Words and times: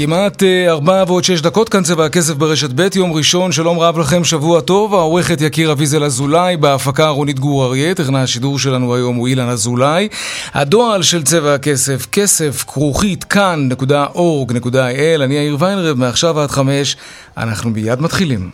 כמעט 0.00 0.42
אה, 0.42 0.70
ארבע 0.70 1.04
ועוד 1.06 1.24
שש 1.24 1.40
דקות, 1.40 1.68
כאן 1.68 1.82
צבע 1.82 2.04
הכסף 2.04 2.34
ברשת 2.34 2.70
ב', 2.74 2.88
יום 2.94 3.12
ראשון, 3.12 3.52
שלום 3.52 3.78
רב 3.80 3.98
לכם, 3.98 4.24
שבוע 4.24 4.60
טוב, 4.60 4.94
העורכת 4.94 5.40
יקיר 5.40 5.72
אביזל 5.72 6.04
אזולאי, 6.04 6.56
בהפקה 6.56 7.08
רונית 7.08 7.38
גור 7.38 7.64
אריה, 7.64 7.94
תכנה 7.94 8.22
השידור 8.22 8.58
שלנו 8.58 8.94
היום 8.94 9.16
הוא 9.16 9.28
אילן 9.28 9.48
אזולאי. 9.48 10.08
הדואל 10.54 11.02
של 11.02 11.22
צבע 11.22 11.54
הכסף, 11.54 12.06
כסף 12.12 12.64
כרוכית 12.68 13.24
כאן.org.il, 13.24 15.22
אני 15.22 15.34
יאיר 15.34 15.56
ויינרב, 15.58 15.98
מעכשיו 15.98 16.40
עד 16.40 16.50
חמש, 16.50 16.96
אנחנו 17.36 17.70
מיד 17.70 18.00
מתחילים. 18.00 18.50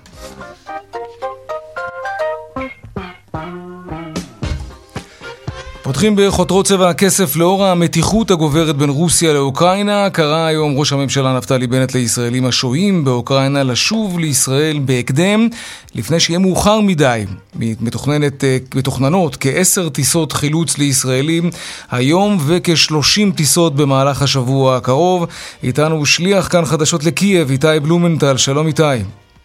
פותחים 5.84 6.16
בחותרות 6.16 6.66
צבע 6.66 6.88
הכסף 6.88 7.36
לאור 7.36 7.64
המתיחות 7.64 8.30
הגוברת 8.30 8.76
בין 8.76 8.90
רוסיה 8.90 9.32
לאוקראינה. 9.32 10.10
קרא 10.10 10.46
היום 10.46 10.78
ראש 10.78 10.92
הממשלה 10.92 11.36
נפתלי 11.36 11.66
בנט 11.66 11.94
לישראלים 11.94 12.46
השוהים 12.46 13.04
באוקראינה 13.04 13.62
לשוב 13.62 14.18
לישראל 14.18 14.78
בהקדם, 14.78 15.48
לפני 15.94 16.20
שיהיה 16.20 16.38
מאוחר 16.38 16.80
מדי. 16.80 17.24
מתוכננת, 17.80 18.44
אה, 18.44 18.56
מתוכננות 18.74 19.36
כעשר 19.40 19.88
טיסות 19.88 20.32
חילוץ 20.32 20.78
לישראלים 20.78 21.50
היום 21.90 22.38
וכשלושים 22.46 23.32
טיסות 23.32 23.76
במהלך 23.76 24.22
השבוע 24.22 24.76
הקרוב. 24.76 25.26
איתנו 25.62 26.06
שליח 26.06 26.48
כאן 26.48 26.64
חדשות 26.64 27.04
לקייב, 27.04 27.50
איתי 27.50 27.80
בלומנטל. 27.82 28.36
שלום 28.36 28.66
איתי. 28.66 28.82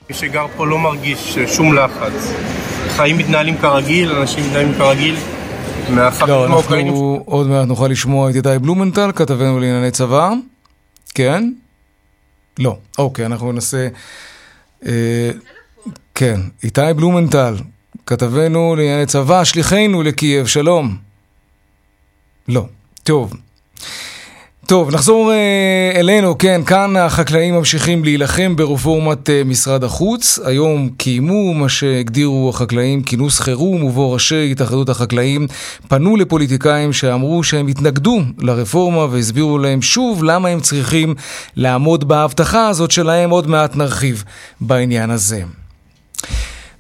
מי 0.09 0.15
שגר 0.15 0.45
פה 0.57 0.67
לא 0.67 0.77
מרגיש 0.77 1.37
שום 1.47 1.73
לחץ. 1.73 2.33
חיים 2.95 3.17
מתנהלים 3.17 3.57
כרגיל, 3.57 4.11
אנשים 4.11 4.45
מתנהלים 4.45 4.73
כרגיל. 4.77 5.15
לא, 6.27 6.45
אנחנו 6.45 7.21
עוד 7.25 7.47
מעט 7.47 7.67
נוכל 7.67 7.87
לשמוע 7.87 8.29
את 8.29 8.35
איתי 8.35 8.59
בלומנטל, 8.61 9.11
כתבנו 9.15 9.59
לענייני 9.59 9.91
צבא. 9.91 10.31
כן? 11.15 11.51
לא. 12.59 12.77
אוקיי, 12.97 13.25
אנחנו 13.25 13.51
ננסה... 13.51 13.87
אה, 14.85 15.31
כן, 16.15 16.41
איתי 16.63 16.81
בלומנטל, 16.95 17.55
כתבנו 18.05 18.75
לענייני 18.75 19.05
צבא, 19.05 19.43
שליחנו 19.43 20.03
לקייב, 20.03 20.47
שלום. 20.47 20.97
לא. 22.47 22.65
טוב. 23.03 23.33
טוב, 24.69 24.91
נחזור 24.91 25.31
אה, 25.31 25.91
אלינו, 25.95 26.37
כן, 26.37 26.61
כאן 26.65 26.95
החקלאים 26.95 27.55
ממשיכים 27.55 28.03
להילחם 28.03 28.55
ברפורמת 28.55 29.29
אה, 29.29 29.41
משרד 29.45 29.83
החוץ. 29.83 30.39
היום 30.45 30.89
קיימו 30.97 31.53
מה 31.53 31.69
שהגדירו 31.69 32.49
החקלאים 32.49 33.03
כינוס 33.03 33.39
חירום, 33.39 33.83
ובו 33.83 34.11
ראשי 34.11 34.51
התאחדות 34.51 34.89
החקלאים 34.89 35.47
פנו 35.87 36.15
לפוליטיקאים 36.15 36.93
שאמרו 36.93 37.43
שהם 37.43 37.67
התנגדו 37.67 38.21
לרפורמה 38.37 39.05
והסבירו 39.11 39.57
להם 39.57 39.81
שוב 39.81 40.23
למה 40.23 40.49
הם 40.49 40.59
צריכים 40.59 41.15
לעמוד 41.55 42.07
בהבטחה 42.07 42.67
הזאת 42.67 42.91
שלהם. 42.91 43.29
עוד 43.29 43.47
מעט 43.47 43.75
נרחיב 43.75 44.23
בעניין 44.61 45.09
הזה. 45.09 45.41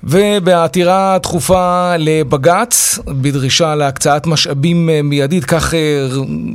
ובעתירה 0.03 1.17
דחופה 1.23 1.95
לבג"ץ, 1.97 2.99
בדרישה 3.07 3.75
להקצאת 3.75 4.27
משאבים 4.27 4.89
אה, 4.89 5.01
מיידית, 5.01 5.45
כך 5.45 5.73
אה, 5.73 6.07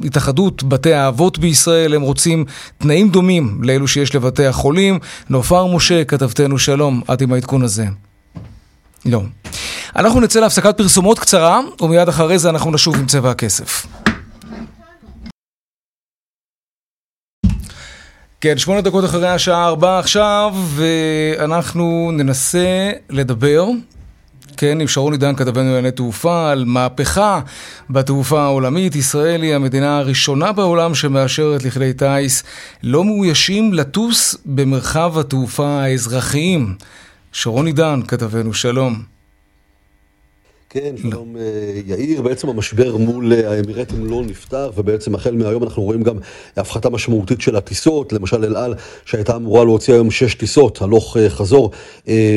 התאחדות 0.04 0.62
בתי 0.62 0.92
האבות 0.92 1.38
בישראל, 1.38 1.94
הם 1.94 2.02
רוצים 2.02 2.44
תנאים 2.78 3.08
דומים 3.08 3.58
לאלו 3.62 3.88
שיש 3.88 4.14
לבתי 4.14 4.46
החולים. 4.46 4.98
נופר 5.30 5.66
משה, 5.66 6.04
כתבתנו 6.04 6.58
שלום, 6.58 7.00
את 7.12 7.22
עם 7.22 7.32
העדכון 7.32 7.62
הזה. 7.62 7.86
לא. 9.06 9.22
אנחנו 9.96 10.20
נצא 10.20 10.40
להפסקת 10.40 10.76
פרסומות 10.76 11.18
קצרה, 11.18 11.60
ומיד 11.80 12.08
אחרי 12.08 12.38
זה 12.38 12.50
אנחנו 12.50 12.70
נשוב 12.70 12.96
עם 12.96 13.06
צבע 13.06 13.30
הכסף. 13.30 13.86
כן, 18.44 18.58
שמונה 18.58 18.80
דקות 18.80 19.04
אחרי 19.04 19.28
השעה 19.28 19.64
ארבע 19.64 19.98
עכשיו, 19.98 20.54
ואנחנו 20.74 22.10
ננסה 22.12 22.90
לדבר, 23.10 23.66
כן, 24.56 24.80
עם 24.80 24.88
שרון 24.88 25.12
עידן 25.12 25.34
כתבנו 25.34 25.64
לענייני 25.64 25.90
תעופה, 25.90 26.50
על 26.50 26.64
מהפכה 26.64 27.40
בתעופה 27.90 28.42
העולמית. 28.42 28.96
ישראל 28.96 29.42
היא 29.42 29.54
המדינה 29.54 29.98
הראשונה 29.98 30.52
בעולם 30.52 30.94
שמאשרת 30.94 31.64
לכלי 31.64 31.92
טיס 31.92 32.42
לא 32.82 33.04
מאוישים 33.04 33.72
לטוס 33.72 34.36
במרחב 34.46 35.18
התעופה 35.18 35.68
האזרחיים. 35.68 36.74
שרון 37.32 37.66
עידן 37.66 38.00
כתבנו, 38.08 38.54
שלום. 38.54 39.13
כן, 40.74 40.94
שלום 41.02 41.36
אה, 41.36 41.42
יאיר. 41.86 42.22
בעצם 42.22 42.48
המשבר 42.48 42.96
מול 42.96 43.32
אה, 43.32 43.50
האמירטים 43.50 44.06
לא 44.06 44.22
נפתר, 44.22 44.70
ובעצם 44.76 45.14
החל 45.14 45.34
מהיום 45.34 45.62
אנחנו 45.62 45.82
רואים 45.82 46.02
גם 46.02 46.16
הפחתה 46.56 46.90
משמעותית 46.90 47.40
של 47.40 47.56
הטיסות. 47.56 48.12
למשל 48.12 48.44
אל 48.44 48.56
על, 48.56 48.74
שהייתה 49.04 49.36
אמורה 49.36 49.64
להוציא 49.64 49.94
היום 49.94 50.10
שש 50.10 50.34
טיסות, 50.34 50.82
הלוך 50.82 51.16
אה, 51.16 51.30
חזור, 51.30 51.70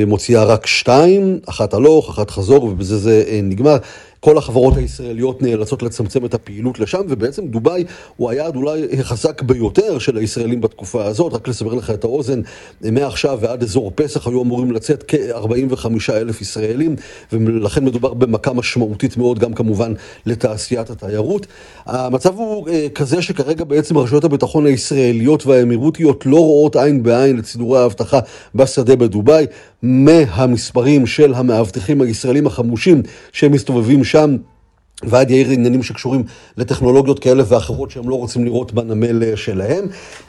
מוציאה 0.08 0.44
רק 0.44 0.66
שתיים, 0.66 1.40
אחת 1.46 1.74
הלוך, 1.74 2.10
אחת 2.10 2.30
חזור, 2.30 2.64
ובזה 2.64 2.98
זה 2.98 3.24
נגמר. 3.44 3.78
כל 4.20 4.38
החברות 4.38 4.78
הישראליות 4.78 5.42
נאלצות 5.42 5.84
לצמצם 5.84 6.26
את 6.26 6.34
הפעילות 6.34 6.80
לשם, 6.80 7.02
ובעצם 7.10 7.48
דובאי 7.48 7.84
הוא 8.18 8.30
היעד 8.30 8.56
אולי 8.56 9.00
החזק 9.00 9.42
ביותר 9.42 10.00
של 10.00 10.18
הישראלים 10.18 10.62
בתקופה 10.62 11.06
הזאת. 11.06 11.34
רק 11.34 11.48
לסבר 11.48 11.74
לך 11.74 11.90
את 11.90 12.04
האוזן, 12.04 12.42
מעכשיו 12.82 13.40
ועד 13.42 13.64
אזור 13.64 13.92
פסח 13.96 14.28
היו 14.28 14.44
אמורים 14.44 14.72
לצאת 14.72 15.04
כ-45 15.08 15.88
אלף 16.10 16.42
ישראלים, 16.42 16.96
ולכן 17.32 17.86
מדובר 17.86 18.14
במכה 18.14 18.54
משמעותית 18.54 19.18
מאוד 19.18 19.40
גם 19.40 19.54
כמובן 19.54 19.94
לתעשיית 20.26 20.90
התיירות. 20.90 21.48
המצב 21.86 22.36
הוא 22.36 22.70
אה, 22.70 22.88
כזה 22.96 23.22
שכרגע 23.22 23.64
בעצם 23.64 23.98
רשויות 23.98 24.24
הביטחון 24.24 24.66
הישראליות 24.66 25.46
והאמירותיות 25.46 26.26
לא 26.26 26.38
רואות 26.38 26.76
עין 26.76 27.04
בעין 27.04 27.40
את 27.40 27.46
סידורי 27.46 27.80
האבטחה 27.80 28.20
בשדה 28.56 28.96
בדובאי. 28.96 29.46
מהמספרים 29.84 31.06
של 31.06 31.34
המאבטחים 31.34 32.02
הישראלים 32.02 32.48
החמושים 32.48 33.02
שמסתובבים 33.32 34.04
שם. 34.04 34.38
ועד 35.04 35.32
יאיר 35.32 35.50
עניינים 35.50 35.84
שקשורים 35.84 36.24
לטכנולוגיות 36.58 37.20
כאלה 37.20 37.44
ואחרות 37.48 37.92
שהם 37.92 38.10
לא 38.10 38.16
רוצים 38.16 38.46
לראות 38.46 38.74
בנמל 38.74 39.24
אה, 39.24 39.38
שלהם. 39.38 39.86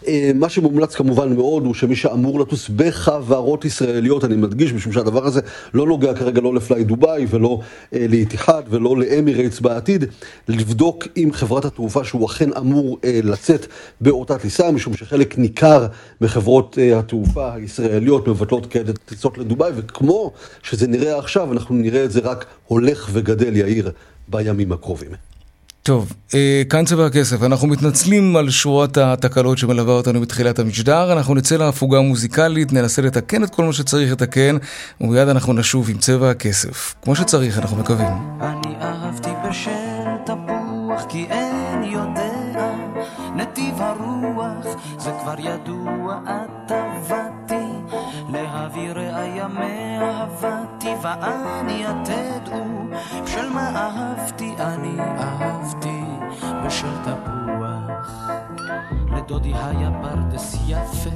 אה, 0.07 0.31
מה 0.35 0.49
שמומלץ 0.49 0.95
כמובן 0.95 1.37
מאוד 1.37 1.65
הוא 1.65 1.75
שמי 1.75 1.97
שאמור 1.97 2.41
לטוס 2.41 2.69
בחברות 2.69 3.65
ישראליות, 3.65 4.25
אני 4.25 4.37
מדגיש, 4.37 4.73
משום 4.73 4.93
שהדבר 4.93 5.27
הזה 5.27 5.41
לא 5.75 5.87
נוגע 5.87 6.15
כרגע 6.15 6.41
לא 6.41 6.55
לפליי 6.55 6.85
דובאי 6.85 7.27
ולא 7.31 7.61
אה, 7.95 8.07
לאיתיחד 8.09 8.63
ולא 8.71 8.97
לאמירייטס 8.97 9.61
בעתיד, 9.61 10.05
לבדוק 10.49 11.07
עם 11.17 11.33
חברת 11.33 11.65
התעופה 11.65 12.05
שהוא 12.05 12.27
אכן 12.27 12.51
אמור 12.59 12.99
לצאת 13.25 13.67
באותה 14.01 14.39
טיסה, 14.39 14.71
משום 14.71 14.97
שחלק 14.97 15.39
ניכר 15.39 15.87
מחברות 16.21 16.79
התעופה 16.97 17.55
הישראליות 17.55 18.29
מבטלות 18.29 18.67
כאלה 18.67 18.93
טיסות 19.05 19.39
לדובאי, 19.39 19.73
וכמו 19.77 20.33
שזה 20.63 20.87
נראה 20.87 21.19
עכשיו, 21.19 21.53
אנחנו 21.53 21.75
נראה 21.75 22.05
את 22.05 22.11
זה 22.11 22.21
רק 22.21 22.47
הולך 22.67 23.09
וגדל, 23.13 23.57
יאיר. 23.57 23.91
בימים 24.29 24.73
הקרובים. 24.73 25.11
טוב, 25.83 26.13
אה, 26.35 26.63
כאן 26.71 26.85
צבע 26.85 27.07
הכסף. 27.07 27.43
אנחנו 27.43 27.69
מתנצלים 27.69 28.37
על 28.37 28.51
שורת 28.51 28.97
התקלות 28.99 29.59
שמלווה 29.59 29.95
אותנו 29.95 30.21
בתחילת 30.21 30.59
המשדר. 30.59 31.13
אנחנו 31.13 31.35
נצא 31.35 31.57
להפוגה 31.57 32.01
מוזיקלית, 32.01 32.73
ננסה 32.73 33.03
לתקן 33.03 33.45
את 33.45 33.51
כל 33.51 33.65
מה 33.65 33.73
שצריך 33.73 34.13
לתקן, 34.13 34.57
ומיד 35.01 35.29
אנחנו 35.29 35.53
נשוב 35.53 35.91
עם 35.91 35.99
צבע 35.99 36.31
הכסף. 36.31 36.95
כמו 37.03 37.17
שצריך, 37.17 37.59
אנחנו 37.59 37.77
מקווים. 37.77 38.13
אני 38.41 38.75
אהבתי 38.81 39.31
בשל 39.49 40.17
תפוח 40.27 41.05
כי 41.09 41.27
אין 41.31 41.83
יודע 41.83 42.39
נתיב 43.37 43.75
הרוח 43.79 44.67
זה 44.99 45.11
כבר 45.23 45.35
ידוע 45.39 46.21
את 46.25 46.73
עבדתי 46.73 47.95
להביא 48.33 48.91
ראיה 48.91 49.49
מאהבתי 49.49 50.68
ואני 51.03 51.85
תדעו 52.05 52.89
בשל 53.25 53.49
מה 53.49 53.71
אהבתי 53.77 54.55
אני 54.59 54.97
אהבתי 55.01 56.03
בשל 56.67 56.95
תפוח. 57.03 58.31
לדודי 59.17 59.53
היה 59.55 59.91
פרדס 60.03 60.57
יפה 60.67 61.11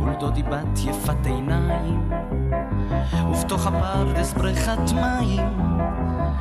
ולדודי 0.00 0.42
בת 0.42 0.78
יפת 0.84 1.26
עיניים. 1.26 2.10
ובתוך 3.30 3.66
הפרדס 3.66 4.32
בריכת 4.32 4.92
מים 4.94 5.58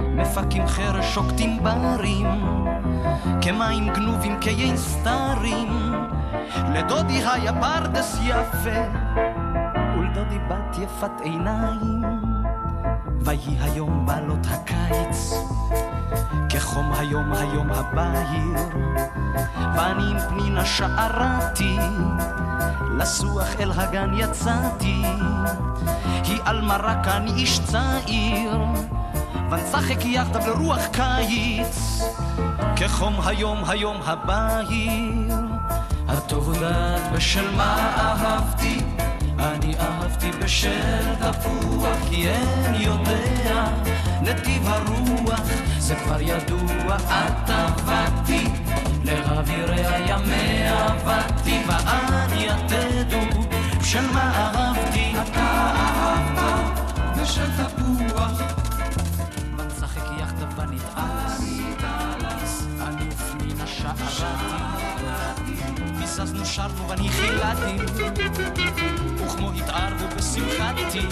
מפקים 0.02 0.68
חרש 0.68 1.14
שוקטים 1.14 1.64
ברים 1.64 2.28
כמים 3.42 3.94
גנובים 3.94 4.40
כיין 4.40 4.78
סתרים. 4.78 5.94
לדודי 6.74 7.24
היה 7.26 7.54
פרדס 7.62 8.18
יפה 8.24 8.80
יפת 10.84 11.22
עיניים 11.22 12.04
ויהי 13.20 13.58
היום 13.60 14.06
בעלות 14.06 14.48
הקיץ. 14.50 15.34
כחום 16.50 16.94
היום 16.94 17.34
היום 17.34 17.68
הבהיר 17.72 18.78
ואני 19.76 20.04
עם 20.12 20.18
פנינה 20.30 20.66
שערתי 20.66 21.78
לסוח 22.98 23.48
אל 23.60 23.72
הגן 23.72 24.12
יצאתי. 24.18 25.04
היא 26.24 26.40
על 26.46 26.62
מרק 26.62 27.08
אני 27.08 27.32
איש 27.32 27.60
צעיר 27.60 28.58
ונשחק 29.52 30.06
יחדיו 30.06 30.42
לרוח 30.48 30.86
קיץ. 30.92 32.02
כחום 32.76 33.14
היום 33.26 33.64
היום 33.68 33.98
הבהיר 34.06 35.36
הטוב 36.08 36.54
יודעת 36.54 37.12
בשל 37.12 37.56
מה 37.56 37.94
אהבתי 37.98 38.93
אני 39.44 39.76
אהבתי 39.80 40.32
בשל 40.32 41.16
תפוח 41.20 41.98
כי 42.10 42.30
אין 42.30 42.76
יודע 42.76 43.66
נתיב 44.22 44.68
הרוח 44.68 45.42
זה 45.80 45.96
כבר 45.96 46.22
ידוע 46.22 46.96
את 46.96 47.50
עבדתי. 47.50 48.48
להעביר 49.04 49.72
הימי 49.72 50.70
אהבתי 50.70 51.64
ואני 51.68 52.46
יתדו 52.46 53.42
בשל 53.80 54.08
מה 54.14 54.32
אהבתי. 54.36 55.14
אתה 55.22 55.74
אהבת 55.76 56.92
בשל 57.22 57.48
תפוח 57.52 58.63
ביססנו 66.18 66.46
שרנו 66.46 66.90
ואני 66.90 67.10
חילדתי 67.10 67.78
וכמו 69.18 69.52
התערבו 69.52 70.16
בשמחתי 70.18 71.08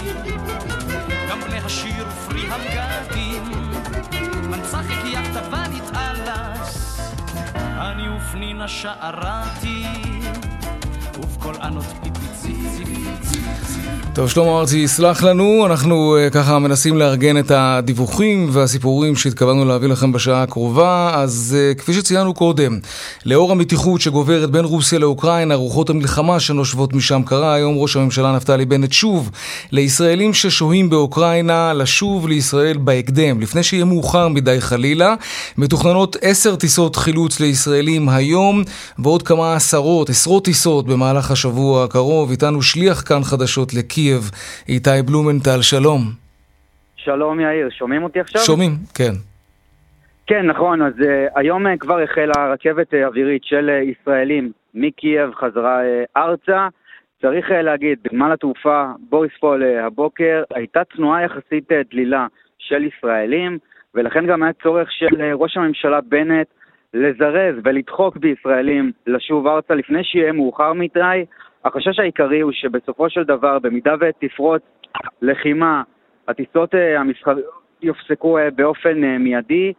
גם 1.30 1.40
בני 1.40 1.58
השיר 1.58 2.06
ופרי 2.08 2.42
המגדים 2.50 3.42
מנצחק 4.50 5.04
יחדיו 5.04 5.42
ונתעלס 5.52 7.00
אני 7.60 8.16
ופנינה 8.16 8.68
שערתי 8.68 9.86
ובקול 11.18 11.56
ענות 11.62 11.86
פיפי 12.02 12.54
טוב, 14.14 14.30
שלמה 14.30 14.60
ארצי 14.60 14.78
יסלח 14.78 15.22
לנו, 15.22 15.66
אנחנו 15.66 16.16
uh, 16.16 16.30
ככה 16.30 16.58
מנסים 16.58 16.98
לארגן 16.98 17.38
את 17.38 17.50
הדיווחים 17.54 18.48
והסיפורים 18.52 19.16
שהתכוונו 19.16 19.64
להביא 19.64 19.88
לכם 19.88 20.12
בשעה 20.12 20.42
הקרובה, 20.42 21.10
אז 21.14 21.56
uh, 21.56 21.78
כפי 21.78 21.92
שציינו 21.92 22.34
קודם, 22.34 22.78
לאור 23.26 23.52
המתיחות 23.52 24.00
שגוברת 24.00 24.50
בין 24.50 24.64
רוסיה 24.64 24.98
לאוקראינה, 24.98 25.54
רוחות 25.54 25.90
המלחמה 25.90 26.40
שנושבות 26.40 26.92
משם, 26.92 27.22
קרה 27.26 27.54
היום 27.54 27.74
ראש 27.78 27.96
הממשלה 27.96 28.36
נפתלי 28.36 28.64
בנט 28.64 28.92
שוב 28.92 29.30
לישראלים 29.70 30.34
ששוהים 30.34 30.90
באוקראינה 30.90 31.72
לשוב 31.72 32.28
לישראל 32.28 32.76
בהקדם, 32.76 33.40
לפני 33.40 33.62
שיהיה 33.62 33.84
מאוחר 33.84 34.28
מדי 34.28 34.60
חלילה. 34.60 35.14
מתוכננות 35.58 36.16
עשר 36.20 36.56
טיסות 36.56 36.96
חילוץ 36.96 37.40
לישראלים 37.40 38.08
היום, 38.08 38.62
ועוד 38.98 39.22
כמה 39.22 39.54
עשרות, 39.54 40.10
עשרות 40.10 40.44
טיסות 40.44 40.86
במהלך 40.86 41.30
השבוע 41.30 41.84
הקרוב. 41.84 42.30
איתנו 42.30 42.62
שליח 42.62 43.02
כאן 43.06 43.24
חדשות 43.24 43.51
לקייב, 43.78 44.30
איתי 44.68 44.90
בלומנטל, 45.06 45.62
שלום. 45.62 46.00
שלום 46.96 47.40
יאיר, 47.40 47.70
שומעים 47.70 48.02
אותי 48.02 48.20
עכשיו? 48.20 48.42
שומעים, 48.42 48.70
כן. 48.94 49.12
כן, 50.26 50.46
נכון, 50.46 50.82
אז 50.82 50.92
uh, 50.98 51.04
היום 51.34 51.66
uh, 51.66 51.70
כבר 51.78 52.00
החלה 52.00 52.52
רכבת 52.52 52.94
uh, 52.94 52.96
אווירית 53.06 53.44
של 53.44 53.70
uh, 53.70 53.90
ישראלים 53.90 54.52
מקייב 54.74 55.34
חזרה 55.34 55.80
uh, 55.80 56.20
ארצה. 56.20 56.68
צריך 57.22 57.50
uh, 57.50 57.52
להגיד, 57.54 57.98
בנמל 58.04 58.32
התעופה 58.32 58.84
בוריספול 59.10 59.62
uh, 59.62 59.86
הבוקר 59.86 60.42
הייתה 60.54 60.80
תנועה 60.84 61.24
יחסית 61.24 61.72
uh, 61.72 61.74
דלילה 61.90 62.26
של 62.58 62.84
ישראלים, 62.84 63.58
ולכן 63.94 64.26
גם 64.26 64.42
היה 64.42 64.52
צורך 64.62 64.88
של 64.92 65.06
uh, 65.06 65.22
ראש 65.34 65.56
הממשלה 65.56 66.00
בנט 66.00 66.46
לזרז 66.94 67.54
ולדחוק 67.64 68.16
בישראלים 68.16 68.92
לשוב 69.06 69.46
ארצה 69.46 69.74
לפני 69.74 70.04
שיהיה 70.04 70.32
מאוחר 70.32 70.72
מדי. 70.72 71.24
החשש 71.64 71.98
העיקרי 71.98 72.40
הוא 72.40 72.52
שבסופו 72.52 73.10
של 73.10 73.24
דבר, 73.24 73.58
במידה 73.58 73.94
ותפרוץ 74.00 74.62
לחימה, 75.22 75.82
הטיסות 76.28 76.74
המסחריות 76.98 77.62
יופסקו 77.82 78.38
באופן 78.54 79.00
מיידי, 79.18 79.72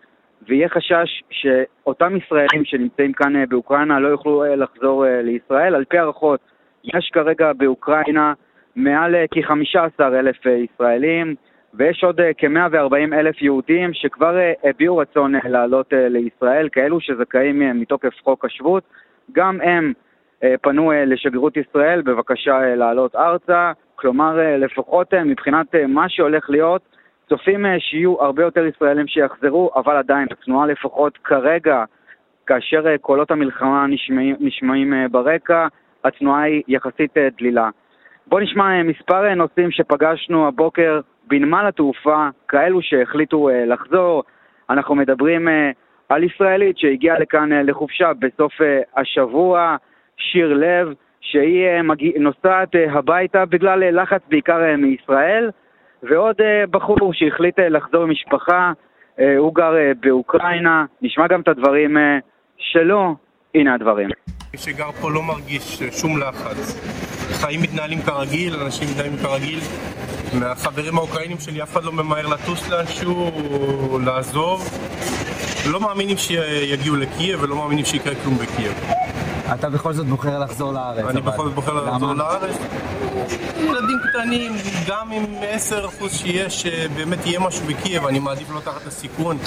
ויהיה 0.48 0.70
חשש 0.70 1.24
שאותם 1.30 2.16
ישראלים 2.16 2.66
שנמצאים 2.66 3.14
כאן 3.14 3.46
באוקראינה 3.50 4.00
לא 4.00 4.08
יוכלו 4.08 4.44
לחזור 4.56 5.06
לישראל. 5.24 5.76
על 5.76 5.86
פי 5.86 5.98
הערכות, 5.98 6.40
יש 6.84 7.10
כרגע 7.14 7.54
באוקראינה 7.54 8.34
מעל 8.76 9.16
כ-15 9.32 10.04
אלף 10.04 10.46
ישראלים, 10.46 11.36
ויש 11.74 12.04
עוד 12.04 12.20
כ-140 12.38 13.14
אלף 13.14 13.42
יהודים 13.42 13.94
שכבר 13.94 14.38
הביעו 14.64 14.98
רצון 14.98 15.34
לעלות 15.44 15.94
לישראל, 15.94 16.70
כאלו 16.72 17.00
שזכאים 17.00 17.80
מתוקף 17.80 18.14
חוק 18.24 18.46
השבות. 18.46 18.84
גם 19.32 19.62
הם 19.62 19.94
פנו 20.62 20.92
לשגרירות 21.06 21.58
ישראל 21.58 22.02
בבקשה 22.02 22.76
לעלות 22.76 23.16
ארצה, 23.16 23.72
כלומר 23.96 24.40
לפחות 24.58 25.14
מבחינת 25.14 25.76
מה 25.88 26.10
שהולך 26.10 26.50
להיות, 26.50 26.82
צופים 27.30 27.66
שיהיו 27.80 28.22
הרבה 28.22 28.44
יותר 28.44 28.66
ישראלים 28.66 29.08
שיחזרו, 29.08 29.72
אבל 29.76 29.96
עדיין 29.96 30.28
התנועה 30.32 30.68
לפחות 30.68 31.18
כרגע, 31.18 31.84
כאשר 32.48 32.98
קולות 32.98 33.32
המלחמה 33.32 33.88
נשמעים, 33.88 34.36
נשמעים 34.40 34.94
ברקע, 35.12 35.68
התנועה 36.04 36.42
היא 36.42 36.64
יחסית 36.68 37.18
דלילה. 37.38 37.70
בואו 38.28 38.42
נשמע 38.42 38.84
מספר 38.84 39.34
נושאים 39.34 39.72
שפגשנו 39.72 40.48
הבוקר 40.48 41.00
בנמל 41.28 41.66
התעופה, 41.68 42.28
כאלו 42.48 42.82
שהחליטו 42.82 43.50
לחזור. 43.66 44.24
אנחנו 44.70 44.96
מדברים 44.96 45.48
על 46.10 46.24
ישראלית 46.24 46.78
שהגיעה 46.78 47.20
לכאן 47.20 47.50
לחופשה 47.52 48.12
בסוף 48.20 48.54
השבוע, 48.96 49.76
שיר 50.18 50.54
לב, 50.54 50.88
שהיא 51.22 51.82
נוסעת 52.20 52.70
הביתה 52.94 53.46
בגלל 53.46 54.02
לחץ 54.02 54.22
בעיקר 54.30 54.60
מישראל, 54.78 55.50
ועוד 56.04 56.36
בחור 56.72 57.14
שהחליט 57.14 57.60
לחזור 57.60 58.06
משפחה, 58.06 58.72
הוא 59.38 59.56
גר 59.56 59.74
באוקראינה, 60.00 60.86
נשמע 61.02 61.28
גם 61.28 61.42
את 61.42 61.48
הדברים 61.48 61.98
שלו, 62.58 63.16
הנה 63.56 63.74
הדברים. 63.74 64.10
מי 64.54 64.60
שגר 64.60 64.92
פה 64.92 65.12
לא 65.12 65.22
מרגיש 65.24 65.84
שום 66.02 66.20
לחץ. 66.20 66.80
חיים 67.42 67.62
מתנהלים 67.62 68.00
כרגיל, 68.02 68.54
אנשים 68.66 68.88
מתנהלים 68.92 69.18
כרגיל. 69.18 69.60
מהחברים 70.40 70.98
האוקראינים 70.98 71.38
שלי 71.40 71.64
אף 71.64 71.74
אחד 71.74 71.84
לא 71.84 71.92
ממהר 71.92 72.28
לטוס 72.28 72.70
לאנשהו, 72.72 73.32
לעזוב. 74.06 74.62
לא 75.72 75.80
מאמינים 75.80 76.18
שיגיעו 76.18 76.96
לקייב 76.96 77.44
ולא 77.44 77.56
מאמינים 77.56 77.86
שיקרה 77.86 78.14
כלום 78.16 78.36
בקייב. 78.36 78.74
אתה 79.54 79.70
בכל 79.70 79.94
זאת 79.94 80.06
בוחר 80.06 80.40
לחזור 80.40 80.74
לארץ. 80.74 81.06
אני 81.10 81.22
בכל 81.22 81.46
זאת 81.46 81.54
בוחר 81.56 81.74
לחזור 81.74 82.14
לארץ. 82.14 82.56
ילדים 83.58 83.98
קטנים, 84.10 84.54
גם 84.88 85.12
עם 85.12 85.26
10% 86.02 86.10
שיש, 86.10 86.66
באמת 86.96 87.26
יהיה 87.26 87.40
משהו 87.40 87.66
בקייב, 87.68 88.06
אני 88.06 88.20
מעדיף 88.20 88.52
לא 88.52 88.60
את 88.60 88.88
הסיכון. 88.88 89.38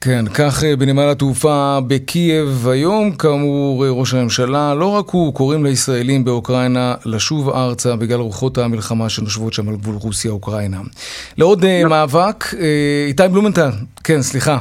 כן, 0.00 0.24
כך 0.34 0.64
בנמל 0.78 1.08
התעופה 1.08 1.78
בקייב 1.86 2.68
היום, 2.68 3.12
כאמור 3.12 3.86
ראש 3.86 4.14
הממשלה, 4.14 4.74
לא 4.74 4.86
רק 4.86 5.08
הוא, 5.08 5.34
קוראים 5.34 5.64
לישראלים 5.64 6.24
באוקראינה 6.24 6.94
לשוב 7.04 7.50
ארצה 7.50 7.96
בגלל 7.96 8.20
רוחות 8.20 8.58
המלחמה 8.58 9.08
שנושבות 9.08 9.52
שם 9.52 9.68
על 9.68 9.76
גבול 9.76 9.94
רוסיה-אוקראינה. 9.94 10.80
לעוד 11.38 11.64
מאבק, 11.88 12.44
איתי 13.08 13.28
בלומנטל, 13.28 13.70
כן, 14.04 14.22
סליחה. 14.22 14.58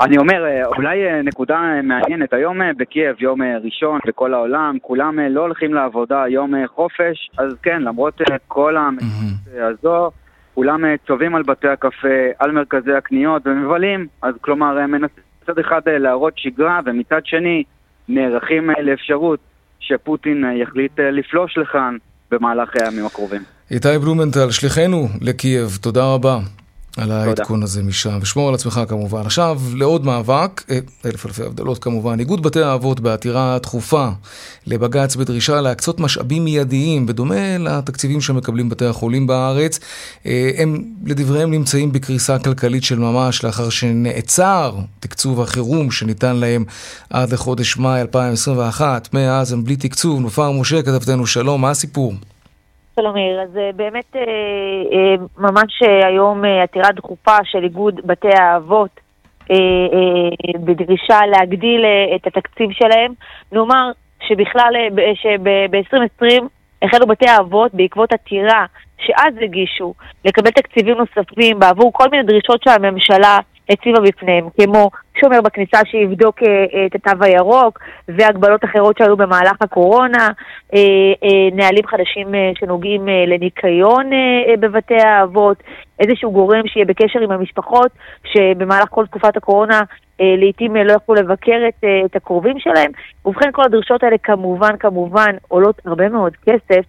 אני 0.00 0.18
אומר, 0.18 0.44
אה, 0.44 0.66
אולי 0.66 1.06
אה, 1.06 1.22
נקודה 1.22 1.60
מעניינת, 1.82 2.32
היום 2.32 2.58
בקייב, 2.76 3.16
יום 3.20 3.40
ראשון 3.64 4.00
בכל 4.06 4.34
העולם, 4.34 4.76
כולם 4.82 5.18
לא 5.18 5.40
הולכים 5.40 5.74
לעבודה, 5.74 6.24
יום 6.28 6.54
חופש, 6.66 7.30
אז 7.38 7.52
כן, 7.62 7.82
למרות 7.82 8.20
כל 8.48 8.76
המציאות 8.76 9.78
הזו, 9.80 10.10
כולם 10.54 10.84
צובעים 11.06 11.34
על 11.34 11.42
בתי 11.42 11.68
הקפה, 11.68 12.18
על 12.38 12.50
מרכזי 12.50 12.92
הקניות 12.92 13.42
ומבלים, 13.46 14.06
אז 14.22 14.34
כלומר, 14.40 14.86
מנסים 14.86 15.22
מצד 15.42 15.58
אחד 15.58 15.80
להראות 15.86 16.32
שגרה, 16.36 16.80
ומצד 16.86 17.20
שני, 17.24 17.62
נערכים 18.08 18.70
לאפשרות 18.82 19.40
שפוטין 19.80 20.44
יחליט 20.62 21.00
לפלוש 21.00 21.58
לכאן 21.58 21.96
במהלך 22.30 22.70
הימים 22.82 23.06
הקרובים. 23.06 23.42
איתי 23.70 23.88
בלומנטל, 24.02 24.50
שליחנו 24.50 25.08
לקייב, 25.20 25.78
תודה 25.82 26.14
רבה. 26.14 26.38
על 26.98 27.12
העדכון 27.12 27.62
הזה 27.62 27.82
משם, 27.82 28.18
ושמור 28.22 28.48
על 28.48 28.54
עצמך 28.54 28.80
כמובן. 28.88 29.20
עכשיו 29.20 29.60
לעוד 29.74 30.04
מאבק, 30.04 30.62
אה, 30.70 30.78
אלף 31.06 31.26
אלפי 31.26 31.42
הבדלות 31.42 31.78
כמובן, 31.78 32.20
איגוד 32.20 32.42
בתי 32.42 32.62
האבות 32.62 33.00
בעתירה 33.00 33.58
דחופה 33.62 34.08
לבג"ץ 34.66 35.16
בדרישה 35.16 35.60
להקצות 35.60 36.00
משאבים 36.00 36.44
מיידיים, 36.44 37.06
בדומה 37.06 37.58
לתקציבים 37.58 38.20
שמקבלים 38.20 38.68
בתי 38.68 38.84
החולים 38.84 39.26
בארץ. 39.26 39.80
אה, 40.26 40.50
הם 40.56 40.84
לדבריהם 41.04 41.50
נמצאים 41.50 41.92
בקריסה 41.92 42.38
כלכלית 42.38 42.84
של 42.84 42.98
ממש 42.98 43.44
לאחר 43.44 43.68
שנעצר 43.68 44.74
תקצוב 45.00 45.40
החירום 45.40 45.90
שניתן 45.90 46.36
להם 46.36 46.64
עד 47.10 47.32
לחודש 47.32 47.76
מאי 47.76 48.00
2021. 48.00 49.08
מאז 49.14 49.52
הם 49.52 49.64
בלי 49.64 49.76
תקצוב. 49.76 50.20
נופר 50.20 50.50
משה, 50.50 50.82
כתבתנו 50.82 51.26
שלום, 51.26 51.60
מה 51.60 51.70
הסיפור? 51.70 52.14
שלום 53.00 53.14
מאיר, 53.14 53.40
אז 53.40 53.56
אה, 53.56 53.70
באמת 53.76 54.16
אה, 54.16 54.22
אה, 54.92 55.14
ממש 55.38 55.82
היום 56.04 56.44
עתירה 56.44 56.92
דחופה 56.92 57.36
של 57.44 57.64
איגוד 57.64 58.00
בתי 58.04 58.28
האבות 58.38 59.00
בדרישה 60.60 61.18
להגדיל 61.26 61.84
את 62.16 62.26
התקציב 62.26 62.70
שלהם. 62.72 63.12
נאמר 63.52 63.90
שבכלל, 64.28 64.72
שב-2020 65.14 66.44
החלו 66.82 67.06
בתי 67.06 67.28
האבות 67.28 67.74
בעקבות 67.74 68.12
עתירה 68.12 68.66
שאז 68.98 69.34
הגישו 69.40 69.94
לקבל 70.24 70.50
תקציבים 70.50 70.96
נוספים 70.96 71.58
בעבור 71.58 71.92
כל 71.92 72.04
מיני 72.10 72.22
דרישות 72.22 72.62
שהממשלה 72.62 73.38
הציבה 73.70 74.00
בפניהם, 74.00 74.48
כמו 74.60 74.90
שומר 75.20 75.40
בכניסה 75.40 75.78
שיבדוק 75.84 76.42
אה, 76.42 76.48
אה, 76.48 76.86
את 76.86 76.94
התו 76.94 77.24
הירוק 77.24 77.78
והגבלות 78.08 78.64
אחרות 78.64 78.98
שהיו 78.98 79.16
במהלך 79.16 79.56
הקורונה, 79.60 80.28
אה, 80.74 80.80
נהלים 81.52 81.86
חדשים 81.86 82.28
שנוגעים 82.60 83.08
לניקיון 83.26 84.10
בבתי 84.60 84.94
האבות, 84.94 85.62
איזשהו 86.00 86.32
גורם 86.32 86.62
שיהיה 86.66 86.86
בקשר 86.86 87.20
עם 87.20 87.30
המשפחות 87.30 87.90
שבמהלך 88.24 88.88
כל 88.90 89.06
תקופת 89.06 89.36
הקורונה 89.36 89.80
לעיתים 90.20 90.76
לא 90.76 90.92
יכלו 90.92 91.14
לבקר 91.14 91.60
את, 91.68 91.84
את 92.04 92.16
הקרובים 92.16 92.58
שלהם. 92.58 92.90
ובכן, 93.24 93.50
כל 93.52 93.62
הדרישות 93.62 94.04
האלה 94.04 94.18
כמובן, 94.18 94.76
כמובן, 94.80 95.36
עולות 95.48 95.80
הרבה 95.84 96.08
מאוד 96.08 96.32
כסף, 96.36 96.84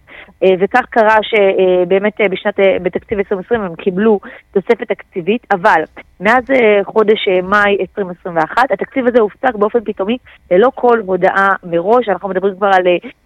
וכך 0.60 0.84
קרה 0.90 1.16
שבאמת 1.22 2.20
בשנת, 2.30 2.54
בתקציב 2.82 3.18
2020 3.18 3.60
הם 3.60 3.74
קיבלו 3.74 4.20
תוספת 4.52 4.88
תקציבית, 4.88 5.46
אבל 5.50 5.82
מאז 6.20 6.44
חודש 6.84 7.28
מאי 7.28 7.76
2020 7.80 8.10
2021. 8.10 8.70
התקציב 8.72 9.06
הזה 9.06 9.20
הופסק 9.20 9.54
באופן 9.54 9.78
פתאומי 9.84 10.18
ללא 10.50 10.70
כל 10.74 11.00
הודעה 11.06 11.54
מראש. 11.64 12.08
אנחנו 12.08 12.28
מדברים 12.28 12.56
כבר 12.56 12.70
על 12.72 12.82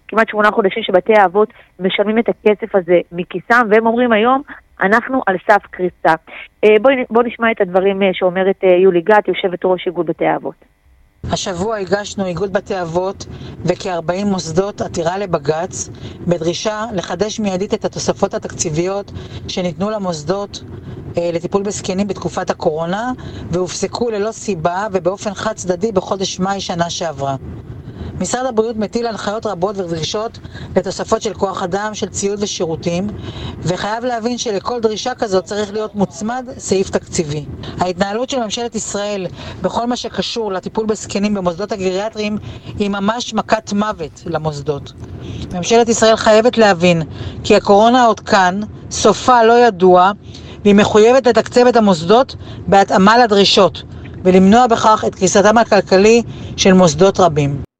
כמעט 0.08 0.28
שמונה 0.28 0.50
חודשים 0.50 0.82
שבתי 0.82 1.12
האבות 1.16 1.48
משלמים 1.80 2.18
את 2.18 2.28
הכסף 2.28 2.74
הזה 2.74 3.00
מכיסם, 3.12 3.66
והם 3.70 3.86
אומרים 3.86 4.12
היום, 4.12 4.42
אנחנו 4.82 5.22
על 5.26 5.36
סף 5.50 5.66
קריסה. 5.70 6.14
Uh, 6.66 6.68
בואו 6.82 6.94
בוא 7.10 7.22
נשמע 7.22 7.50
את 7.50 7.60
הדברים 7.60 8.02
uh, 8.02 8.04
שאומרת 8.12 8.60
uh, 8.64 8.66
יולי 8.66 9.00
גת, 9.00 9.28
יושבת 9.28 9.60
ראש 9.64 9.86
איגוד 9.86 10.06
בתי 10.06 10.26
האבות. 10.26 10.54
השבוע 11.32 11.76
הגשנו 11.76 12.26
איגוד 12.26 12.52
בתי 12.52 12.80
אבות 12.82 13.26
וכ-40 13.64 14.24
מוסדות 14.24 14.80
עתירה 14.80 15.18
לבג"ץ 15.18 15.88
בדרישה 16.26 16.84
לחדש 16.92 17.40
מיידית 17.40 17.74
את 17.74 17.84
התוספות 17.84 18.34
התקציביות 18.34 19.12
שניתנו 19.48 19.90
למוסדות 19.90 20.64
אה, 21.18 21.30
לטיפול 21.34 21.62
בזקנים 21.62 22.06
בתקופת 22.06 22.50
הקורונה 22.50 23.12
והופסקו 23.50 24.10
ללא 24.10 24.32
סיבה 24.32 24.86
ובאופן 24.92 25.34
חד 25.34 25.52
צדדי 25.52 25.92
בחודש 25.92 26.40
מאי 26.40 26.60
שנה 26.60 26.90
שעברה. 26.90 27.36
משרד 28.20 28.46
הבריאות 28.46 28.76
מטיל 28.76 29.06
הנחיות 29.06 29.46
רבות 29.46 29.78
ודרישות 29.78 30.38
לתוספות 30.76 31.22
של 31.22 31.34
כוח 31.34 31.62
אדם, 31.62 31.94
של 31.94 32.08
ציוד 32.08 32.42
ושירותים, 32.42 33.06
וחייב 33.62 34.04
להבין 34.04 34.38
שלכל 34.38 34.80
דרישה 34.80 35.14
כזאת 35.14 35.44
צריך 35.44 35.72
להיות 35.72 35.94
מוצמד 35.94 36.48
סעיף 36.58 36.90
תקציבי. 36.90 37.44
ההתנהלות 37.80 38.30
של 38.30 38.40
ממשלת 38.44 38.74
ישראל 38.74 39.26
בכל 39.62 39.86
מה 39.86 39.96
שקשור 39.96 40.52
לטיפול 40.52 40.86
בזקנים 40.86 41.34
במוסדות 41.34 41.72
הגריאטריים 41.72 42.38
היא 42.78 42.90
ממש 42.90 43.34
מכת 43.34 43.72
מוות 43.72 44.22
למוסדות. 44.26 44.92
ממשלת 45.54 45.88
ישראל 45.88 46.16
חייבת 46.16 46.58
להבין 46.58 47.02
כי 47.44 47.56
הקורונה 47.56 48.06
עוד 48.06 48.20
כאן, 48.20 48.60
סופה 48.90 49.42
לא 49.44 49.66
ידוע, 49.66 50.10
והיא 50.64 50.74
מחויבת 50.74 51.26
לתקצב 51.26 51.66
את 51.66 51.76
המוסדות 51.76 52.36
בהתאמה 52.66 53.18
לדרישות, 53.18 53.82
ולמנוע 54.24 54.66
בכך 54.66 55.04
את 55.06 55.14
קריסתם 55.14 55.58
הכלכלי 55.58 56.22
של 56.56 56.72
מוסדות 56.72 57.20
רבים. 57.20 57.73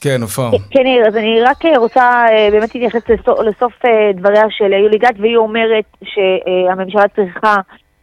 כן, 0.00 0.22
עופר. 0.22 0.50
כן, 0.70 0.80
אז 1.08 1.16
אני 1.16 1.40
רק 1.40 1.64
רוצה 1.76 2.26
אה, 2.28 2.48
באמת 2.50 2.74
להתייחס 2.74 3.08
לסוף, 3.08 3.40
לסוף 3.40 3.72
אה, 3.84 4.12
דבריה 4.14 4.44
של 4.50 4.72
יולי 4.72 4.98
גת, 4.98 5.14
והיא 5.18 5.36
אומרת 5.36 5.84
שהממשלה 6.04 7.08
צריכה 7.16 7.56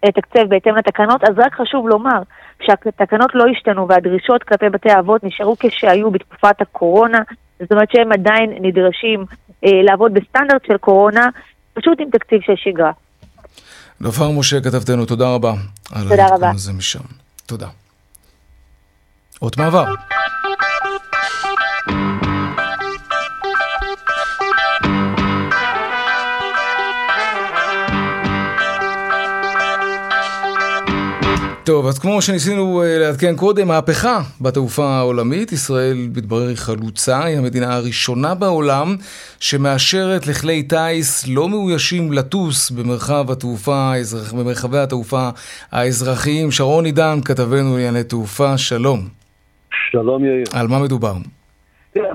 לתקצב 0.05 0.43
בהתאם 0.49 0.75
לתקנות, 0.75 1.23
אז 1.23 1.33
רק 1.37 1.55
חשוב 1.55 1.87
לומר 1.87 2.21
שהתקנות 2.65 3.29
לא 3.33 3.45
השתנו 3.51 3.87
והדרישות 3.87 4.43
כלפי 4.43 4.69
בתי 4.69 4.91
האבות 4.91 5.23
נשארו 5.23 5.55
כשהיו 5.59 6.11
בתקופת 6.11 6.61
הקורונה, 6.61 7.19
זאת 7.59 7.71
אומרת 7.71 7.91
שהם 7.91 8.11
עדיין 8.11 8.53
נדרשים 8.61 9.25
אה, 9.65 9.69
לעבוד 9.83 10.13
בסטנדרט 10.13 10.61
של 10.67 10.77
קורונה, 10.77 11.29
פשוט 11.73 11.99
עם 11.99 12.09
תקציב 12.09 12.39
של 12.45 12.53
שגרה. 12.55 12.91
נופר 14.01 14.31
משה, 14.31 14.61
כתבתנו, 14.61 15.05
תודה 15.05 15.33
רבה. 15.35 15.53
תודה 16.09 16.27
רבה. 16.27 16.51
תודה. 17.45 17.67
אות 19.41 19.57
מעבר. 19.57 19.85
טוב, 31.65 31.87
אז 31.87 31.99
כמו 31.99 32.21
שניסינו 32.21 32.81
אה, 32.81 32.97
לעדכן 32.99 33.35
קודם, 33.35 33.67
מהפכה 33.67 34.19
בתעופה 34.41 34.85
העולמית, 34.85 35.51
ישראל 35.51 35.97
מתברר 36.15 36.47
היא 36.47 36.57
חלוצה, 36.57 37.23
היא 37.23 37.37
המדינה 37.37 37.75
הראשונה 37.75 38.35
בעולם 38.35 38.95
שמאשרת 39.39 40.27
לכלי 40.27 40.63
טיס 40.63 41.27
לא 41.27 41.49
מאוישים 41.49 42.13
לטוס 42.13 42.71
במרחב 42.71 43.31
התעופה, 43.31 43.91
במרחבי 44.37 44.77
התעופה 44.77 45.29
האזרחיים. 45.71 46.51
שרון 46.51 46.85
עידן, 46.85 47.17
כתבנו 47.25 47.73
לענייני 47.73 48.03
תעופה, 48.03 48.57
שלום. 48.57 48.99
שלום 49.91 50.25
יאיר. 50.25 50.45
על 50.53 50.67
מה 50.67 50.79
מדובר? 50.79 51.13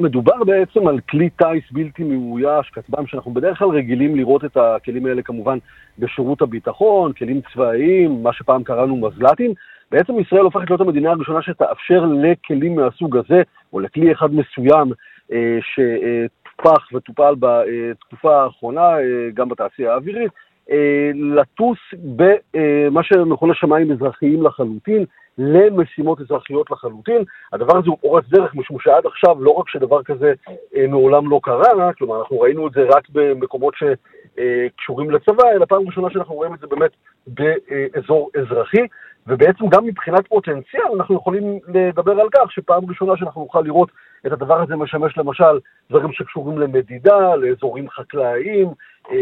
מדובר 0.00 0.44
בעצם 0.44 0.88
על 0.88 1.00
כלי 1.10 1.30
טיס 1.30 1.64
בלתי 1.72 2.02
מאויש, 2.04 2.70
כטב"ם 2.72 3.06
שאנחנו 3.06 3.34
בדרך 3.34 3.58
כלל 3.58 3.68
רגילים 3.68 4.16
לראות 4.16 4.44
את 4.44 4.56
הכלים 4.56 5.06
האלה 5.06 5.22
כמובן 5.22 5.58
בשירות 5.98 6.42
הביטחון, 6.42 7.12
כלים 7.12 7.40
צבאיים, 7.52 8.22
מה 8.22 8.32
שפעם 8.32 8.64
קראנו 8.64 8.96
מזל"טים. 8.96 9.52
בעצם 9.90 10.18
ישראל 10.20 10.42
הופכת 10.42 10.70
להיות 10.70 10.80
המדינה 10.80 11.10
הראשונה 11.10 11.42
שתאפשר 11.42 12.04
לכלים 12.22 12.76
מהסוג 12.76 13.16
הזה, 13.16 13.42
או 13.72 13.80
לכלי 13.80 14.12
אחד 14.12 14.34
מסוים 14.34 14.92
אה, 15.32 15.58
שטופח 15.62 16.92
וטופל 16.92 17.34
בתקופה 17.38 18.42
האחרונה, 18.42 18.98
אה, 18.98 19.30
גם 19.34 19.48
בתעשייה 19.48 19.92
האווירית, 19.92 20.32
אה, 20.70 21.10
לטוס 21.14 21.78
במה 21.92 23.02
שמכונה 23.02 23.54
שמיים 23.54 23.92
אזרחיים 23.92 24.42
לחלוטין, 24.42 25.04
למשימות 25.38 26.20
אזרחיות 26.20 26.70
לחלוטין. 26.70 27.24
הדבר 27.52 27.78
הזה 27.78 27.90
הוא 27.90 27.98
פורץ 28.00 28.24
דרך, 28.28 28.54
משום 28.54 28.78
שעד 28.80 29.06
עכשיו 29.06 29.36
לא 29.42 29.50
רק 29.50 29.68
שדבר 29.68 30.02
כזה 30.02 30.32
אה, 30.76 30.86
מעולם 30.86 31.30
לא 31.30 31.40
קרה, 31.42 31.92
כלומר 31.98 32.20
אנחנו 32.20 32.40
ראינו 32.40 32.66
את 32.66 32.72
זה 32.72 32.80
רק 32.96 33.08
במקומות 33.12 33.74
שקשורים 33.74 35.10
לצבא, 35.10 35.50
אלא 35.50 35.64
פעם 35.64 35.86
ראשונה 35.86 36.10
שאנחנו 36.10 36.34
רואים 36.34 36.54
את 36.54 36.60
זה 36.60 36.66
באמת 36.66 36.90
באזור 37.26 38.30
אזרחי, 38.40 38.86
ובעצם 39.26 39.68
גם 39.68 39.84
מבחינת 39.84 40.28
פוטנציאל 40.28 40.82
אנחנו 40.96 41.14
יכולים 41.14 41.58
לדבר 41.68 42.20
על 42.20 42.28
כך 42.34 42.52
שפעם 42.52 42.90
ראשונה 42.90 43.12
שאנחנו 43.16 43.40
נוכל 43.42 43.60
לראות 43.60 43.88
את 44.26 44.32
הדבר 44.32 44.62
הזה 44.62 44.76
משמש 44.76 45.18
למשל 45.18 45.58
דברים 45.90 46.12
שקשורים 46.12 46.58
למדידה, 46.58 47.36
לאזורים 47.36 47.90
חקלאיים. 47.90 48.68
אה, 49.10 49.16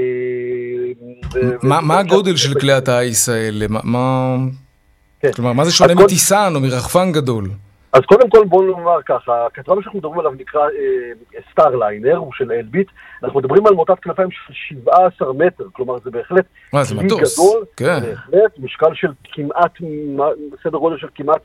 מה 1.62 1.98
הגודל 1.98 2.36
של 2.36 2.60
כלי 2.60 2.72
הטיס 2.72 3.28
האלה? 3.28 3.66
מה... 3.68 4.36
כן. 5.20 5.32
כלומר, 5.32 5.52
מה 5.52 5.64
זה 5.64 5.72
שונה 5.72 5.94
מטיסן 5.94 6.52
או 6.54 6.60
מרחפן 6.60 7.12
גדול? 7.12 7.48
אז 7.92 8.02
קודם 8.06 8.30
כל 8.30 8.44
בואו 8.44 8.76
נאמר 8.76 9.02
ככה, 9.06 9.46
הכטב"ם 9.46 9.74
שאנחנו 9.82 9.98
מדברים 9.98 10.18
עליו 10.18 10.32
נקרא 10.32 10.60
סטארליינר, 11.52 12.12
אה, 12.12 12.16
הוא 12.16 12.32
של 12.32 12.52
אלביט, 12.52 12.88
אנחנו 13.22 13.40
מדברים 13.40 13.66
על 13.66 13.74
מוטת 13.74 13.98
כנפיים 14.02 14.30
של 14.30 14.52
17 14.52 15.32
מטר, 15.32 15.64
כלומר 15.72 15.94
זה 16.04 16.10
בהחלט 16.10 16.44
מה, 16.72 16.84
זה 16.84 16.94
מטוס, 16.94 17.38
גדול, 17.38 17.64
כן. 17.76 18.00
בהחלט, 18.00 18.58
משקל 18.58 18.94
של 18.94 19.08
כמעט, 19.24 19.72
סדר 20.62 20.78
גודל 20.78 20.98
של 20.98 21.08
כמעט 21.14 21.40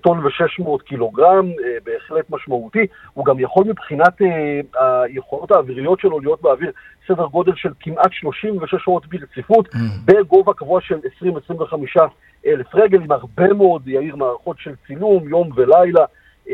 טון 0.00 0.18
ו-600 0.18 0.82
קילוגרם, 0.84 1.46
אה, 1.46 1.76
בהחלט 1.84 2.24
משמעותי, 2.30 2.86
הוא 3.14 3.24
גם 3.24 3.40
יכול 3.40 3.64
מבחינת 3.64 4.22
אה, 4.22 5.02
היכולות 5.02 5.50
האוויריות 5.50 6.00
שלו 6.00 6.20
להיות 6.20 6.42
באוויר 6.42 6.70
סדר 7.08 7.26
גודל 7.26 7.52
של 7.56 7.70
כמעט 7.80 8.12
36 8.12 8.74
שעות 8.84 9.06
ברציפות, 9.06 9.66
mm. 9.66 9.78
בגובה 10.04 10.54
קבוע 10.54 10.80
של 10.80 10.98
20-25 11.22 12.00
אלף 12.46 12.74
רגל, 12.74 13.02
עם 13.02 13.12
הרבה 13.12 13.52
מאוד, 13.52 13.88
יאיר, 13.88 14.16
מערכות 14.16 14.56
של 14.58 14.74
צילום, 14.86 15.28
יום 15.28 15.50
ולילה, 15.54 16.04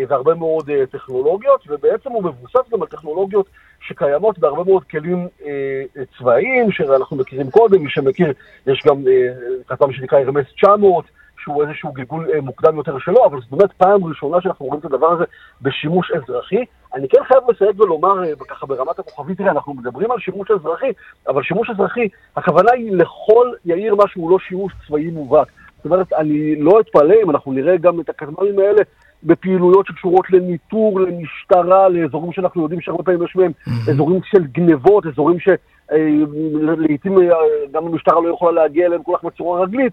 והרבה 0.08 0.34
מאוד 0.34 0.70
טכנולוגיות, 0.90 1.64
ובעצם 1.68 2.10
הוא 2.10 2.24
מבוסס 2.24 2.70
גם 2.72 2.82
על 2.82 2.88
טכנולוגיות 2.88 3.46
שקיימות 3.80 4.38
בהרבה 4.38 4.64
מאוד 4.64 4.84
כלים 4.84 5.28
אה, 5.46 6.04
צבאיים, 6.18 6.72
שאנחנו 6.72 7.16
מכירים 7.16 7.50
קודם, 7.50 7.82
מי 7.82 7.90
שמכיר, 7.90 8.32
יש 8.66 8.82
גם 8.86 8.96
אה, 9.08 9.32
כתב 9.66 9.92
שנקרא 9.92 10.18
הרמס 10.18 10.46
900, 10.56 11.04
שהוא 11.44 11.64
איזשהו 11.64 11.92
גלגול 11.92 12.30
אה, 12.34 12.40
מוקדם 12.40 12.76
יותר 12.76 12.98
שלו, 12.98 13.26
אבל 13.26 13.40
זאת 13.40 13.52
אומרת 13.52 13.72
פעם 13.72 14.04
ראשונה 14.04 14.40
שאנחנו 14.40 14.66
רואים 14.66 14.80
את 14.80 14.84
הדבר 14.84 15.12
הזה 15.12 15.24
בשימוש 15.62 16.10
אזרחי. 16.10 16.64
אני 16.94 17.08
כן 17.08 17.24
חייב 17.24 17.42
לסייג 17.50 17.80
ולומר, 17.80 18.24
אה, 18.24 18.30
ככה 18.48 18.66
ברמת 18.66 18.98
הכוכבית, 18.98 19.38
תראה, 19.38 19.50
אנחנו 19.50 19.74
מדברים 19.74 20.10
על 20.10 20.18
שימוש 20.18 20.50
אזרחי, 20.50 20.92
אבל 21.28 21.42
שימוש 21.42 21.70
אזרחי, 21.70 22.08
הכוונה 22.36 22.72
היא 22.72 22.92
לכל 22.92 23.50
יאיר 23.64 23.94
מה 23.94 24.04
שהוא 24.08 24.30
לא 24.30 24.38
שימוש 24.38 24.72
צבאי 24.86 25.10
מובהק. 25.10 25.48
זאת 25.76 25.84
אומרת, 25.84 26.12
אני 26.12 26.56
לא 26.56 26.80
אתפלא 26.80 27.14
אם 27.24 27.30
אנחנו 27.30 27.52
נראה 27.52 27.76
גם 27.76 28.00
את 28.00 28.08
הכתבים 28.08 28.58
האלה 28.58 28.82
בפעילויות 29.22 29.86
שקשורות 29.86 30.30
לניטור, 30.30 31.00
למשטרה, 31.00 31.88
לאזורים 31.88 32.32
שאנחנו 32.32 32.62
יודעים 32.62 32.80
שהרבה 32.80 33.02
פעמים 33.02 33.22
יש 33.22 33.36
בהם 33.36 33.52
אזורים 33.90 34.20
של 34.24 34.44
גנבות, 34.44 35.06
אזורים 35.06 35.38
שלעיתים 35.40 37.18
אה, 37.18 37.36
גם 37.72 37.86
המשטרה 37.86 38.20
לא 38.20 38.28
יכולה 38.28 38.62
להגיע 38.62 38.86
אליהם 38.86 39.02
כל 39.02 39.12
כך 39.16 39.24
בצורה 39.24 39.60
רגלית. 39.60 39.92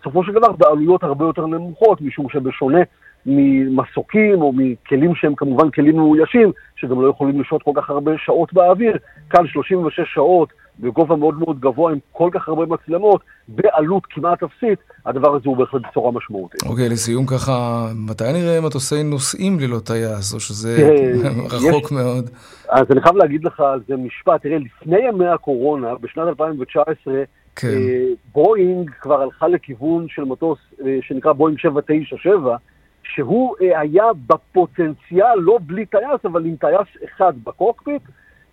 בסופו 0.00 0.24
של 0.24 0.32
דבר 0.32 0.52
בעלויות 0.52 1.02
הרבה 1.02 1.24
יותר 1.24 1.46
נמוכות, 1.46 2.00
משום 2.00 2.28
שבשונה 2.28 2.78
ממסוקים 3.26 4.42
או 4.42 4.52
מכלים 4.52 5.14
שהם 5.14 5.34
כמובן 5.34 5.70
כלים 5.70 5.96
מאוישים, 5.96 6.52
שגם 6.76 7.02
לא 7.02 7.08
יכולים 7.08 7.40
לשהות 7.40 7.62
כל 7.62 7.72
כך 7.76 7.90
הרבה 7.90 8.12
שעות 8.24 8.52
באוויר, 8.52 8.96
כאן 9.30 9.46
36 9.46 10.00
שעות 10.14 10.52
בגובה 10.80 11.16
מאוד 11.16 11.38
מאוד 11.38 11.60
גבוה 11.60 11.92
עם 11.92 11.98
כל 12.12 12.30
כך 12.32 12.48
הרבה 12.48 12.66
מצלמות, 12.66 13.20
בעלות 13.48 14.06
כמעט 14.06 14.42
אפסית, 14.42 14.78
הדבר 15.06 15.34
הזה 15.34 15.48
הוא 15.48 15.56
בהחלט 15.56 15.82
בשורה 15.90 16.12
משמעותית. 16.12 16.62
אוקיי, 16.62 16.86
okay, 16.86 16.92
לסיום 16.92 17.26
ככה, 17.26 17.86
מתי 17.94 18.32
נראה 18.32 18.60
מטוסי 18.60 19.02
נוסעים 19.02 19.60
ללא 19.60 19.78
טייס, 19.78 20.34
או 20.34 20.40
שזה 20.40 20.76
כן, 20.76 21.40
רחוק 21.56 21.84
יש... 21.84 21.92
מאוד? 21.92 22.30
אז 22.68 22.86
אני 22.90 23.00
חייב 23.00 23.16
להגיד 23.16 23.44
לך 23.44 23.60
על 23.60 23.80
זה 23.88 23.96
משפט, 23.96 24.42
תראה, 24.42 24.58
לפני 24.58 24.98
ימי 25.08 25.26
הקורונה, 25.26 25.94
בשנת 26.00 26.28
2019, 26.28 27.14
כן. 27.56 27.68
אה, 27.68 28.06
בואינג 28.32 28.90
כבר 28.90 29.22
הלכה 29.22 29.48
לכיוון 29.48 30.06
של 30.08 30.24
מטוס 30.24 30.58
אה, 30.84 30.98
שנקרא 31.02 31.32
בואינג 31.32 31.58
797, 31.58 32.56
שהוא 33.02 33.56
אה, 33.62 33.80
היה 33.80 34.04
בפוטנציאל, 34.26 35.38
לא 35.38 35.58
בלי 35.66 35.86
טייס, 35.86 36.24
אבל 36.24 36.46
עם 36.46 36.56
טייס 36.56 36.88
אחד 37.04 37.32
בקוקפיט, 37.44 38.02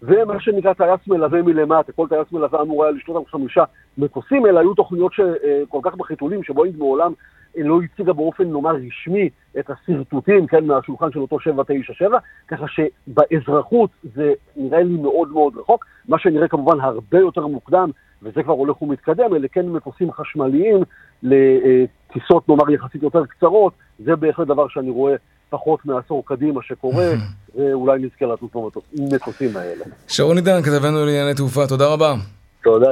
ומה 0.02 0.40
שנקרא 0.40 0.74
טייס 0.74 1.00
מלווה 1.08 1.42
מלמטה. 1.42 1.92
כל 1.92 2.08
טייס 2.10 2.32
מלווה 2.32 2.62
אמור 2.62 2.84
היה 2.84 2.92
לשתות 2.92 3.16
על 3.16 3.22
חמישה 3.32 3.64
מטוסים, 3.98 4.46
אלה 4.46 4.60
היו 4.60 4.74
תוכניות 4.74 5.14
שכל 5.14 5.80
כך 5.84 5.96
בחיתולים, 5.96 6.44
שבואינג 6.44 6.78
מעולם 6.78 7.14
לא 7.58 7.80
הציגה 7.82 8.14
באופן 8.14 8.44
נאמר 8.44 8.76
רשמי 8.76 9.30
את 9.60 9.70
השרטוטים, 9.70 10.48
כן, 10.48 10.66
מהשולחן 10.66 11.12
של 11.12 11.20
אותו 11.20 11.40
797, 11.40 12.18
ככה 12.48 12.66
שבאזרחות 12.68 13.90
זה 14.16 14.34
נראה 14.56 14.84
לי 14.84 14.98
מאוד 14.98 15.32
מאוד 15.32 15.58
רחוק, 15.58 15.86
מה 16.08 16.20
שנראה 16.20 16.48
כמובן 16.48 16.80
הרבה 16.80 17.20
יותר 17.20 17.48
מוקדם, 17.48 17.90
וזה 18.24 18.44
כבר 18.44 18.54
הולך 18.54 18.82
ומתקדם, 18.82 19.36
אלה 19.36 19.48
כן 19.52 19.66
מטוסים 19.70 20.12
חשמליים 20.12 20.84
לטיסות 21.24 22.50
נאמר 22.50 22.72
יחסית 22.72 23.04
יותר 23.04 23.26
קצרות, 23.26 23.74
זה 24.00 24.16
בהחלט 24.16 24.48
דבר 24.48 24.68
שאני 24.68 24.90
רואה 24.90 25.16
פחות 25.50 25.86
מעשור 25.86 26.24
קדימה 26.26 26.62
שקורה, 26.64 27.10
ואולי 27.56 28.00
נזכה 28.00 28.26
לטוס 28.26 28.52
במטוסים 28.94 29.58
האלה. 29.58 29.86
שרון 30.08 30.38
עידן, 30.38 30.62
כתבנו 30.62 31.06
לענייני 31.06 31.34
תעופה, 31.34 31.68
תודה 31.68 31.88
רבה. 31.88 32.14
תודה. 32.64 32.90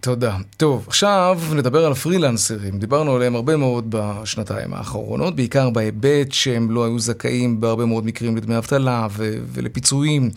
תודה. 0.00 0.36
טוב, 0.56 0.84
עכשיו 0.88 1.38
נדבר 1.56 1.86
על 1.86 1.92
הפרילנסרים. 1.92 2.78
דיברנו 2.78 3.16
עליהם 3.16 3.34
הרבה 3.34 3.56
מאוד 3.56 3.84
בשנתיים 3.88 4.74
האחרונות, 4.74 5.36
בעיקר 5.36 5.70
בהיבט 5.70 6.32
שהם 6.32 6.70
לא 6.70 6.84
היו 6.84 6.98
זכאים 6.98 7.60
בהרבה 7.60 7.86
מאוד 7.86 8.06
מקרים 8.06 8.36
לדמי 8.36 8.58
אבטלה 8.58 9.06
ו- 9.10 9.38
ולפיצויים, 9.52 10.30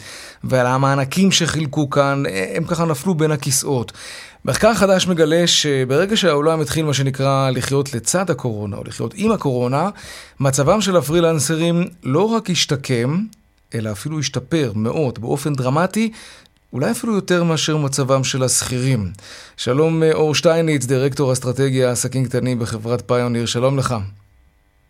ועל 0.43 0.65
המענקים 0.67 1.31
שחילקו 1.31 1.89
כאן, 1.89 2.23
הם 2.55 2.63
ככה 2.63 2.85
נפלו 2.85 3.15
בין 3.15 3.31
הכיסאות. 3.31 3.91
מחקר 4.45 4.73
חדש 4.73 5.07
מגלה 5.07 5.47
שברגע 5.47 6.17
שהעולם 6.17 6.61
התחיל 6.61 6.85
מה 6.85 6.93
שנקרא 6.93 7.49
לחיות 7.49 7.93
לצד 7.93 8.29
הקורונה 8.29 8.77
או 8.77 8.83
לחיות 8.83 9.13
עם 9.15 9.31
הקורונה, 9.31 9.89
מצבם 10.39 10.81
של 10.81 10.97
הפרילנסרים 10.97 11.83
לא 12.03 12.23
רק 12.23 12.49
השתקם, 12.49 13.19
אלא 13.75 13.91
אפילו 13.91 14.19
השתפר 14.19 14.71
מאוד, 14.75 15.19
באופן 15.19 15.53
דרמטי, 15.53 16.11
אולי 16.73 16.91
אפילו 16.91 17.15
יותר 17.15 17.43
מאשר 17.43 17.77
מצבם 17.77 18.23
של 18.23 18.43
השכירים. 18.43 19.07
שלום 19.57 20.03
אור 20.13 20.35
שטייניץ, 20.35 20.85
דירקטור 20.85 21.33
אסטרטגיה 21.33 21.91
עסקים 21.91 22.25
קטנים 22.25 22.59
בחברת 22.59 23.07
פיוניר, 23.07 23.45
שלום 23.45 23.77
לך. 23.77 23.95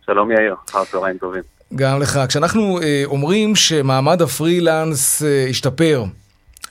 שלום 0.05 0.31
יאיר, 0.31 0.55
אחר 0.69 0.85
צהריים 0.85 1.17
טובים. 1.17 1.41
גם 1.75 1.99
לך. 1.99 2.19
כשאנחנו 2.27 2.81
אה, 2.81 3.03
אומרים 3.05 3.55
שמעמד 3.55 4.21
הפרילנס 4.21 5.23
אה, 5.23 5.47
השתפר, 5.49 6.03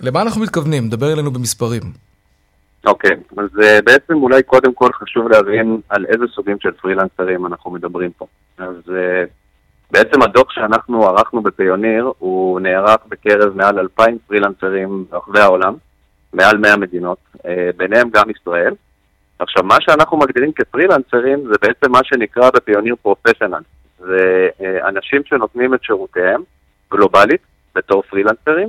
למה 0.01 0.23
אנחנו 0.23 0.41
מתכוונים? 0.41 0.88
דבר 0.88 1.12
אלינו 1.12 1.31
במספרים. 1.31 2.08
אוקיי, 2.88 3.11
okay, 3.11 3.42
אז 3.42 3.48
uh, 3.59 3.83
בעצם 3.85 4.14
אולי 4.14 4.42
קודם 4.42 4.74
כל 4.74 4.92
חשוב 4.92 5.29
להבין 5.29 5.81
על 5.88 6.07
איזה 6.07 6.24
סוגים 6.35 6.57
של 6.61 6.70
פרילנסרים 6.70 7.46
אנחנו 7.46 7.70
מדברים 7.70 8.11
פה. 8.11 8.27
אז 8.59 8.77
uh, 8.87 8.90
בעצם 9.90 10.22
הדוח 10.22 10.51
שאנחנו 10.51 11.07
ערכנו 11.07 11.42
בפיוניר, 11.42 12.12
הוא 12.18 12.61
נערך 12.61 13.01
בקרב 13.09 13.57
מעל 13.57 13.79
2,000 13.79 14.18
פרילנסרים 14.27 15.05
ברחבי 15.11 15.40
העולם, 15.40 15.74
מעל 16.33 16.57
100 16.57 16.77
מדינות, 16.77 17.18
uh, 17.37 17.40
ביניהם 17.77 18.09
גם 18.11 18.31
ישראל. 18.31 18.74
עכשיו, 19.38 19.62
מה 19.62 19.77
שאנחנו 19.81 20.16
מגדירים 20.16 20.53
כפרילנסרים 20.53 21.46
זה 21.46 21.55
בעצם 21.62 21.92
מה 21.92 22.01
שנקרא 22.05 22.51
בפיוניר 22.51 22.96
פרופשיונל. 23.03 23.62
זה 23.98 24.48
uh, 24.59 24.88
אנשים 24.88 25.22
שנותנים 25.24 25.74
את 25.74 25.85
שירותיהם 25.85 26.42
גלובלית 26.92 27.40
בתור 27.74 28.03
פרילנסרים. 28.03 28.68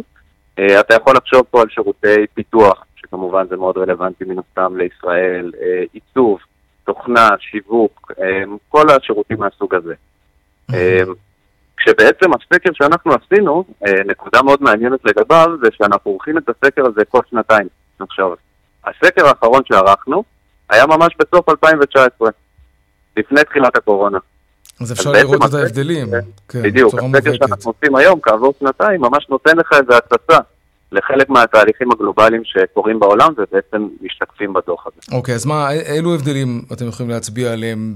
Uh, 0.59 0.79
אתה 0.79 0.95
יכול 0.95 1.13
לחשוב 1.15 1.41
פה 1.51 1.61
על 1.61 1.69
שירותי 1.69 2.27
פיתוח, 2.33 2.85
שכמובן 3.09 3.47
זה 3.49 3.55
מאוד 3.55 3.77
רלוונטי 3.77 4.23
מן 4.25 4.35
הסתם 4.39 4.77
לישראל, 4.77 5.51
אה, 5.61 5.83
עיצוב, 5.93 6.39
תוכנה, 6.83 7.29
שיווק, 7.39 8.11
אה, 8.21 8.43
כל 8.69 8.85
השירותים 8.89 9.39
מהסוג 9.39 9.75
הזה. 9.75 9.93
אה, 10.73 11.01
כשבעצם 11.77 12.29
הסקר 12.33 12.69
שאנחנו 12.73 13.11
עשינו, 13.13 13.63
נקודה 14.05 14.41
מאוד 14.41 14.63
מעניינת 14.63 14.99
לגביו, 15.05 15.47
זה 15.61 15.67
שאנחנו 15.71 16.11
עורכים 16.11 16.37
את 16.37 16.49
הסקר 16.49 16.85
הזה 16.85 17.05
כל 17.05 17.19
שנתיים. 17.29 17.67
עכשיו, 17.99 18.33
הסקר 18.85 19.27
האחרון 19.27 19.61
שערכנו 19.65 20.23
היה 20.69 20.85
ממש 20.85 21.15
בסוף 21.19 21.49
2019, 21.49 22.29
לפני 23.17 23.43
תחילת 23.43 23.77
הקורונה. 23.77 24.17
אז 24.81 24.91
אפשר 24.91 25.11
לראות 25.11 25.41
את 25.45 25.53
ההבדלים. 25.53 26.07
כן, 26.49 26.61
בדיוק, 26.63 26.93
הסקר 26.93 27.33
שאנחנו 27.33 27.71
עושים 27.71 27.95
היום, 27.95 28.19
כעבור 28.21 28.53
שנתיים, 28.59 29.01
ממש 29.01 29.29
נותן 29.29 29.57
לך 29.57 29.73
איזה 29.73 29.97
הצצה 29.97 30.37
לחלק 30.91 31.29
מהתהליכים 31.29 31.91
הגלובליים 31.91 32.41
שקורים 32.45 32.99
בעולם 32.99 33.29
ובעצם 33.37 33.87
משתקפים 34.01 34.53
בדוח 34.53 34.87
הזה. 34.87 35.17
אוקיי, 35.17 35.33
okay, 35.33 35.35
אז 35.35 35.45
מה, 35.45 35.71
אילו 35.71 36.13
הבדלים 36.13 36.61
אתם 36.73 36.87
יכולים 36.87 37.09
להצביע 37.09 37.53
עליהם 37.53 37.93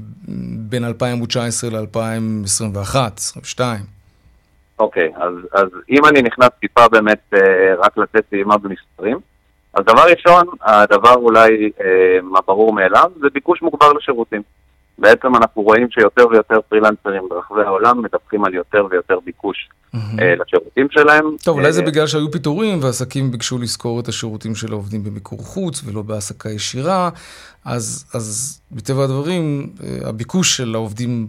בין 0.70 0.84
2019 0.84 1.70
ל-2021, 1.70 1.78
2022? 1.82 3.80
אוקיי, 4.80 5.12
okay, 5.16 5.24
אז, 5.24 5.34
אז 5.52 5.68
אם 5.90 6.06
אני 6.06 6.22
נכנס 6.22 6.50
טיפה 6.60 6.88
באמת 6.88 7.34
אה, 7.34 7.40
רק 7.78 7.98
לתת 7.98 8.26
טעימה 8.30 8.58
במספרים, 8.58 9.18
אז 9.74 9.86
דבר 9.86 10.04
ראשון, 10.12 10.48
הדבר 10.62 11.14
אולי 11.14 11.72
אה, 11.82 12.38
הברור 12.38 12.74
מאליו, 12.74 13.12
זה 13.22 13.28
ביקוש 13.34 13.62
מוגבר 13.62 13.94
לשירותים. 13.94 14.42
בעצם 14.98 15.36
אנחנו 15.36 15.62
רואים 15.62 15.88
שיותר 15.92 16.28
ויותר 16.32 16.62
פרילנסרים 16.70 17.30
ברחבי 17.30 17.62
העולם 17.62 18.02
מדווחים 18.02 18.46
על 18.46 18.54
יותר 18.54 18.86
ויותר 18.92 19.20
ביקוש 19.26 19.70
mm-hmm. 19.96 20.22
לשירותים 20.22 20.88
שלהם. 20.92 21.26
טוב, 21.44 21.58
אולי 21.58 21.74
זה 21.74 21.82
אה, 21.82 21.86
בגלל 21.88 22.08
שהיו 22.08 22.32
פיטורים 22.32 22.84
ועסקים 22.84 23.32
ביקשו 23.32 23.58
לשכור 23.58 24.00
את 24.00 24.08
השירותים 24.08 24.56
של 24.56 24.72
העובדים 24.72 25.04
במיקור 25.04 25.40
חוץ 25.40 25.82
ולא 25.86 26.02
בהעסקה 26.02 26.50
ישירה, 26.50 27.10
אז, 27.66 28.06
אז 28.14 28.60
מטבע 28.72 29.04
הדברים 29.04 29.70
אה, 29.84 30.10
הביקוש 30.10 30.58
של 30.58 30.76
העובדים 30.76 31.28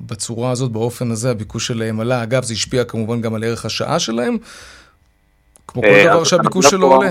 בצורה 0.00 0.50
הזאת, 0.50 0.72
באופן 0.72 1.10
הזה, 1.10 1.30
הביקוש 1.30 1.66
שלהם 1.66 2.00
עלה. 2.00 2.22
אגב, 2.22 2.42
זה 2.42 2.54
השפיע 2.54 2.84
כמובן 2.84 3.20
גם 3.20 3.34
על 3.34 3.44
ערך 3.44 3.64
השעה 3.64 3.98
שלהם, 3.98 4.36
כמו 5.68 5.82
כל 5.82 6.04
דבר 6.04 6.24
שהביקוש 6.24 6.66
שלו 6.66 6.92
עולה. 6.92 7.10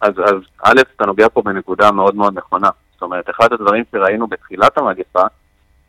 אז, 0.00 0.14
אז 0.24 0.34
א', 0.62 0.80
אתה 0.96 1.06
נוגע 1.06 1.26
פה 1.28 1.42
בנקודה 1.42 1.92
מאוד 1.92 2.14
מאוד 2.14 2.38
נכונה. 2.38 2.68
זאת 3.00 3.02
אומרת, 3.02 3.30
אחד 3.30 3.52
הדברים 3.52 3.84
שראינו 3.92 4.26
בתחילת 4.26 4.78
המגפה, 4.78 5.22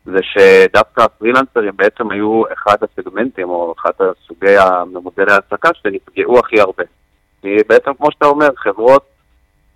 זה 0.06 0.20
שדווקא 0.22 1.02
הפרילנסרים 1.02 1.72
בעצם 1.76 2.12
היו 2.12 2.44
אחד 2.54 2.76
הסגמנטים 2.82 3.50
או 3.50 3.74
אחד 3.80 3.92
הסוגי 4.00 4.58
המודלי 4.58 5.32
ההעסקה 5.32 5.70
שנפגעו 5.74 6.40
הכי 6.40 6.62
הרבה. 6.62 6.84
כי 7.42 7.58
בעצם, 7.70 7.94
כמו 7.94 8.12
שאתה 8.12 8.26
אומר, 8.26 8.50
חברות, 8.58 9.06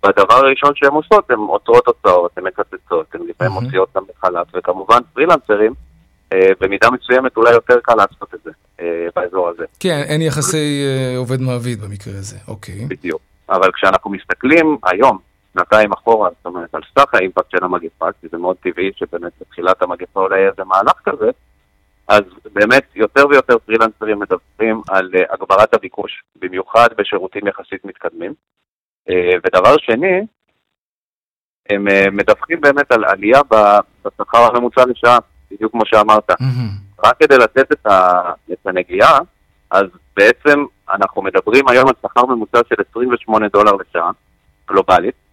בדבר 0.02 0.34
הראשון 0.34 0.72
שהן 0.74 0.92
עושות, 0.92 1.30
הן 1.30 1.38
עוצרות 1.38 1.86
הוצאות, 1.86 2.38
הן 2.38 2.44
מקצצות, 2.44 3.14
הן 3.14 3.20
לפעמים 3.28 3.52
מוציאות 3.52 3.88
אותן 3.96 4.12
בחל"ת, 4.12 4.46
וכמובן 4.54 4.98
פרילנסרים, 5.12 5.72
אה, 6.32 6.50
במידה 6.60 6.88
מסוימת 6.90 7.36
אולי 7.36 7.50
יותר 7.50 7.80
קל 7.82 7.94
לעשות 7.94 8.34
את 8.34 8.40
זה 8.44 8.50
אה, 8.80 9.06
באזור 9.16 9.48
הזה. 9.48 9.64
כן, 9.80 10.02
אין 10.08 10.22
יחסי 10.22 10.84
אה, 10.86 11.16
עובד 11.16 11.40
מעביד 11.40 11.80
במקרה 11.80 12.12
הזה, 12.18 12.36
אוקיי. 12.48 12.86
בדיוק. 12.88 13.20
אבל 13.48 13.72
כשאנחנו 13.72 14.10
מסתכלים 14.10 14.76
היום, 14.84 15.18
שנתיים 15.56 15.92
אחורה, 15.92 16.28
זאת 16.36 16.46
אומרת, 16.46 16.74
על 16.74 16.80
סך 16.98 17.14
האימפקט 17.14 17.50
של 17.50 17.64
המגפה, 17.64 18.12
כי 18.20 18.26
זה 18.32 18.38
מאוד 18.38 18.56
טבעי 18.56 18.90
שבאמת 18.96 19.32
בתחילת 19.40 19.82
המגפה 19.82 20.20
אולי 20.20 20.38
יהיה 20.38 20.50
איזה 20.50 20.64
מהלך 20.64 21.00
כזה, 21.04 21.30
אז 22.08 22.22
באמת 22.52 22.84
יותר 22.94 23.26
ויותר 23.30 23.58
פרילנסרים 23.58 24.18
מדווחים 24.18 24.80
על 24.88 25.10
uh, 25.14 25.34
הגברת 25.34 25.74
הביקוש, 25.74 26.22
במיוחד 26.38 26.88
בשירותים 26.98 27.46
יחסית 27.46 27.84
מתקדמים. 27.84 28.34
Uh, 29.08 29.12
ודבר 29.44 29.76
שני, 29.78 30.26
הם 31.70 31.88
uh, 31.88 32.10
מדווחים 32.10 32.60
באמת 32.60 32.92
על 32.92 33.04
עלייה 33.04 33.40
בשכר 34.04 34.38
הממוצע 34.38 34.84
לשעה, 34.86 35.18
בדיוק 35.50 35.72
כמו 35.72 35.82
שאמרת. 35.86 36.30
Mm-hmm. 36.30 37.04
רק 37.04 37.16
כדי 37.18 37.38
לתת 37.38 37.72
את, 37.72 37.86
ה, 37.86 38.22
את 38.52 38.66
הנגיעה, 38.66 39.18
אז 39.70 39.86
בעצם 40.16 40.64
אנחנו 40.90 41.22
מדברים 41.22 41.68
היום 41.68 41.88
על 41.88 41.94
שכר 42.02 42.26
ממוצע 42.26 42.58
של 42.68 42.82
28 42.90 43.48
דולר 43.48 43.72
לשעה, 43.72 44.10
גלובלית. 44.68 45.25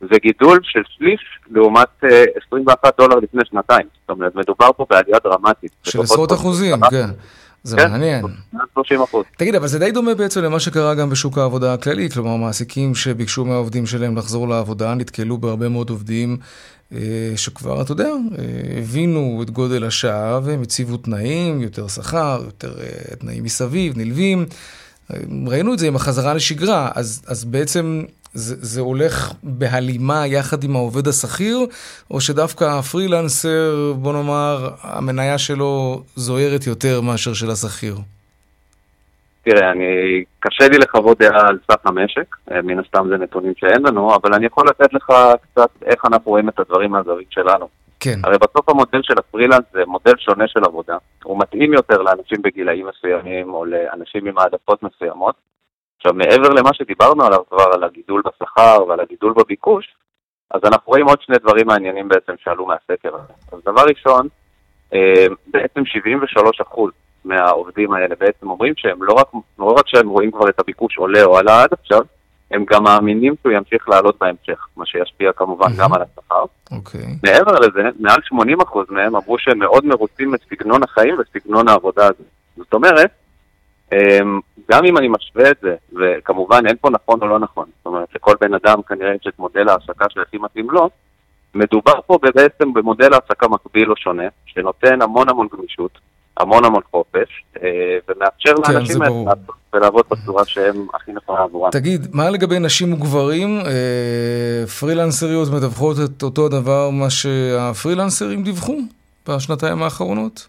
זה 0.00 0.18
גידול 0.22 0.60
של 0.62 0.82
שליש 0.96 1.20
לעומת 1.50 2.04
21 2.46 2.84
אה, 2.84 2.90
דולר 2.98 3.16
לפני 3.16 3.42
שנתיים. 3.50 3.86
זאת 4.00 4.10
אומרת, 4.10 4.34
מדובר 4.34 4.70
פה 4.76 4.86
בעלייה 4.90 5.18
דרמטית. 5.24 5.72
של 5.82 6.00
עשרות 6.00 6.32
אחוזים, 6.32 6.76
כן. 6.90 7.10
זה 7.62 7.76
כן, 7.76 7.90
מעניין. 7.90 8.24
30 8.74 9.02
אחוז. 9.02 9.24
תגיד, 9.36 9.54
אבל 9.54 9.66
זה 9.66 9.78
די 9.78 9.90
דומה 9.90 10.14
בעצם 10.14 10.42
למה 10.42 10.60
שקרה 10.60 10.94
גם 10.94 11.10
בשוק 11.10 11.38
העבודה 11.38 11.74
הכללי, 11.74 12.10
כלומר, 12.10 12.36
מעסיקים 12.36 12.94
שביקשו 12.94 13.44
מהעובדים 13.44 13.86
שלהם 13.86 14.16
לחזור 14.16 14.48
לעבודה, 14.48 14.94
נתקלו 14.94 15.38
בהרבה 15.38 15.68
מאוד 15.68 15.90
עובדים 15.90 16.36
אה, 16.92 17.32
שכבר, 17.36 17.82
אתה 17.82 17.92
יודע, 17.92 18.08
אה, 18.08 18.78
הבינו 18.78 19.40
את 19.42 19.50
גודל 19.50 19.84
השעה 19.84 20.40
והם 20.42 20.62
הציבו 20.62 20.96
תנאים, 20.96 21.60
יותר 21.60 21.88
שכר, 21.88 22.42
יותר 22.44 22.72
תנאים 23.18 23.44
מסביב, 23.44 23.98
נלווים. 23.98 24.46
ראינו 25.46 25.74
את 25.74 25.78
זה 25.78 25.86
עם 25.86 25.96
החזרה 25.96 26.34
לשגרה, 26.34 26.90
אז, 26.94 27.22
אז 27.26 27.44
בעצם 27.44 28.04
זה, 28.34 28.54
זה 28.58 28.80
הולך 28.80 29.32
בהלימה 29.42 30.26
יחד 30.26 30.64
עם 30.64 30.76
העובד 30.76 31.08
השכיר, 31.08 31.58
או 32.10 32.20
שדווקא 32.20 32.64
הפרילנסר, 32.64 33.92
בוא 33.96 34.12
נאמר, 34.12 34.68
המניה 34.82 35.38
שלו 35.38 36.02
זוהרת 36.16 36.66
יותר 36.66 37.00
מאשר 37.00 37.34
של 37.34 37.50
השכיר? 37.50 37.94
תראה, 39.42 39.70
אני, 39.70 39.84
קשה 40.40 40.68
לי 40.68 40.78
לחוות 40.78 41.18
דעה 41.18 41.48
על 41.48 41.58
סך 41.70 41.86
המשק, 41.86 42.36
אה, 42.52 42.62
מן 42.62 42.78
הסתם 42.78 43.08
זה 43.08 43.16
נתונים 43.16 43.52
שאין 43.56 43.86
לנו, 43.86 44.14
אבל 44.14 44.34
אני 44.34 44.46
יכול 44.46 44.64
לתת 44.68 44.94
לך 44.94 45.12
קצת 45.42 45.70
איך 45.84 46.04
אנחנו 46.04 46.30
רואים 46.30 46.48
את 46.48 46.60
הדברים 46.60 46.90
מהזווית 46.90 47.32
שלנו. 47.32 47.68
כן. 48.00 48.18
הרי 48.24 48.36
בסוף 48.38 48.68
המודל 48.68 49.00
של 49.02 49.14
הפרילנס 49.18 49.64
זה 49.72 49.80
מודל 49.86 50.12
שונה 50.18 50.48
של 50.48 50.60
עבודה, 50.64 50.96
הוא 51.24 51.38
מתאים 51.40 51.72
יותר 51.72 52.02
לאנשים 52.02 52.42
בגילאים 52.42 52.86
מסוימים 52.86 53.54
או 53.54 53.64
לאנשים 53.64 54.26
עם 54.26 54.38
העדפות 54.38 54.82
מסוימות, 54.82 55.34
עכשיו, 56.00 56.14
מעבר 56.14 56.48
למה 56.48 56.74
שדיברנו 56.74 57.24
עליו 57.24 57.38
כבר, 57.50 57.74
על 57.74 57.84
הגידול 57.84 58.22
בשכר 58.26 58.84
ועל 58.88 59.00
הגידול 59.00 59.32
בביקוש, 59.32 59.94
אז 60.50 60.60
אנחנו 60.64 60.82
רואים 60.86 61.06
עוד 61.06 61.22
שני 61.22 61.36
דברים 61.38 61.66
מעניינים 61.66 62.08
בעצם 62.08 62.32
שעלו 62.44 62.66
מהסקר 62.66 63.14
הזה. 63.14 63.32
אז 63.52 63.58
דבר 63.64 63.82
ראשון, 63.88 64.28
אה, 64.94 65.26
בעצם 65.46 65.80
73% 65.84 66.90
מהעובדים 67.24 67.92
האלה 67.92 68.14
בעצם 68.20 68.50
אומרים 68.50 68.72
שהם 68.76 69.02
לא 69.02 69.12
רק, 69.12 69.26
לא 69.58 69.64
רק 69.64 69.88
שהם 69.88 70.08
רואים 70.08 70.30
כבר 70.30 70.48
את 70.48 70.60
הביקוש 70.60 70.98
עולה 70.98 71.24
או 71.24 71.38
עלה 71.38 71.62
עד 71.62 71.72
עכשיו, 71.72 72.00
הם 72.50 72.64
גם 72.70 72.84
מאמינים 72.84 73.34
שהוא 73.42 73.52
ימשיך 73.52 73.88
לעלות 73.88 74.18
בהמשך, 74.20 74.66
מה 74.76 74.86
שישפיע 74.86 75.32
כמובן 75.32 75.68
גם 75.78 75.92
על 75.92 76.02
השכר. 76.02 76.44
אוקיי. 76.72 77.06
מעבר 77.22 77.52
לזה, 77.58 77.82
מעל 77.98 78.20
80% 78.32 78.78
מהם 78.88 79.16
אמרו 79.16 79.38
שהם 79.38 79.58
מאוד 79.58 79.84
מרוצים 79.84 80.32
מסגנון 80.32 80.82
החיים 80.82 81.16
וסגנון 81.18 81.68
העבודה 81.68 82.06
הזה. 82.06 82.24
זאת 82.56 82.74
אומרת, 82.74 83.10
גם 84.70 84.84
אם 84.84 84.98
אני 84.98 85.08
משווה 85.08 85.50
את 85.50 85.56
זה, 85.62 85.74
וכמובן 85.92 86.66
אין 86.66 86.76
פה 86.80 86.90
נכון 86.90 87.22
או 87.22 87.26
לא 87.26 87.38
נכון, 87.38 87.66
זאת 87.78 87.86
אומרת 87.86 88.08
לכל 88.14 88.34
בן 88.40 88.54
אדם 88.54 88.82
כנראה 88.82 89.14
יש 89.14 89.26
את 89.28 89.38
מודל 89.38 89.68
ההעסקה 89.68 90.04
שהכי 90.08 90.38
מתאים 90.38 90.70
לו, 90.70 90.90
מדובר 91.54 92.00
פה 92.06 92.18
בעצם 92.22 92.72
במודל 92.72 93.12
העסקה 93.12 93.48
מקביל 93.48 93.90
או 93.90 93.96
שונה, 93.96 94.28
שנותן 94.46 95.02
המון 95.02 95.28
המון 95.28 95.48
גמישות, 95.52 95.98
המון 96.36 96.64
המון 96.64 96.82
חופש, 96.90 97.44
אה, 97.62 97.98
ומאפשר 98.08 98.54
כן, 98.64 98.72
לאנשים 98.72 99.02
האלה 99.02 99.14
ולעבוד 99.72 100.04
בצורה 100.10 100.44
שהם 100.44 100.86
הכי 100.94 101.12
נכונה 101.12 101.38
עבורם. 101.38 101.70
תגיד, 101.70 102.06
מה 102.12 102.30
לגבי 102.30 102.58
נשים 102.58 102.92
וגברים? 102.92 103.60
אה, 103.66 104.66
פרילנסריות 104.80 105.48
מדווחות 105.52 105.96
את 106.04 106.22
אותו 106.22 106.46
הדבר 106.46 106.90
מה 106.90 107.10
שהפרילנסרים 107.10 108.42
דיווחו 108.42 108.76
בשנתיים 109.28 109.82
האחרונות? 109.82 110.48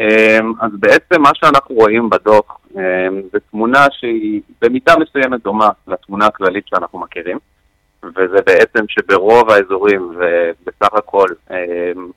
אמ, 0.00 0.52
אז 0.60 0.70
בעצם 0.78 1.22
מה 1.22 1.30
שאנחנו 1.34 1.74
רואים 1.74 2.10
בדוח 2.10 2.58
אמ, 2.76 3.22
זה 3.32 3.38
תמונה 3.50 3.86
שהיא 3.90 4.40
במידה 4.60 4.94
מסוימת 4.98 5.42
דומה 5.42 5.70
לתמונה 5.86 6.26
הכללית 6.26 6.68
שאנחנו 6.68 6.98
מכירים, 6.98 7.38
וזה 8.02 8.42
בעצם 8.46 8.84
שברוב 8.88 9.50
האזורים 9.50 10.16
ובסך 10.16 10.94
הכל 10.94 11.28
אמ, 11.50 12.10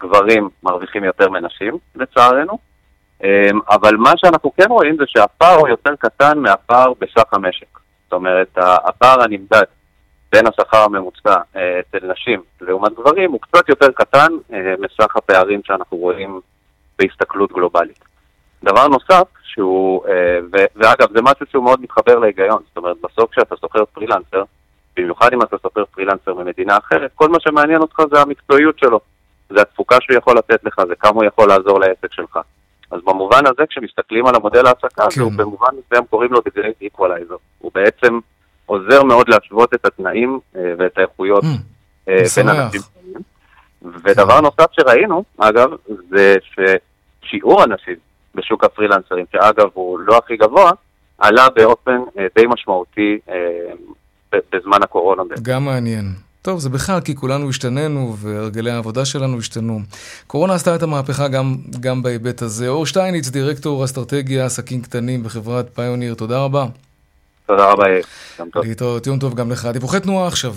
גברים 0.00 0.48
מרוויחים 0.62 1.04
יותר 1.04 1.30
מנשים, 1.30 1.78
לצערנו, 1.94 2.58
אבל 3.70 3.96
מה 3.96 4.12
שאנחנו 4.16 4.52
כן 4.54 4.66
רואים 4.68 4.96
זה 4.96 5.04
שהפער 5.06 5.56
הוא 5.56 5.68
יותר 5.68 5.96
קטן 5.96 6.38
מהפער 6.38 6.92
בסך 7.00 7.34
המשק. 7.34 7.78
זאת 8.04 8.12
אומרת, 8.12 8.58
הפער 8.58 9.22
הנמדד 9.22 9.64
בין 10.32 10.46
השכר 10.46 10.78
הממוצע 10.78 11.34
אה, 11.56 11.80
אצל 11.80 12.06
נשים 12.06 12.42
לעומת 12.60 12.92
גברים 12.92 13.32
הוא 13.32 13.40
קצת 13.40 13.68
יותר 13.68 13.92
קטן 13.94 14.28
אה, 14.52 14.74
מסך 14.78 15.16
הפערים 15.16 15.60
שאנחנו 15.64 15.96
רואים 15.96 16.40
בהסתכלות 16.98 17.52
גלובלית. 17.52 18.04
דבר 18.64 18.88
נוסף, 18.88 19.28
שהוא, 19.42 20.06
אה, 20.06 20.38
ו, 20.52 20.56
ואגב, 20.76 21.12
זה 21.12 21.22
משהו 21.22 21.46
שהוא 21.50 21.64
מאוד 21.64 21.80
מתחבר 21.82 22.18
להיגיון, 22.18 22.62
זאת 22.68 22.76
אומרת, 22.76 22.96
בסוף 23.02 23.30
כשאתה 23.30 23.56
שוכר 23.60 23.84
פרילנסר, 23.84 24.42
במיוחד 24.96 25.32
אם 25.32 25.42
אתה 25.42 25.56
שוכר 25.62 25.84
פרילנסר 25.84 26.34
ממדינה 26.34 26.76
אחרת, 26.76 27.10
כל 27.14 27.28
מה 27.28 27.40
שמעניין 27.40 27.80
אותך 27.80 28.02
זה 28.12 28.20
המקצועיות 28.20 28.78
שלו, 28.78 29.00
זה 29.50 29.62
התפוקה 29.62 29.96
שהוא 30.00 30.16
יכול 30.16 30.38
לתת 30.38 30.64
לך, 30.64 30.80
זה 30.88 30.94
כמה 30.94 31.12
הוא 31.14 31.24
יכול 31.24 31.48
לעזור 31.48 31.80
לעסק 31.80 32.12
שלך. 32.12 32.38
אז 32.90 33.00
במובן 33.04 33.46
הזה, 33.46 33.66
כשמסתכלים 33.68 34.26
על 34.26 34.34
המודל 34.34 34.66
ההעסקה 34.66 35.10
כן. 35.10 35.20
הוא 35.20 35.32
במובן 35.36 35.68
מסוים 35.78 36.04
קוראים 36.10 36.32
לו 36.32 36.38
Great 36.38 36.84
Equalizer. 36.84 37.36
הוא 37.58 37.70
בעצם 37.74 38.18
עוזר 38.66 39.02
מאוד 39.02 39.28
להשוות 39.28 39.74
את 39.74 39.86
התנאים 39.86 40.40
אה, 40.56 40.72
ואת 40.78 40.98
האיכויות 40.98 41.44
mm, 41.44 42.10
בין 42.36 42.48
אנשים. 42.48 42.80
ודבר 43.82 44.36
כן. 44.36 44.44
נוסף 44.44 44.72
שראינו, 44.72 45.24
אגב, 45.38 45.70
זה 46.08 46.36
ששיעור 47.22 47.62
הנשים 47.62 47.94
בשוק 48.34 48.64
הפרילנסרים, 48.64 49.24
שאגב 49.32 49.68
הוא 49.72 49.98
לא 49.98 50.18
הכי 50.18 50.36
גבוה, 50.36 50.70
עלה 51.18 51.48
באופן 51.56 51.98
אה, 52.18 52.26
די 52.36 52.46
משמעותי 52.46 53.18
אה, 53.30 54.38
בזמן 54.52 54.82
הקורונה. 54.82 55.22
גם 55.42 55.64
מעניין. 55.64 56.04
טוב, 56.42 56.58
זה 56.60 56.70
בכלל 56.70 57.00
כי 57.00 57.16
כולנו 57.16 57.48
השתננו 57.48 58.16
והרגלי 58.16 58.70
העבודה 58.70 59.04
שלנו 59.04 59.38
השתנו. 59.38 59.78
קורונה 60.26 60.54
עשתה 60.54 60.74
את 60.74 60.82
המהפכה 60.82 61.28
גם, 61.28 61.56
גם 61.80 62.02
בהיבט 62.02 62.42
הזה. 62.42 62.68
אור 62.68 62.86
שטייניץ, 62.86 63.28
דירקטור 63.28 63.84
אסטרטגיה, 63.84 64.46
עסקים 64.46 64.82
קטנים 64.82 65.22
בחברת 65.22 65.66
פיוניר, 65.74 66.14
תודה 66.14 66.44
רבה. 66.44 66.66
תודה 67.46 67.72
רבה, 67.72 67.84
יום 68.38 68.48
טוב. 68.50 68.64
להתראות, 68.64 69.06
יום 69.06 69.18
טוב 69.18 69.34
גם 69.34 69.50
לך. 69.50 69.66
דיווחי 69.72 70.00
תנועה 70.00 70.26
עכשיו. 70.26 70.52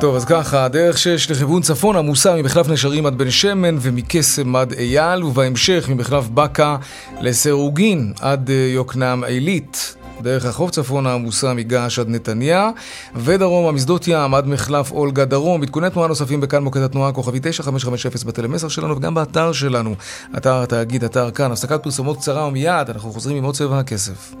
טוב, 0.00 0.16
אז 0.16 0.24
ככה, 0.24 0.68
דרך 0.68 0.98
6 0.98 1.30
לכיוון 1.30 1.62
צפון 1.62 1.96
עמוסה 1.96 2.36
ממחלף 2.36 2.68
נשרים 2.68 3.06
עד 3.06 3.18
בן 3.18 3.30
שמן 3.30 3.76
ומקסם 3.80 4.56
עד 4.56 4.72
אייל, 4.72 5.24
ובהמשך 5.24 5.88
ממחלף 5.88 6.28
בקה 6.28 6.76
לסירוגין 7.20 8.12
עד 8.20 8.50
אה, 8.50 8.54
יוקנעם 8.54 9.24
עילית. 9.24 9.96
דרך 10.22 10.44
החוף 10.44 10.70
צפונה 10.70 11.14
עמוסה 11.14 11.54
מגעש 11.54 11.98
עד 11.98 12.08
נתניה, 12.08 12.70
ודרומה 13.14 13.72
משדות 13.72 14.08
ים 14.08 14.34
עד 14.34 14.46
מחלף 14.46 14.92
אולגה 14.92 15.24
דרום. 15.24 15.62
עדכוני 15.62 15.90
תנועה 15.90 16.08
נוספים 16.08 16.40
בכאן 16.40 16.62
מוקד 16.62 16.80
התנועה 16.80 17.12
כוכבי 17.12 17.38
9550 17.42 18.28
בטלמסר 18.28 18.68
שלנו 18.68 18.96
וגם 18.96 19.14
באתר 19.14 19.52
שלנו, 19.52 19.94
אתר 20.36 20.62
התאגיד, 20.62 21.04
אתר 21.04 21.30
כאן. 21.30 21.52
הפסקת 21.52 21.82
פרסומות 21.82 22.16
קצרה 22.16 22.46
ומיד 22.46 22.90
אנחנו 22.90 23.12
חוזרים 23.12 23.36
עם 23.36 23.44
עוד 23.44 23.54
צבע 23.54 23.78
הכסף. 23.78 24.34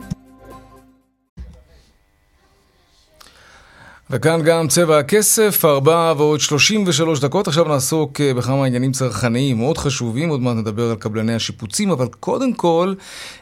וכאן 4.10 4.42
גם 4.42 4.68
צבע 4.68 4.98
הכסף, 4.98 5.64
4 5.64 6.14
ועוד 6.16 6.40
33 6.40 7.20
דקות. 7.20 7.48
עכשיו 7.48 7.64
נעסוק 7.64 8.20
אה, 8.20 8.34
בכמה 8.34 8.66
עניינים 8.66 8.92
צרכניים 8.92 9.58
מאוד 9.58 9.78
חשובים, 9.78 10.28
עוד 10.28 10.40
מעט 10.40 10.56
נדבר 10.56 10.90
על 10.90 10.96
קבלני 10.96 11.34
השיפוצים, 11.34 11.90
אבל 11.90 12.06
קודם 12.20 12.52
כל, 12.52 12.94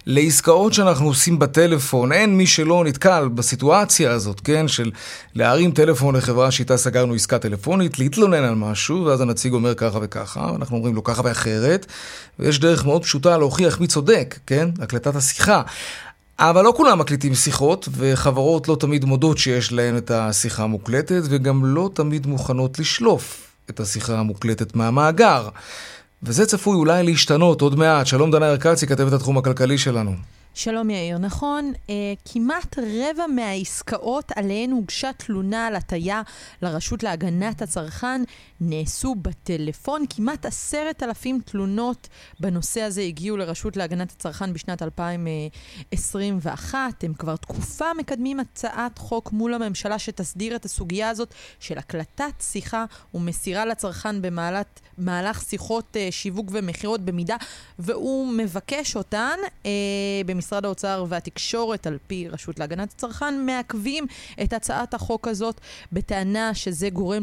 לעסקאות 0.06 0.72
שאנחנו 0.72 1.06
עושים 1.06 1.38
בטלפון, 1.38 2.12
אין 2.12 2.36
מי 2.36 2.46
שלא 2.46 2.84
נתקל 2.84 3.28
בסיטואציה 3.34 4.10
הזאת, 4.10 4.40
כן, 4.40 4.68
של 4.68 4.90
להרים 5.34 5.72
טלפון 5.72 6.16
לחברה 6.16 6.50
שאיתה 6.50 6.76
סגרנו 6.76 7.14
עסקה 7.14 7.38
טלפונית, 7.38 7.98
להתלונן 7.98 8.44
על 8.44 8.54
משהו, 8.54 9.04
ואז 9.04 9.20
הנציג 9.20 9.52
אומר 9.52 9.74
ככה 9.74 9.98
וככה, 10.02 10.50
ואנחנו 10.52 10.76
אומרים 10.76 10.94
לו 10.94 11.04
ככה 11.04 11.22
ואחרת, 11.24 11.86
ויש 12.38 12.58
דרך 12.58 12.84
מאוד 12.84 13.02
פשוטה 13.02 13.38
להוכיח 13.38 13.80
מי 13.80 13.86
צודק, 13.86 14.38
כן, 14.46 14.68
הקלטת 14.80 15.16
השיחה. 15.16 15.62
אבל 16.38 16.64
לא 16.64 16.72
כולם 16.76 16.98
מקליטים 16.98 17.34
שיחות, 17.34 17.88
וחברות 17.90 18.68
לא 18.68 18.76
תמיד 18.80 19.04
מודות 19.04 19.38
שיש 19.38 19.72
להן 19.72 19.96
את 19.96 20.10
השיחה 20.10 20.62
המוקלטת, 20.62 21.22
וגם 21.24 21.64
לא 21.64 21.90
תמיד 21.94 22.26
מוכנות 22.26 22.78
לשלוף 22.78 23.52
את 23.70 23.80
השיחה 23.80 24.18
המוקלטת 24.18 24.76
מהמאגר. 24.76 25.48
וזה 26.22 26.46
צפוי 26.46 26.76
אולי 26.76 27.02
להשתנות 27.02 27.60
עוד 27.60 27.78
מעט. 27.78 28.06
שלום 28.06 28.30
דנה 28.30 28.50
ארקצי, 28.50 28.86
כתבת 28.86 29.12
התחום 29.12 29.38
הכלכלי 29.38 29.78
שלנו. 29.78 30.14
שלום 30.56 30.90
יאיר, 30.90 31.18
נכון, 31.18 31.72
אה, 31.90 31.94
כמעט 32.32 32.78
רבע 32.78 33.26
מהעסקאות 33.26 34.32
עליהן 34.36 34.70
הוגשה 34.70 35.12
תלונה 35.12 35.66
על 35.66 35.76
הטיה 35.76 36.22
לרשות 36.62 37.02
להגנת 37.02 37.62
הצרכן 37.62 38.22
נעשו 38.60 39.14
בטלפון. 39.14 40.04
כמעט 40.10 40.46
עשרת 40.46 41.02
אלפים 41.02 41.40
תלונות 41.44 42.08
בנושא 42.40 42.80
הזה 42.80 43.02
הגיעו 43.02 43.36
לרשות 43.36 43.76
להגנת 43.76 44.10
הצרכן 44.10 44.52
בשנת 44.52 44.82
2021. 44.82 46.78
הם 47.04 47.14
כבר 47.14 47.36
תקופה 47.36 47.94
מקדמים 47.98 48.40
הצעת 48.40 48.98
חוק 48.98 49.32
מול 49.32 49.54
הממשלה 49.54 49.98
שתסדיר 49.98 50.56
את 50.56 50.64
הסוגיה 50.64 51.08
הזאת 51.08 51.34
של 51.60 51.78
הקלטת 51.78 52.40
שיחה 52.40 52.84
ומסירה 53.14 53.66
לצרכן 53.66 54.22
במהלך 54.98 55.42
שיחות 55.42 55.96
אה, 55.96 56.08
שיווק 56.10 56.46
ומכירות 56.52 57.00
במידה 57.00 57.36
והוא 57.78 58.28
מבקש 58.28 58.96
אותן. 58.96 59.36
אה, 59.66 59.70
משרד 60.44 60.64
האוצר 60.64 61.04
והתקשורת, 61.08 61.86
על 61.86 61.98
פי 62.06 62.28
רשות 62.28 62.58
להגנת 62.58 62.92
הצרכן, 62.92 63.46
מעכבים 63.46 64.06
את 64.42 64.52
הצעת 64.52 64.94
החוק 64.94 65.28
הזאת 65.28 65.60
בטענה 65.92 66.54
שזה 66.54 66.90
גורם 66.90 67.22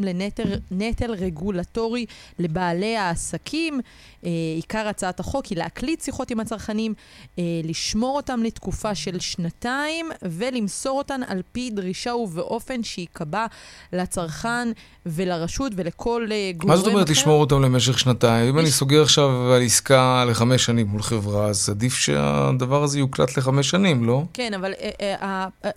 לנטל 0.70 1.14
רגולטורי 1.14 2.06
לבעלי 2.38 2.96
העסקים. 2.96 3.80
אה, 4.24 4.30
עיקר 4.56 4.88
הצעת 4.88 5.20
החוק 5.20 5.46
היא 5.46 5.58
להקליט 5.58 6.02
שיחות 6.02 6.30
עם 6.30 6.40
הצרכנים, 6.40 6.94
אה, 7.38 7.44
לשמור 7.64 8.16
אותם 8.16 8.42
לתקופה 8.42 8.94
של 8.94 9.20
שנתיים 9.20 10.06
ולמסור 10.22 10.98
אותן 10.98 11.20
על 11.26 11.42
פי 11.52 11.70
דרישה 11.70 12.14
ובאופן 12.14 12.82
שייקבע 12.82 13.46
לצרכן 13.92 14.68
ולרשות 15.06 15.72
ולכל 15.76 16.28
אה, 16.32 16.50
גורם 16.56 16.70
אחר. 16.70 16.78
מה 16.78 16.84
זאת 16.84 16.92
אומרת 16.92 17.04
אחר? 17.04 17.12
לשמור 17.12 17.40
אותם 17.40 17.62
למשך 17.62 17.98
שנתיים? 17.98 18.48
אם 18.48 18.58
אני 18.58 18.70
סוגר 18.70 19.02
עכשיו 19.02 19.52
על 19.52 19.62
עסקה 19.62 20.24
לחמש 20.28 20.64
שנים 20.64 20.86
מול 20.86 21.02
חברה, 21.02 21.46
אז 21.46 21.70
עדיף 21.70 21.94
שהדבר 21.94 22.82
הזה 22.82 22.98
יוקלט 23.18 23.38
לחמש 23.38 23.70
שנים, 23.70 24.04
לא? 24.04 24.22
כן, 24.32 24.54
אבל 24.54 24.72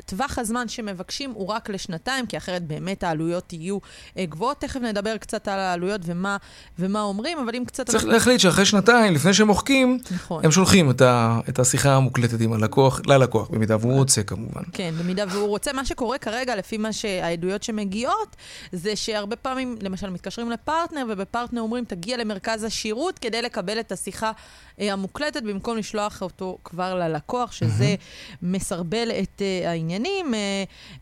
טווח 0.06 0.40
הזמן 0.40 0.68
שמבקשים 0.68 1.32
הוא 1.32 1.48
רק 1.48 1.70
לשנתיים, 1.70 2.26
כי 2.26 2.38
אחרת 2.38 2.64
באמת 2.68 3.04
העלויות 3.04 3.54
יהיו 3.54 3.78
גבוהות. 4.20 4.58
תכף 4.60 4.80
נדבר 4.82 5.18
קצת 5.18 5.48
על 5.48 5.60
העלויות 5.60 6.02
ומה, 6.06 6.38
ומה 6.80 7.02
אומרים, 7.02 7.38
אבל 7.38 7.56
אם 7.56 7.66
קצת... 7.66 7.90
צריך 7.90 8.06
להחליט 8.06 8.40
שאחרי 8.40 8.66
שנתיים, 8.66 9.14
לפני 9.14 9.34
שהם 9.34 9.48
מוחקים, 9.48 10.00
נכון. 10.12 10.46
הם 10.46 10.52
שולחים 10.52 10.90
את, 10.90 11.02
ה, 11.02 11.40
את 11.50 11.60
השיחה 11.60 11.96
המוקלטת 11.96 12.42
עם 12.42 12.54
הלקוח, 12.54 13.02
ללקוח, 13.08 13.50
במידה 13.50 13.78
והוא 13.80 13.94
רוצה 13.94 14.24
כמובן. 14.24 14.62
כן, 14.72 14.94
במידה 15.00 15.24
והוא 15.30 15.48
רוצה. 15.48 15.74
מה 15.74 15.86
שקורה 15.86 16.18
כרגע, 16.18 16.56
לפי 16.56 16.78
מה 16.78 16.94
שהעדויות 16.94 17.64
שמגיעות, 17.64 18.36
זה 18.72 18.96
שהרבה 18.96 19.36
פעמים, 19.36 19.78
למשל, 19.82 20.10
מתקשרים 20.10 20.52
לפרטנר, 20.52 21.06
ובפרטנר 21.10 21.62
אומרים, 21.62 21.86
תגיע 21.86 22.18
למרכז 22.18 22.64
השירות 22.64 23.20
כדי 23.20 23.42
לקבל 23.42 23.80
את 23.80 23.92
השיחה 23.92 24.28
אה, 24.28 24.32
המוקלטת, 24.78 25.44
במקום 25.44 25.78
לשלוח 25.78 26.22
אותו 26.22 26.58
כבר 26.64 26.96
ללקוח, 26.96 27.52
שזה. 27.52 27.96
מסרבל 28.42 29.12
את 29.12 29.42
uh, 29.42 29.68
העניינים. 29.68 30.34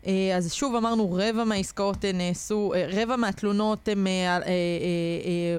Uh, 0.02 0.06
אז 0.36 0.52
שוב 0.52 0.74
אמרנו, 0.74 1.12
רבע 1.12 1.44
מהעסקאות 1.44 2.04
נעשו, 2.14 2.72
רבע 2.92 3.16
מהתלונות 3.16 3.88
הם 3.88 4.06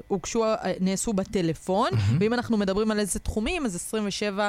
הוגשו, 0.08 0.44
נעשו 0.80 1.12
בטלפון. 1.12 1.90
ואם 2.20 2.34
אנחנו 2.34 2.56
מדברים 2.56 2.90
על 2.90 2.98
איזה 2.98 3.18
תחומים, 3.18 3.66
אז 3.66 3.74
27, 3.74 4.48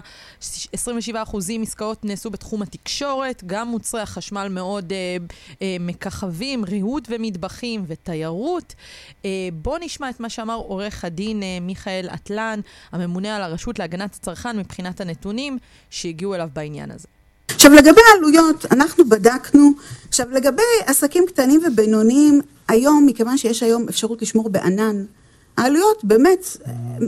27 0.73 1.23
אחוזים 1.23 1.61
עסקאות 1.61 2.05
נעשו 2.05 2.29
בתחום 2.29 2.61
התקשורת, 2.61 3.43
גם 3.45 3.67
מוצרי 3.67 4.01
החשמל 4.01 4.47
מאוד 4.51 4.91
uh, 4.91 5.33
uh, 5.53 5.55
מככבים, 5.79 6.65
ריהוט 6.65 7.07
ומטבחים 7.11 7.83
ותיירות. 7.87 8.75
Uh, 9.21 9.25
בואו 9.53 9.77
נשמע 9.77 10.09
את 10.09 10.19
מה 10.19 10.29
שאמר 10.29 10.55
עורך 10.55 11.05
הדין 11.05 11.41
uh, 11.41 11.45
מיכאל 11.61 12.09
אטלן, 12.13 12.59
הממונה 12.91 13.35
על 13.35 13.41
הרשות 13.41 13.56
להגנת 13.79 14.15
הצרכן 14.15 14.59
מבחינת 14.59 15.01
הנתונים 15.01 15.57
שהגיעו 15.89 16.35
אליו 16.35 16.49
בעניין 16.53 16.91
הזה. 16.91 17.07
עכשיו 17.51 17.71
לגבי 17.71 18.01
העלויות, 18.13 18.65
אנחנו 18.71 19.09
בדקנו, 19.09 19.71
עכשיו 20.07 20.27
לגבי 20.31 20.61
עסקים 20.85 21.23
קטנים 21.27 21.61
ובינוניים, 21.67 22.41
היום, 22.67 23.05
מכיוון 23.05 23.37
שיש 23.37 23.63
היום 23.63 23.85
אפשרות 23.89 24.21
לשמור 24.21 24.49
בענן, 24.49 25.05
העלויות 25.57 26.03
באמת 26.03 26.57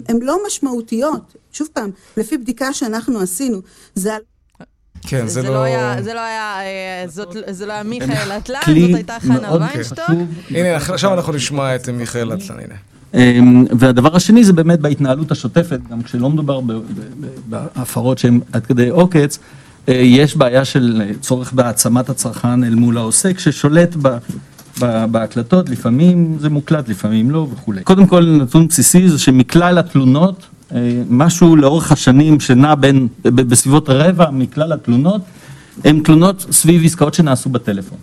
הן 0.08 0.20
לא 0.22 0.38
משמעותיות. 0.48 1.36
שוב 1.52 1.68
פעם, 1.74 1.92
לפי 2.18 2.38
בדיקה 2.38 2.74
שאנחנו 2.74 3.22
עשינו, 3.22 3.62
זה... 3.96 4.18
כן, 5.02 5.28
זה, 5.28 5.42
זה 5.42 5.50
לא... 5.50 5.64
היה, 5.64 5.96
זה 6.02 6.14
לא 6.14 6.20
היה, 6.20 6.62
אה, 6.62 7.08
זאת, 7.08 7.36
זה 7.50 7.66
לא 7.66 7.74
היה 7.74 7.84
מיכאל 7.84 8.32
אטלן, 8.32 8.60
זאת 8.66 8.96
הייתה 8.96 9.18
חנה 9.20 9.56
ויינשטוק. 9.56 10.00
הנה, 10.50 10.76
עכשיו 10.76 11.14
אנחנו 11.14 11.34
נשמע 11.34 11.76
את 11.76 11.90
מיכאל 11.90 12.34
אטלן, 12.34 12.60
הנה. 12.60 12.76
אמ, 13.14 13.66
והדבר 13.80 14.16
השני 14.16 14.44
זה 14.44 14.54
באמת 14.54 14.80
בהתנהלות 14.80 15.32
השוטפת, 15.32 15.80
גם 15.92 16.02
כשלא 16.02 16.30
מדובר 16.30 16.60
בהפרות 17.50 18.18
שהן 18.18 18.40
עד 18.54 18.66
כדי 18.66 18.90
עוקץ, 18.90 19.40
אה, 19.90 19.94
יש 19.94 20.38
בעיה 20.38 20.66
של 20.66 21.02
צורך 21.22 21.54
בהעצמת 21.54 22.10
הצרכן 22.10 22.64
אל 22.64 22.76
מול 22.76 22.98
העוסק 22.98 23.40
ששולט 23.40 23.96
ב... 24.02 24.18
בהקלטות, 25.12 25.70
לפעמים 25.70 26.38
זה 26.40 26.50
מוקלט, 26.50 26.90
לפעמים 26.90 27.32
לא 27.32 27.48
וכולי. 27.54 27.84
קודם 27.84 28.08
כל 28.08 28.38
נתון 28.42 28.68
בסיסי 28.68 29.10
זה 29.10 29.20
שמכלל 29.20 29.78
התלונות, 29.78 30.46
אה, 30.76 31.02
משהו 31.10 31.56
לאורך 31.56 31.92
השנים 31.92 32.40
שנע 32.40 32.76
בין, 32.76 33.08
בסביבות 33.24 33.90
רבע 33.90 34.30
מכלל 34.32 34.74
התלונות, 34.74 35.22
הן 35.84 36.00
תלונות 36.00 36.46
סביב 36.52 36.86
עסקאות 36.86 37.14
שנעשו 37.14 37.50
בטלפון. 37.50 37.98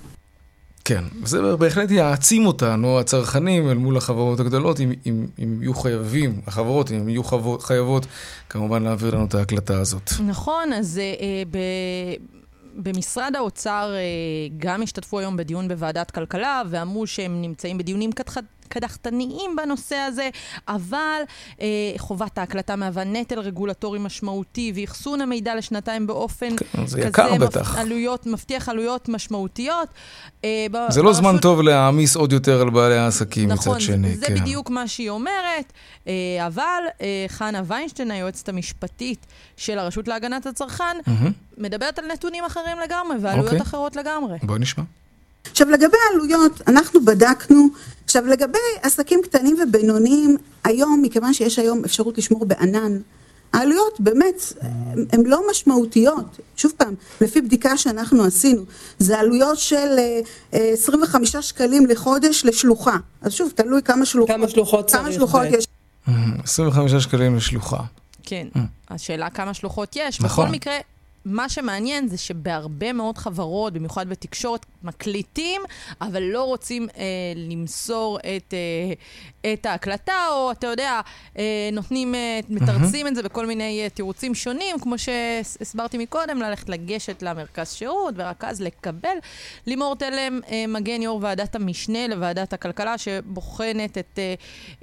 כן, 0.86 1.04
וזה 1.22 1.56
בהחלט 1.56 1.90
יעצים 1.90 2.46
אותנו, 2.46 2.98
הצרכנים, 2.98 3.68
אל 3.70 3.74
מול 3.74 3.96
החברות 3.96 4.40
הגדולות, 4.40 4.80
אם, 4.80 4.92
אם, 5.06 5.26
אם 5.42 5.62
יהיו 5.62 5.74
חייבים, 5.74 6.40
החברות, 6.46 6.90
אם 6.90 7.08
יהיו 7.08 7.24
חייבות, 7.24 7.62
חייבות, 7.62 8.06
כמובן 8.48 8.82
להעביר 8.82 9.14
לנו 9.14 9.24
את 9.24 9.34
ההקלטה 9.34 9.80
הזאת. 9.80 10.10
נכון, 10.26 10.72
אז 10.72 10.98
אה, 10.98 11.42
ב... 11.50 11.58
במשרד 12.76 13.32
האוצר 13.36 13.94
אה, 13.94 14.00
גם 14.58 14.82
השתתפו 14.82 15.18
היום 15.18 15.36
בדיון 15.36 15.68
בוועדת 15.68 16.10
כלכלה 16.10 16.62
ואמרו 16.70 17.06
שהם 17.06 17.42
נמצאים 17.42 17.78
בדיונים 17.78 18.12
קדחתניים 18.66 19.56
בנושא 19.56 19.96
הזה, 19.96 20.30
אבל 20.68 21.22
אה, 21.60 21.66
חובת 21.98 22.38
ההקלטה 22.38 22.76
מהווה 22.76 23.04
נטל 23.04 23.40
רגולטורי 23.40 23.98
משמעותי, 23.98 24.72
ואחסון 24.74 25.20
המידע 25.20 25.54
לשנתיים 25.54 26.06
באופן 26.06 26.56
כן, 26.56 26.86
זה 26.86 27.00
יקר 27.00 27.36
כזה 27.36 27.46
בטח. 27.46 27.78
עלויות, 27.78 28.26
מבטיח 28.26 28.68
עלויות 28.68 29.08
משמעותיות. 29.08 29.88
אה, 30.44 30.66
זה 30.88 31.02
לא 31.02 31.12
זמן 31.12 31.38
טוב 31.38 31.62
להעמיס 31.62 32.16
עוד 32.16 32.32
יותר 32.32 32.60
על 32.60 32.70
בעלי 32.70 32.96
העסקים 32.96 33.48
נכון, 33.52 33.72
מצד 33.72 33.80
שני. 33.80 34.08
נכון, 34.08 34.20
זה 34.20 34.26
כן. 34.26 34.34
בדיוק 34.34 34.70
מה 34.70 34.88
שהיא 34.88 35.10
אומרת, 35.10 35.72
אה, 36.06 36.12
אבל 36.46 36.82
אה, 37.00 37.26
חנה 37.28 37.62
ויינשטיין, 37.66 38.10
היועצת 38.10 38.48
המשפטית 38.48 39.26
של 39.56 39.78
הרשות 39.78 40.08
להגנת 40.08 40.46
הצרכן, 40.46 40.84
mm-hmm. 40.84 41.30
מדברת 41.58 41.98
על 41.98 42.04
נתונים 42.12 42.44
אחרים 42.44 42.76
לגמרי 42.84 43.16
ועלויות 43.20 43.48
okay. 43.48 43.52
אוקיי. 43.52 43.62
אחרות 43.62 43.96
לגמרי. 43.96 44.38
בואי 44.42 44.58
נשמע. 44.58 44.84
עכשיו 45.50 45.70
לגבי 45.70 45.96
העלויות, 46.10 46.62
אנחנו 46.68 47.04
בדקנו, 47.04 47.68
עכשיו 48.06 48.26
לגבי 48.26 48.58
עסקים 48.82 49.20
קטנים 49.22 49.56
ובינוניים, 49.62 50.36
היום, 50.64 51.02
מכיוון 51.02 51.32
שיש 51.32 51.58
היום 51.58 51.84
אפשרות 51.84 52.18
לשמור 52.18 52.44
בענן, 52.44 52.98
העלויות 53.52 54.00
באמת 54.00 54.52
הן 55.12 55.26
לא 55.26 55.42
משמעותיות. 55.50 56.38
שוב 56.56 56.72
פעם, 56.76 56.94
לפי 57.20 57.40
בדיקה 57.40 57.76
שאנחנו 57.76 58.24
עשינו, 58.24 58.62
זה 58.98 59.18
עלויות 59.18 59.58
של 59.58 59.98
25 60.52 61.34
אה, 61.34 61.42
שקלים 61.42 61.86
לחודש 61.86 62.44
לשלוחה. 62.44 62.96
אז 63.20 63.32
שוב, 63.32 63.52
תלוי 63.54 63.82
כמה 63.82 64.06
שלוחות, 64.06 64.36
כמה 64.36 64.48
שלוחות, 64.48 64.90
כמה 64.90 65.12
שלוחות 65.12 65.46
יש. 65.50 65.66
25 66.42 66.92
שקלים 66.92 67.36
לשלוחה. 67.36 67.80
כן, 68.22 68.46
השאלה 68.90 69.30
כמה 69.30 69.54
שלוחות 69.54 69.96
יש. 69.96 70.20
נכון. 70.20 70.44
בכל 70.44 70.52
מקרה, 70.52 70.74
מה 71.24 71.48
שמעניין 71.48 72.08
זה 72.08 72.16
שבהרבה 72.16 72.92
מאוד 72.92 73.18
חברות, 73.18 73.72
במיוחד 73.72 74.08
בתקשורת, 74.08 74.66
מקליטים, 74.86 75.62
אבל 76.00 76.22
לא 76.22 76.42
רוצים 76.44 76.88
אה, 76.96 77.04
למסור 77.36 78.18
את, 78.18 78.54
אה, 78.54 78.92
את 79.52 79.66
ההקלטה, 79.66 80.26
או 80.30 80.50
אתה 80.50 80.66
יודע, 80.66 81.00
אה, 81.38 81.68
נותנים, 81.72 82.14
אה, 82.14 82.40
מתרצים 82.48 83.06
mm-hmm. 83.06 83.08
את 83.08 83.14
זה 83.14 83.22
בכל 83.22 83.46
מיני 83.46 83.82
אה, 83.84 83.88
תירוצים 83.88 84.34
שונים, 84.34 84.80
כמו 84.80 84.94
שהסברתי 84.98 85.98
מקודם, 85.98 86.38
ללכת 86.38 86.68
לגשת 86.68 87.22
למרכז 87.22 87.72
שירות, 87.72 88.14
ורק 88.16 88.44
אז 88.44 88.60
לקבל. 88.60 89.16
לימור 89.66 89.96
תלם 89.96 90.40
אה, 90.50 90.64
מגן, 90.68 91.02
יו"ר 91.02 91.18
ועדת 91.22 91.54
המשנה 91.54 92.08
לוועדת 92.08 92.52
הכלכלה, 92.52 92.98
שבוחנת 92.98 93.98
את 93.98 94.18
אה, 94.18 94.34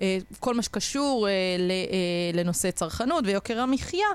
אה, 0.02 0.18
כל 0.39 0.54
מה 0.54 0.62
שקשור 0.62 1.28
אה, 1.28 1.32
ל, 1.60 1.72
אה, 1.72 2.42
לנושא 2.42 2.72
צרכנות 2.72 3.24
ויוקר 3.28 3.60
המחיה, 3.60 4.08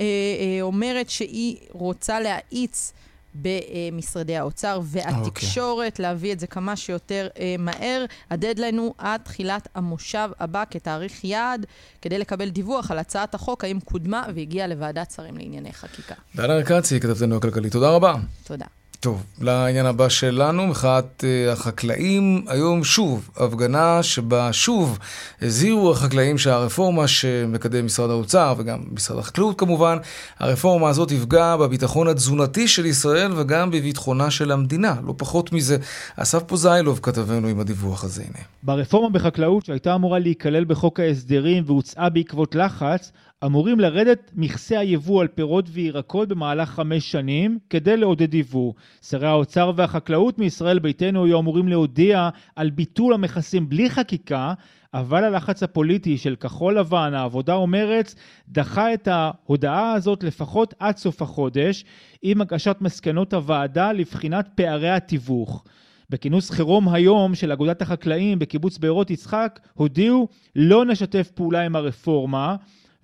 אה, 0.00 0.04
אה, 0.04 0.62
אומרת 0.62 1.10
שהיא 1.10 1.56
רוצה 1.72 2.20
להאיץ 2.20 2.92
במשרדי 3.42 4.36
האוצר 4.36 4.80
והתקשורת, 4.82 5.98
okay. 5.98 6.02
להביא 6.02 6.32
את 6.32 6.40
זה 6.40 6.46
כמה 6.46 6.76
שיותר 6.76 7.28
אה, 7.38 7.54
מהר. 7.58 8.04
הדדליין 8.30 8.78
הוא 8.78 8.94
עד 8.98 9.20
תחילת 9.24 9.68
המושב 9.74 10.28
הבא 10.40 10.64
כתאריך 10.70 11.24
יעד, 11.24 11.66
כדי 12.02 12.18
לקבל 12.18 12.48
דיווח 12.48 12.90
על 12.90 12.98
הצעת 12.98 13.34
החוק, 13.34 13.64
האם 13.64 13.80
קודמה 13.80 14.26
והגיעה 14.34 14.66
לוועדת 14.66 15.10
שרים 15.10 15.36
לענייני 15.36 15.72
חקיקה. 15.72 16.14
דנה 16.36 16.52
ארקצי, 16.52 17.00
כתבתנו 17.00 17.36
הכלכלית, 17.36 17.72
תודה 17.72 17.90
רבה. 17.90 18.14
תודה. 18.44 18.66
טוב, 19.00 19.22
לעניין 19.40 19.86
הבא 19.86 20.08
שלנו, 20.08 20.66
מחאת 20.66 21.24
uh, 21.24 21.52
החקלאים. 21.52 22.44
היום 22.48 22.84
שוב, 22.84 23.30
הפגנה 23.36 24.02
שבה 24.02 24.52
שוב 24.52 24.98
הזהירו 25.42 25.92
החקלאים 25.92 26.38
שהרפורמה 26.38 27.08
שמקדם 27.08 27.86
משרד 27.86 28.10
האוצר 28.10 28.54
וגם 28.58 28.78
משרד 28.92 29.18
החקלאות 29.18 29.58
כמובן, 29.58 29.98
הרפורמה 30.38 30.88
הזאת 30.88 31.08
תפגע 31.08 31.56
בביטחון 31.56 32.08
התזונתי 32.08 32.68
של 32.68 32.86
ישראל 32.86 33.32
וגם 33.36 33.70
בביטחונה 33.70 34.30
של 34.30 34.52
המדינה. 34.52 34.94
לא 35.06 35.14
פחות 35.16 35.52
מזה. 35.52 35.76
אסף 36.16 36.42
פוזיילוב 36.42 37.00
כתבנו 37.02 37.48
עם 37.48 37.60
הדיווח 37.60 38.04
הזה, 38.04 38.22
הנה. 38.22 38.44
ברפורמה 38.62 39.10
בחקלאות 39.10 39.64
שהייתה 39.64 39.94
אמורה 39.94 40.18
להיכלל 40.18 40.64
בחוק 40.64 41.00
ההסדרים 41.00 41.64
והוצאה 41.66 42.08
בעקבות 42.08 42.54
לחץ, 42.54 43.12
אמורים 43.44 43.80
לרדת 43.80 44.30
מכסי 44.34 44.76
היבוא 44.76 45.20
על 45.20 45.28
פירות 45.28 45.64
וירקות 45.72 46.28
במהלך 46.28 46.70
חמש 46.70 47.12
שנים 47.12 47.58
כדי 47.70 47.96
לעודד 47.96 48.34
יבוא. 48.34 48.72
שרי 49.02 49.26
האוצר 49.26 49.72
והחקלאות 49.76 50.38
מישראל 50.38 50.78
ביתנו 50.78 51.24
היו 51.24 51.38
אמורים 51.40 51.68
להודיע 51.68 52.28
על 52.56 52.70
ביטול 52.70 53.14
המכסים 53.14 53.68
בלי 53.68 53.90
חקיקה, 53.90 54.54
אבל 54.94 55.24
הלחץ 55.24 55.62
הפוליטי 55.62 56.18
של 56.18 56.36
כחול 56.36 56.78
לבן, 56.78 57.14
העבודה 57.14 57.56
ומרץ, 57.56 58.14
דחה 58.48 58.94
את 58.94 59.08
ההודעה 59.08 59.92
הזאת 59.92 60.24
לפחות 60.24 60.74
עד 60.78 60.96
סוף 60.96 61.22
החודש, 61.22 61.84
עם 62.22 62.40
הגשת 62.40 62.76
מסקנות 62.80 63.34
הוועדה 63.34 63.92
לבחינת 63.92 64.48
פערי 64.54 64.90
התיווך. 64.90 65.64
בכינוס 66.10 66.50
חירום 66.50 66.88
היום 66.88 67.34
של 67.34 67.52
אגודת 67.52 67.82
החקלאים 67.82 68.38
בקיבוץ 68.38 68.78
בארות 68.78 69.10
יצחק 69.10 69.60
הודיעו 69.74 70.28
לא 70.56 70.84
נשתף 70.84 71.30
פעולה 71.34 71.60
עם 71.62 71.76
הרפורמה 71.76 72.56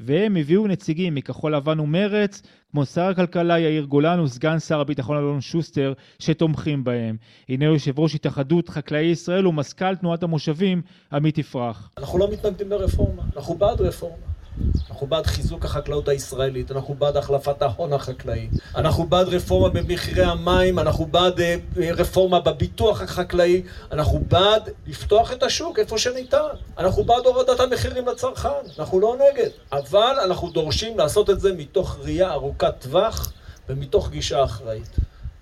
והם 0.04 0.36
הביאו 0.36 0.66
נציגים 0.66 1.14
מכחול 1.14 1.56
לבן 1.56 1.80
ומרץ, 1.80 2.42
כמו 2.70 2.86
שר 2.86 3.02
הכלכלה 3.02 3.58
יאיר 3.58 3.84
גולן 3.84 4.20
וסגן 4.20 4.58
שר 4.58 4.80
הביטחון 4.80 5.16
אלון 5.16 5.40
שוסטר, 5.40 5.92
שתומכים 6.18 6.84
בהם. 6.84 7.16
הנה 7.48 7.64
יושב 7.64 7.98
ראש 7.98 8.14
התאחדות 8.14 8.68
חקלאי 8.68 9.04
ישראל 9.04 9.46
ומזכ"ל 9.46 9.96
תנועת 9.96 10.22
המושבים, 10.22 10.82
עמית 11.12 11.38
יפרח. 11.38 11.90
אנחנו 11.98 12.18
לא 12.18 12.30
מתנגדים 12.32 12.70
לרפורמה, 12.70 13.22
אנחנו 13.36 13.54
בעד 13.54 13.80
רפורמה. 13.80 14.31
אנחנו 14.90 15.06
בעד 15.06 15.26
חיזוק 15.26 15.64
החקלאות 15.64 16.08
הישראלית, 16.08 16.72
אנחנו 16.72 16.94
בעד 16.94 17.16
החלפת 17.16 17.62
ההון 17.62 17.92
החקלאי, 17.92 18.48
אנחנו 18.76 19.06
בעד 19.06 19.28
רפורמה 19.28 19.68
במחירי 19.68 20.24
המים, 20.24 20.78
אנחנו 20.78 21.06
בעד 21.06 21.40
אה, 21.40 21.56
רפורמה 21.76 22.40
בביטוח 22.40 23.02
החקלאי, 23.02 23.62
אנחנו 23.92 24.22
בעד 24.28 24.70
לפתוח 24.86 25.32
את 25.32 25.42
השוק 25.42 25.78
איפה 25.78 25.98
שניתן, 25.98 26.38
אנחנו 26.78 27.04
בעד 27.04 27.26
הורדת 27.26 27.60
המחירים 27.60 28.08
לצרכן, 28.08 28.48
אנחנו 28.78 29.00
לא 29.00 29.16
נגד, 29.16 29.50
אבל 29.72 30.16
אנחנו 30.24 30.50
דורשים 30.50 30.98
לעשות 30.98 31.30
את 31.30 31.40
זה 31.40 31.52
מתוך 31.52 31.98
ראייה 32.02 32.32
ארוכת 32.32 32.74
טווח 32.78 33.32
ומתוך 33.68 34.10
גישה 34.10 34.44
אחראית. 34.44 34.96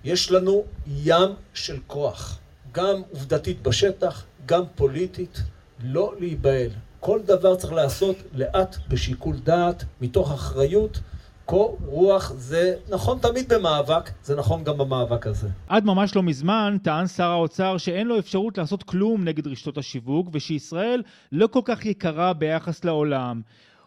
יש 0.04 0.30
לנו 0.30 0.64
ים 0.86 1.34
של 1.54 1.78
כוח, 1.86 2.38
גם 2.72 3.02
עובדתית 3.10 3.62
בשטח, 3.62 4.24
גם 4.46 4.62
פוליטית, 4.74 5.40
לא 5.84 6.12
להיבהל. 6.18 6.70
כל 7.00 7.20
דבר 7.24 7.56
צריך 7.56 7.72
לעשות 7.72 8.16
לאט 8.34 8.76
בשיקול 8.88 9.36
דעת, 9.36 9.84
מתוך 10.00 10.32
אחריות. 10.32 11.00
קור 11.44 11.78
רוח 11.86 12.32
זה 12.36 12.74
נכון 12.88 13.18
תמיד 13.18 13.52
במאבק, 13.52 14.10
זה 14.24 14.36
נכון 14.36 14.64
גם 14.64 14.78
במאבק 14.78 15.26
הזה. 15.26 15.48
עד 15.68 15.84
ממש 15.84 16.16
לא 16.16 16.22
מזמן 16.22 16.76
טען 16.82 17.06
שר 17.06 17.30
האוצר 17.30 17.78
שאין 17.78 18.06
לו 18.06 18.18
אפשרות 18.18 18.58
לעשות 18.58 18.82
כלום 18.82 19.24
נגד 19.24 19.46
רשתות 19.46 19.78
השיווק 19.78 20.28
ושישראל 20.32 21.02
לא 21.32 21.46
כל 21.46 21.60
כך 21.64 21.86
יקרה 21.86 22.32
ביחס 22.32 22.84
לעולם. 22.84 23.40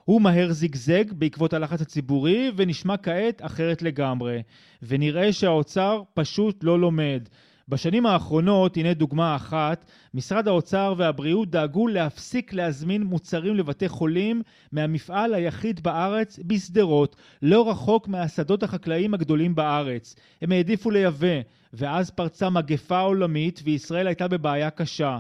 הוא 0.06 0.22
מהר 0.22 0.52
זיגזג 0.52 1.14
בעקבות 1.14 1.54
הלחץ 1.54 1.82
הציבורי 1.82 2.52
ונשמע 2.56 2.98
כעת 2.98 3.42
אחרת 3.46 3.82
לגמרי. 3.82 4.42
ונראה 4.84 5.34
שהאוצר 5.34 6.02
פשוט 6.14 6.64
לא 6.64 6.80
לומד. 6.80 7.30
בשנים 7.68 8.06
האחרונות, 8.06 8.78
הנה 8.78 8.94
דוגמה 8.94 9.36
אחת, 9.36 9.86
משרד 10.14 10.48
האוצר 10.48 10.94
והבריאות 10.98 11.50
דאגו 11.50 11.88
להפסיק 11.88 12.54
להזמין 12.54 13.04
מוצרים 13.04 13.56
לבתי 13.56 13.90
חולים 13.90 14.42
מהמפעל 14.72 15.34
היחיד 15.34 15.84
בארץ 15.84 16.40
בשדרות, 16.48 17.16
לא 17.42 17.70
רחוק 17.70 18.08
מהשדות 18.08 18.64
החקלאיים 18.64 19.14
הגדולים 19.14 19.56
בארץ. 19.56 20.16
הם 20.42 20.52
העדיפו 20.52 20.92
לייבא, 20.92 21.42
ואז 21.74 22.10
פרצה 22.10 22.50
מגפה 22.50 23.00
עולמית 23.00 23.62
וישראל 23.64 24.08
הייתה 24.08 24.28
בבעיה 24.28 24.70
קשה. 24.70 25.20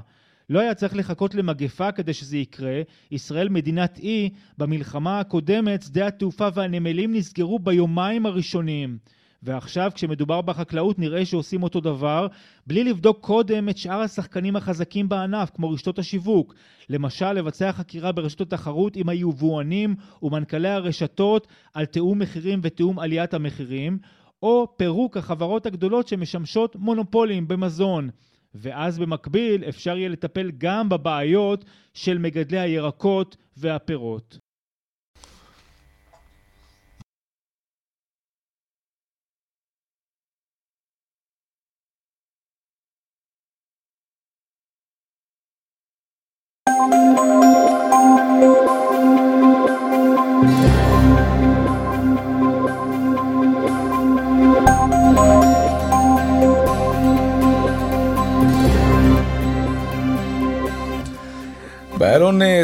לא 0.49 0.60
היה 0.60 0.73
צריך 0.73 0.95
לחכות 0.95 1.36
למגפה 1.36 1.91
כדי 1.91 2.13
שזה 2.13 2.38
יקרה, 2.38 2.82
ישראל 3.12 3.49
מדינת 3.49 3.99
אי, 3.99 4.29
במלחמה 4.58 5.19
הקודמת 5.19 5.82
שדה 5.82 6.08
התעופה 6.08 6.47
והנמלים 6.53 7.13
נסגרו 7.13 7.60
ביומיים 7.60 8.25
הראשונים. 8.25 8.97
ועכשיו 9.43 9.91
כשמדובר 9.95 10.41
בחקלאות 10.41 10.99
נראה 10.99 11.25
שעושים 11.25 11.63
אותו 11.63 11.79
דבר 11.79 12.27
בלי 12.67 12.84
לבדוק 12.84 13.17
קודם 13.21 13.69
את 13.69 13.77
שאר 13.77 13.99
השחקנים 13.99 14.56
החזקים 14.56 15.10
בענף 15.10 15.49
כמו 15.56 15.69
רשתות 15.69 15.99
השיווק 15.99 16.53
למשל 16.89 17.34
לבצע 17.34 17.71
חקירה 17.71 18.12
ברשתות 18.12 18.53
התחרות 18.53 18.95
עם 18.95 19.10
היבואנים 19.10 19.95
ומנכ"לי 20.21 20.69
הרשתות 20.69 21.47
על 21.73 21.86
תיאום 21.86 22.19
מחירים 22.19 22.60
ותיאום 22.63 22.99
עליית 22.99 23.34
המחירים 23.34 23.97
או 24.43 24.77
פירוק 24.77 25.17
החברות 25.17 25.65
הגדולות 25.65 26.08
שמשמשות 26.08 26.75
מונופולים 26.75 27.47
במזון 27.47 28.10
ואז 28.56 28.99
במקביל 28.99 29.63
אפשר 29.63 29.97
יהיה 29.97 30.10
לטפל 30.10 30.51
גם 30.58 30.89
בבעיות 30.89 31.65
של 31.93 32.17
מגדלי 32.17 32.60
הירקות 32.60 33.38
והפירות. 33.58 34.42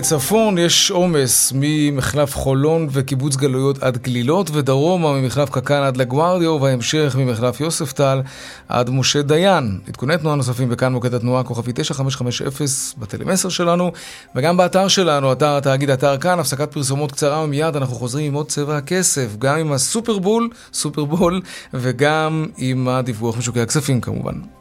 צפון 0.01 0.57
יש 0.57 0.91
עומס 0.91 1.53
ממחלף 1.55 2.35
חולון 2.35 2.87
וקיבוץ 2.91 3.35
גלויות 3.35 3.83
עד 3.83 3.97
גלילות, 3.97 4.49
ודרומה 4.53 5.13
ממחלף 5.13 5.49
קק"ל 5.49 5.73
עד 5.73 5.97
לגוארדיו, 5.97 6.61
וההמשך 6.61 7.15
ממחלף 7.19 7.59
יוספטל 7.59 8.21
עד 8.67 8.89
משה 8.89 9.21
דיין. 9.21 9.79
עדכוני 9.87 10.17
תנועה 10.17 10.35
נוספים 10.35 10.69
בכאן 10.69 10.93
מוקד 10.93 11.13
התנועה 11.13 11.43
כוכבי 11.43 11.71
9550 11.75 12.47
בטלמסר 12.97 13.49
שלנו, 13.49 13.91
וגם 14.35 14.57
באתר 14.57 14.87
שלנו, 14.87 15.31
אתר 15.31 15.57
התאגיד, 15.57 15.89
אתר 15.89 16.17
כאן, 16.17 16.39
הפסקת 16.39 16.71
פרסומות 16.71 17.11
קצרה 17.11 17.43
ומיד 17.43 17.75
אנחנו 17.75 17.95
חוזרים 17.95 18.25
עם 18.25 18.33
עוד 18.33 18.47
צבע 18.47 18.77
הכסף, 18.77 19.35
גם 19.39 19.59
עם 19.59 19.71
הסופרבול, 19.71 20.49
סופרבול, 20.73 21.41
וגם 21.73 22.45
עם 22.57 22.87
הדיווח 22.87 23.37
משוקי 23.37 23.61
הכספים 23.61 24.01
כמובן. 24.01 24.58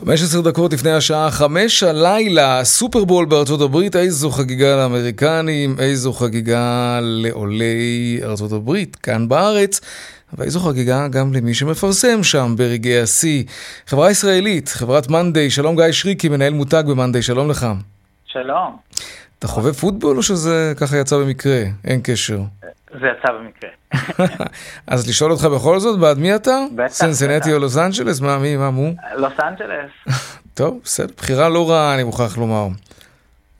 חמש 0.00 0.22
עשר 0.22 0.40
דקות 0.40 0.72
לפני 0.72 0.90
השעה 0.90 1.30
חמש 1.30 1.82
הלילה, 1.82 2.64
סופרבול 2.64 3.26
בארצות 3.26 3.60
הברית, 3.60 3.96
איזו 3.96 4.30
חגיגה 4.30 4.76
לאמריקנים, 4.76 5.76
איזו 5.78 6.12
חגיגה 6.12 6.98
לעולי 7.02 8.20
ארצות 8.22 8.52
הברית, 8.52 8.96
כאן 8.96 9.28
בארץ. 9.28 9.80
אבל 10.32 10.44
איזו 10.44 10.60
חגיגה 10.60 11.08
גם 11.08 11.32
למי 11.32 11.54
שמפרסם 11.54 12.22
שם 12.22 12.54
ברגעי 12.58 13.00
השיא. 13.00 13.44
חברה 13.86 14.10
ישראלית, 14.10 14.68
חברת 14.68 15.10
מאנדיי, 15.10 15.50
שלום 15.50 15.76
גיא 15.76 15.92
שריקי, 15.92 16.28
מנהל 16.28 16.52
מותג 16.52 16.84
במאנדיי, 16.86 17.22
שלום 17.22 17.50
לך. 17.50 17.66
שלום. 18.26 18.76
אתה 19.38 19.48
חובב 19.48 19.72
פוטבול 19.72 20.16
או 20.16 20.22
שזה 20.22 20.72
ככה 20.76 20.96
יצא 20.96 21.16
במקרה? 21.16 21.62
אין 21.84 22.00
קשר. 22.02 22.40
זה 23.00 23.06
יצא 23.06 23.32
במקרה. 23.32 23.70
אז 24.86 25.08
לשאול 25.08 25.32
אותך 25.32 25.44
בכל 25.44 25.80
זאת, 25.80 25.98
בעד 25.98 26.18
מי 26.18 26.34
אתה? 26.34 26.64
בטח, 26.74 26.92
סנסנטי. 26.92 27.52
או 27.52 27.58
לוס 27.58 27.76
אנג'לס? 27.76 28.20
מה, 28.20 28.38
מי, 28.38 28.56
מה, 28.56 28.70
מו? 28.70 28.90
לוס 29.16 29.32
אנג'לס. 29.42 30.16
טוב, 30.54 30.80
בסדר, 30.84 31.14
בחירה 31.16 31.48
לא 31.48 31.70
רעה, 31.70 31.94
אני 31.94 32.02
מוכרח 32.02 32.38
לומר. 32.38 32.68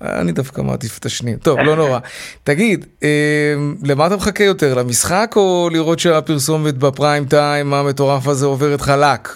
אני 0.00 0.32
דווקא 0.32 0.60
מעדיף 0.60 0.98
את 0.98 1.06
השניים. 1.06 1.38
טוב, 1.38 1.58
לא 1.58 1.76
נורא. 1.76 1.98
תגיד, 2.44 2.86
אה, 3.02 3.54
למה 3.84 4.06
אתה 4.06 4.16
מחכה 4.16 4.44
יותר, 4.44 4.74
למשחק 4.74 5.32
או 5.36 5.68
לראות 5.72 5.98
שהפרסומת 5.98 6.74
בפריים 6.74 7.24
טיים 7.24 7.74
המטורף 7.74 8.26
הזה 8.26 8.46
עוברת 8.46 8.80
חלק? 8.80 9.28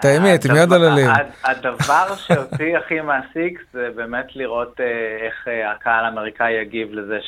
את 0.00 0.04
האמת, 0.04 0.44
עם 0.44 0.56
יד 0.56 0.72
על 0.72 0.84
הלב. 0.84 1.08
הד- 1.08 1.26
הדבר 1.44 2.14
שאותי 2.16 2.76
הכי 2.76 3.00
מעסיק 3.00 3.62
זה 3.72 3.88
באמת 3.96 4.36
לראות 4.36 4.80
אה, 4.80 4.86
איך 5.26 5.48
אה, 5.48 5.72
הקהל 5.72 6.04
האמריקאי 6.04 6.52
יגיב 6.52 6.88
לזה 6.92 7.18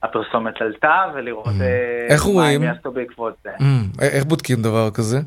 שהפרסומת 0.00 0.60
עלתה, 0.62 1.04
ולראות 1.14 1.46
אה, 1.60 2.06
איך 2.14 2.22
מה? 2.36 2.48
הם 2.48 2.62
יעשו 2.62 2.92
בעקבות 2.92 3.34
זה. 3.44 3.50
אמ, 3.60 3.66
איך 4.00 4.24
בודקים 4.24 4.62
דבר 4.62 4.90
כזה? 4.90 5.18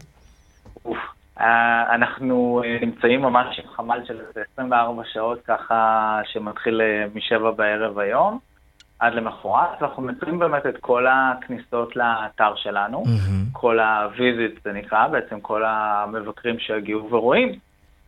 אה, 1.39 1.95
אנחנו 1.95 2.62
אה, 2.66 2.78
נמצאים 2.82 3.22
ממש 3.22 3.60
עם 3.60 3.72
חמ"ל 3.76 4.00
של 4.08 4.20
איזה 4.28 4.41
24 4.54 5.04
שעות 5.14 5.39
ככה, 5.48 6.20
שמתחיל 6.34 6.82
אה, 6.82 7.06
משבע 7.16 7.52
בערב 7.52 8.00
היום, 8.00 8.39
עד 9.00 9.14
למחרת, 9.14 9.82
ואנחנו 9.82 10.04
מצויים 10.04 10.39
באמת 10.39 10.66
את 10.66 10.78
כל 10.82 11.06
הכניסות 11.08 11.95
לאתר 11.95 12.56
שלנו, 12.56 13.04
כל 13.52 13.80
ה 13.80 13.93
visit 13.93 14.63
זה 14.64 14.74
נקרא, 14.74 15.08
בעצם 15.08 15.39
כל 15.41 15.64
המבקרים 15.66 16.60
שיגיעו 16.60 17.10
ורואים 17.10 17.60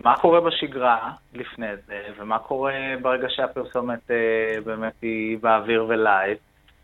מה 0.04 0.18
קורה 0.18 0.42
בשגרה 0.42 1.12
לפני 1.34 1.76
זה, 1.88 2.02
ומה 2.20 2.40
קורה 2.40 2.74
ברגע 3.02 3.28
שהפרסומת 3.30 4.12
אה, 4.12 4.62
באמת 4.66 4.94
היא 5.02 5.38
באוויר 5.42 5.86
ו 5.88 5.96
live. 5.96 6.38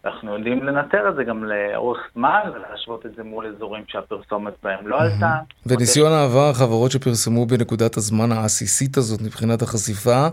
אנחנו 0.05 0.33
יודעים 0.37 0.63
לנטר 0.63 1.09
את 1.09 1.15
זה 1.15 1.23
גם 1.23 1.43
לאורך 1.43 1.99
זמן 2.13 2.39
ולהשוות 2.55 3.05
את 3.05 3.15
זה 3.15 3.23
מול 3.23 3.45
אזורים 3.45 3.83
שהפרסומת 3.87 4.53
בהם 4.63 4.87
לא 4.87 5.01
עלתה. 5.01 5.33
בניסיון 5.65 6.11
העבר, 6.11 6.53
חברות 6.53 6.91
שפרסמו 6.91 7.45
בנקודת 7.45 7.97
הזמן 7.97 8.31
העסיסית 8.31 8.97
הזאת 8.97 9.21
מבחינת 9.21 9.61
החשיפה, 9.61 10.27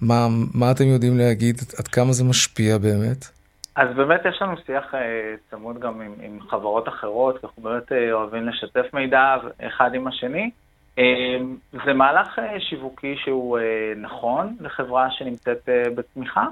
מה, 0.00 0.26
מה 0.54 0.70
אתם 0.70 0.84
יודעים 0.84 1.18
להגיד, 1.18 1.56
עד 1.78 1.88
כמה 1.88 2.12
זה 2.12 2.24
משפיע 2.24 2.78
באמת? 2.78 3.24
אז 3.76 3.88
באמת 3.96 4.20
יש 4.28 4.42
לנו 4.42 4.54
שיח 4.66 4.94
אה, 4.94 5.34
צמוד 5.50 5.80
גם 5.80 6.00
עם, 6.00 6.12
עם 6.22 6.38
חברות 6.50 6.88
אחרות, 6.88 7.44
אנחנו 7.44 7.62
באמת 7.62 7.92
אה, 7.92 8.12
אוהבים 8.12 8.48
לשתף 8.48 8.86
מידע 8.94 9.36
אחד 9.66 9.94
עם 9.94 10.06
השני. 10.06 10.50
אה, 10.98 11.04
זה 11.86 11.92
מהלך 11.92 12.38
אה, 12.38 12.60
שיווקי 12.60 13.16
שהוא 13.24 13.58
אה, 13.58 13.92
נכון 13.96 14.56
לחברה 14.60 15.10
שנמצאת 15.10 15.68
אה, 15.68 15.82
בצמיחה. 15.94 16.46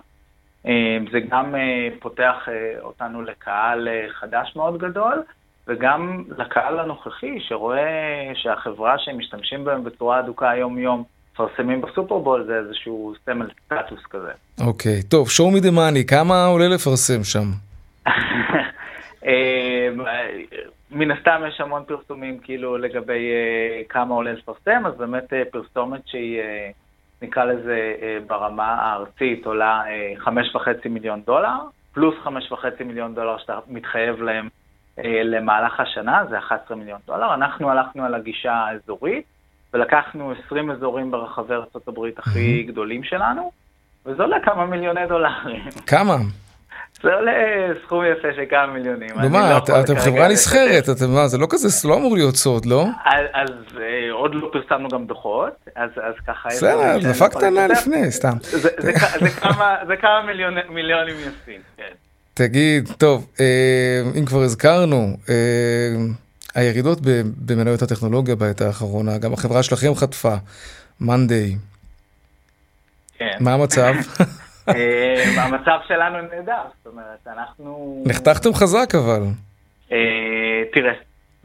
אה, 0.67 0.99
זה 1.12 1.21
גם 1.21 1.55
אה, 1.55 1.89
פותח 2.01 2.49
אה, 2.49 2.81
אותנו 2.83 3.23
לקהל 3.23 3.89
חדש 4.21 4.53
מאוד 4.57 4.79
גדול, 4.79 5.23
וגם 5.69 6.25
לקהל 6.39 6.79
הנוכחי 6.79 7.41
שרואה 7.41 8.33
שהחברה 8.35 8.99
שהם 8.99 9.19
משתמשים 9.19 9.65
בהם 9.65 9.85
בצורה 9.85 10.21
אדוקה 10.21 10.53
יום-יום, 10.57 11.05
מפרסמים 11.33 11.81
בסופרבול, 11.81 12.45
זה 12.47 12.57
איזשהו 12.57 13.15
סמל 13.25 13.49
סטטוס 13.65 14.07
כזה. 14.11 14.31
אוקיי, 14.61 15.03
טוב, 15.03 15.29
show 15.29 15.57
me 15.57 15.61
the 15.62 15.71
money, 15.71 16.09
כמה 16.09 16.47
עולה 16.47 16.69
לפרסם 16.69 17.25
שם? 17.25 17.45
מן 20.91 21.11
הסתם 21.11 21.43
יש 21.49 21.61
המון 21.61 21.83
פרסומים 21.87 22.39
כאילו 22.39 22.79
לגבי 22.79 23.31
כמה 23.89 24.15
עולה 24.15 24.33
לפרסם, 24.33 24.87
אז 24.87 24.95
באמת 24.99 25.33
פרסומת 25.51 26.01
שהיא, 26.07 26.41
נקרא 27.25 27.45
לזה 27.45 27.95
אה, 28.03 28.18
ברמה 28.27 28.75
הארצית, 28.75 29.47
עולה 29.47 29.83
אה, 29.87 30.12
חמש 30.18 30.55
וחצי 30.55 30.89
מיליון 30.89 31.22
דולר, 31.27 31.57
פלוס 31.93 32.14
חמש 32.25 32.53
וחצי 32.53 32.85
מיליון 32.85 33.14
דולר 33.14 33.39
שאתה 33.39 33.59
מתחייב 33.68 34.22
להם 34.22 34.49
אה, 34.99 35.22
למהלך 35.25 35.81
השנה, 35.81 36.25
זה 36.31 36.39
11 36.39 36.77
מיליון 36.77 37.01
דולר. 37.07 37.35
אנחנו 37.35 37.70
הלכנו 37.70 38.05
על 38.05 38.14
הגישה 38.14 38.53
האזורית, 38.53 39.25
ולקחנו 39.75 40.33
20 40.47 40.70
אזורים 40.70 41.11
ברחבי 41.11 41.55
ארה"ב 41.55 41.99
הכי 42.16 42.62
גדולים 42.62 43.05
שלנו, 43.05 43.53
וזה 44.07 44.22
עולה 44.22 44.37
כמה 44.41 44.66
מיליוני 44.66 45.07
דולרים. 45.07 45.62
כמה? 45.87 46.14
זה 47.05 47.14
עולה 47.14 47.32
סכום 47.86 48.05
יפה 48.05 48.28
של 48.36 48.42
כמה 48.50 48.66
מיליונים. 48.66 49.09
נו 49.22 49.30
מה, 49.30 49.50
לא 49.50 49.80
אתם 49.80 49.98
חברה. 49.98 50.28
נסחרת, 50.28 50.88
אתם 50.88 51.11
מה, 51.11 51.28
זה 51.28 51.38
לא 51.38 51.46
כזה, 51.50 51.68
זה 51.68 51.88
לא 51.88 51.96
אמור 51.96 52.14
להיות 52.14 52.36
סוד, 52.36 52.66
לא? 52.66 52.86
אז, 53.05 53.24
אז 53.32 53.50
אה, 53.80 54.12
עוד 54.12 54.34
לא 54.34 54.50
פרסמנו 54.52 54.88
גם 54.88 55.07
דוחות, 55.07 55.52
אז, 55.76 55.90
אז 55.96 56.14
ככה... 56.26 56.48
בסדר, 56.48 56.70
עליה 57.46 57.66
לשתף. 57.66 57.86
לפני, 57.86 58.11
סתם. 58.11 58.36
זה, 58.42 58.70
כמה, 59.40 59.76
זה 59.86 59.96
כמה 59.96 60.22
מיליון, 60.26 60.55
מיליונים 60.68 61.16
יפים, 61.20 61.61
כן. 61.76 61.92
תגיד, 62.34 62.88
טוב, 62.98 63.26
אה, 63.40 64.02
אם 64.18 64.24
כבר 64.24 64.40
הזכרנו, 64.42 65.16
אה, 65.28 65.34
הירידות 66.55 66.98
במניות 67.36 67.82
הטכנולוגיה 67.82 68.36
בעת 68.36 68.61
האחרונה, 68.61 69.18
גם 69.18 69.32
החברה 69.32 69.62
שלכם 69.62 69.94
חטפה, 69.94 70.34
מאנדיי. 71.00 71.57
כן. 73.18 73.36
מה 73.40 73.55
המצב? 73.55 73.92
אה, 74.69 75.43
המצב 75.43 75.79
שלנו 75.89 76.19
נהדר, 76.21 76.62
זאת 76.77 76.93
אומרת, 76.93 77.27
אנחנו... 77.27 78.03
נחתכתם 78.07 78.55
חזק 78.55 78.95
אבל. 78.95 79.23
אה, 79.93 80.62
תראה, 80.73 80.93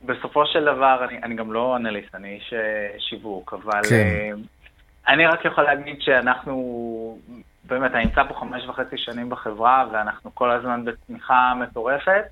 בסופו 0.06 0.46
של 0.46 0.66
דבר, 0.66 1.06
אני, 1.10 1.20
אני 1.24 1.36
גם 1.36 1.54
לא 1.54 1.76
אנליסט, 1.76 2.16
אני 2.16 2.36
איש 2.36 2.54
אה, 2.54 3.00
שיווק, 3.00 3.54
אבל 3.54 3.82
כן. 3.90 4.36
אני 5.08 5.26
רק 5.26 5.46
יכול 5.46 5.64
להגיד 5.64 6.02
שאנחנו, 6.02 7.18
באמת, 7.64 7.92
אני 7.92 8.06
נמצא 8.06 8.24
פה 8.24 8.34
חמש 8.34 8.68
וחצי 8.68 8.98
שנים 8.98 9.30
בחברה, 9.30 9.86
ואנחנו 9.92 10.36
כל 10.36 10.52
הזמן 10.52 10.86
בצמיחה 10.86 11.54
מטורפת, 11.56 12.24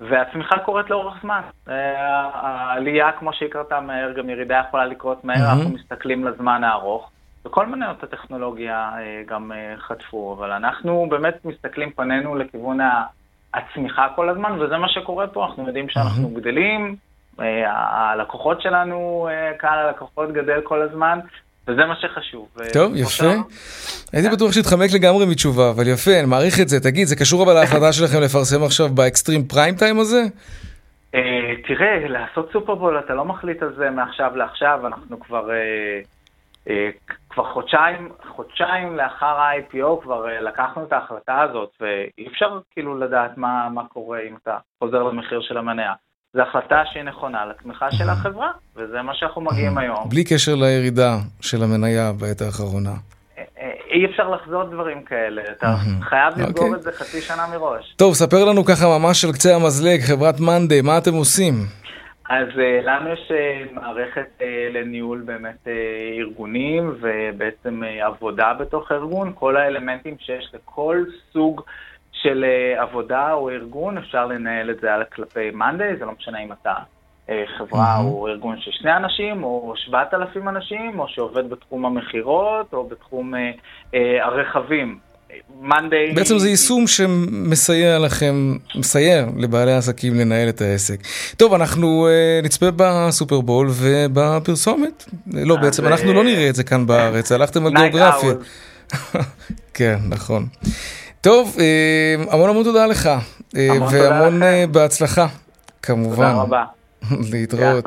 והצמיחה 0.00 0.58
קורית 0.58 0.90
לאורך 0.90 1.14
זמן. 1.22 1.40
העלייה, 1.66 3.12
כמו 3.12 3.32
שהיא 3.32 3.48
קרתה 3.48 3.80
מהר, 3.80 4.12
גם 4.12 4.30
ירידה 4.30 4.62
יכולה 4.68 4.86
לקרות 4.86 5.24
מהר, 5.24 5.38
מהמם. 5.38 5.58
אנחנו 5.58 5.70
מסתכלים 5.74 6.24
לזמן 6.24 6.64
הארוך. 6.64 7.10
וכל 7.44 7.66
מניות 7.66 8.02
הטכנולוגיה 8.02 8.90
אה, 8.98 9.22
גם 9.26 9.52
אה, 9.52 9.74
חטפו, 9.78 10.36
אבל 10.38 10.52
אנחנו 10.52 11.06
באמת 11.10 11.44
מסתכלים 11.44 11.90
פנינו 11.90 12.34
לכיוון 12.34 12.78
הצמיחה 13.54 14.08
כל 14.16 14.28
הזמן, 14.28 14.60
וזה 14.60 14.76
מה 14.76 14.88
שקורה 14.88 15.26
פה, 15.26 15.46
אנחנו 15.46 15.66
יודעים 15.66 15.88
שאנחנו 15.88 16.28
גדלים, 16.28 16.96
אה, 17.40 17.72
הלקוחות 17.72 18.62
שלנו, 18.62 19.28
קהל 19.58 19.78
הלקוחות 19.78 20.32
גדל 20.32 20.60
כל 20.64 20.82
הזמן, 20.82 21.18
וזה 21.68 21.84
מה 21.84 21.94
שחשוב. 22.00 22.48
טוב, 22.72 22.96
יפה. 22.96 23.32
הייתי 24.12 24.28
בטוח 24.28 24.52
שהתחמק 24.52 24.90
לגמרי 24.94 25.26
מתשובה, 25.26 25.70
אבל 25.70 25.88
יפה, 25.88 26.10
אני 26.18 26.26
מעריך 26.26 26.60
את 26.60 26.68
זה. 26.68 26.80
תגיד, 26.80 27.06
זה 27.06 27.16
קשור 27.16 27.42
אבל 27.42 27.54
להחלטה 27.54 27.92
שלכם 27.98 28.20
לפרסם 28.20 28.62
עכשיו 28.62 28.88
באקסטרים 28.88 29.44
פריים 29.44 29.74
טיים 29.74 29.98
הזה? 29.98 30.22
אה, 31.14 31.20
תראה, 31.68 32.08
לעשות 32.08 32.50
סופרבול, 32.52 32.98
אתה 32.98 33.14
לא 33.14 33.24
מחליט 33.24 33.62
על 33.62 33.74
זה 33.76 33.90
מעכשיו 33.90 34.36
לעכשיו, 34.36 34.86
אנחנו 34.86 35.20
כבר, 35.20 35.50
כבר 37.30 37.52
חודשיים, 37.52 38.08
חודשיים 38.36 38.96
לאחר 38.96 39.26
ה-IPO 39.40 40.02
כבר 40.02 40.28
אה, 40.28 40.40
לקחנו 40.40 40.84
את 40.84 40.92
ההחלטה 40.92 41.40
הזאת, 41.42 41.70
ואי 41.80 42.28
אפשר 42.28 42.58
כאילו 42.70 42.98
לדעת 42.98 43.30
מה, 43.36 43.68
מה 43.68 43.84
קורה 43.88 44.18
אם 44.28 44.36
אתה 44.42 44.56
חוזר 44.78 45.02
למחיר 45.02 45.40
של 45.40 45.58
המניה. 45.58 45.92
זו 46.34 46.42
החלטה 46.42 46.82
שהיא 46.92 47.02
נכונה 47.02 47.46
לתמיכה 47.46 47.92
של 47.92 48.08
החברה, 48.08 48.50
וזה 48.76 49.02
מה 49.02 49.14
שאנחנו 49.14 49.40
מגיעים 49.40 49.78
היום. 49.78 50.08
בלי 50.08 50.24
קשר 50.24 50.54
לירידה 50.54 51.16
של 51.40 51.62
המניה 51.62 52.12
בעת 52.20 52.40
האחרונה. 52.40 52.94
אה, 53.38 53.44
אי 53.90 54.06
אפשר 54.06 54.30
לחזות 54.30 54.70
דברים 54.70 55.02
כאלה, 55.02 55.42
אתה 55.58 55.74
חייב 56.02 56.34
לסגור 56.36 56.64
אוקיי. 56.64 56.78
את 56.78 56.82
זה 56.82 56.92
חצי 56.92 57.20
שנה 57.20 57.46
מראש. 57.52 57.94
טוב, 57.96 58.14
ספר 58.14 58.44
לנו 58.44 58.64
ככה 58.64 58.98
ממש 58.98 59.24
על 59.24 59.32
קצה 59.32 59.56
המזלג, 59.56 60.00
חברת 60.00 60.40
מאנדיי, 60.40 60.82
מה 60.82 60.98
אתם 60.98 61.14
עושים? 61.14 61.54
אז 62.30 62.48
uh, 62.48 62.86
לנו 62.86 63.10
יש 63.10 63.30
uh, 63.30 63.74
מערכת 63.74 64.28
uh, 64.38 64.42
לניהול 64.72 65.22
באמת 65.24 65.68
ארגונים 66.18 66.94
ובעצם 67.00 67.82
עבודה 68.00 68.54
בתוך 68.54 68.92
הארגון, 68.92 69.32
כל 69.34 69.56
האלמנטים 69.56 70.16
שיש 70.18 70.50
לכל 70.54 71.04
סוג 71.32 71.62
של 72.12 72.44
עבודה 72.76 73.32
או 73.32 73.50
ארגון, 73.50 73.98
אפשר 73.98 74.26
לנהל 74.26 74.70
את 74.70 74.80
זה 74.80 74.94
על 74.94 75.04
כלפי 75.04 75.50
מאנדיי, 75.50 75.96
זה 75.96 76.04
לא 76.04 76.12
משנה 76.12 76.38
אם 76.38 76.52
אתה 76.52 76.74
חברה 77.58 77.96
מהמם. 77.96 78.08
או 78.08 78.28
ארגון 78.28 78.60
של 78.60 78.70
שני 78.70 78.96
אנשים 78.96 79.44
או 79.44 79.72
שבעת 79.76 80.14
אלפים 80.14 80.48
אנשים, 80.48 81.00
או 81.00 81.08
שעובד 81.08 81.50
בתחום 81.50 81.86
המכירות 81.86 82.72
או 82.72 82.84
בתחום 82.84 83.34
הרכבים. 84.20 84.98
מאנדיי... 85.62 86.12
בעצם 86.14 86.38
זה 86.38 86.48
יישום 86.48 86.86
שמסייע 86.86 87.98
לכם, 87.98 88.56
מסייע 88.74 89.26
לבעלי 89.36 89.72
העסקים 89.72 90.14
לנהל 90.14 90.48
את 90.48 90.60
העסק. 90.60 91.00
טוב, 91.36 91.54
אנחנו 91.54 92.08
uh, 92.08 92.44
נצפה 92.44 92.66
בסופרבול 92.76 93.68
ובפרסומת. 93.70 95.04
לא, 95.26 95.54
אז, 95.54 95.60
בעצם 95.64 95.86
אנחנו 95.86 96.08
אה, 96.08 96.14
לא 96.14 96.24
נראה 96.24 96.48
את 96.48 96.54
זה 96.54 96.64
כאן 96.64 96.86
בארץ, 96.86 97.32
הלכתם 97.32 97.66
על 97.66 97.72
גיאוגרפיה. 97.74 98.32
כן, 99.74 99.98
נכון. 100.08 100.46
טוב, 101.20 101.56
אה, 101.60 102.24
המון 102.30 102.50
המון 102.50 102.64
תודה 102.64 102.86
לך, 102.86 103.10
אה, 103.56 103.68
והמון. 103.90 104.42
אה, 104.42 104.64
בהצלחה. 104.66 105.26
כמובן. 105.82 106.16
תודה 106.16 106.32
רבה. 106.32 106.64
להתראות. 107.32 107.84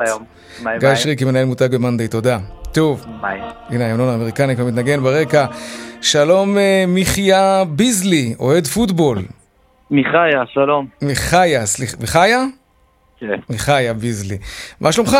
גיא. 0.80 0.94
שריקי, 0.94 1.24
מנהל 1.24 1.44
מותג 1.44 1.68
במאנדיי, 1.70 2.08
תודה. 2.08 2.38
טוב, 2.74 3.06
ביי. 3.20 3.40
הנה 3.68 3.86
ההמנון 3.86 4.08
האמריקני 4.08 4.56
כבר 4.56 4.64
מתנגן 4.64 5.00
ברקע. 5.00 5.46
שלום 6.02 6.58
אה, 6.58 6.84
מיכיה 6.88 7.64
ביזלי, 7.68 8.34
אוהד 8.40 8.66
פוטבול. 8.66 9.18
מיכאיה, 9.90 10.46
שלום. 10.46 10.86
מיכיה, 11.02 11.66
סליחה, 11.66 11.96
מיכיה? 12.00 12.44
כן. 13.18 13.40
מיכיה 13.50 13.94
ביזלי. 13.94 14.38
מה 14.80 14.92
שלומך? 14.92 15.16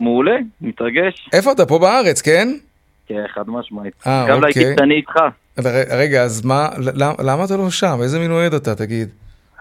מעולה, 0.00 0.36
מתרגש. 0.60 1.28
איפה 1.32 1.52
אתה? 1.52 1.66
פה 1.66 1.78
בארץ, 1.78 2.22
כן? 2.22 2.48
כן, 3.06 3.24
חד 3.34 3.44
משמעית. 3.46 3.94
אה, 4.06 4.24
גם 4.28 4.36
אוקיי. 4.36 4.62
להגיד 4.62 4.78
שאני 4.78 4.94
איתך. 4.94 5.12
רגע, 5.90 6.22
אז 6.22 6.44
מה, 6.44 6.68
למה, 6.78 7.14
למה 7.18 7.44
אתה 7.44 7.56
לא 7.56 7.70
שם? 7.70 7.98
איזה 8.02 8.18
מין 8.18 8.30
אוהד 8.30 8.54
אתה, 8.54 8.74
תגיד? 8.74 9.08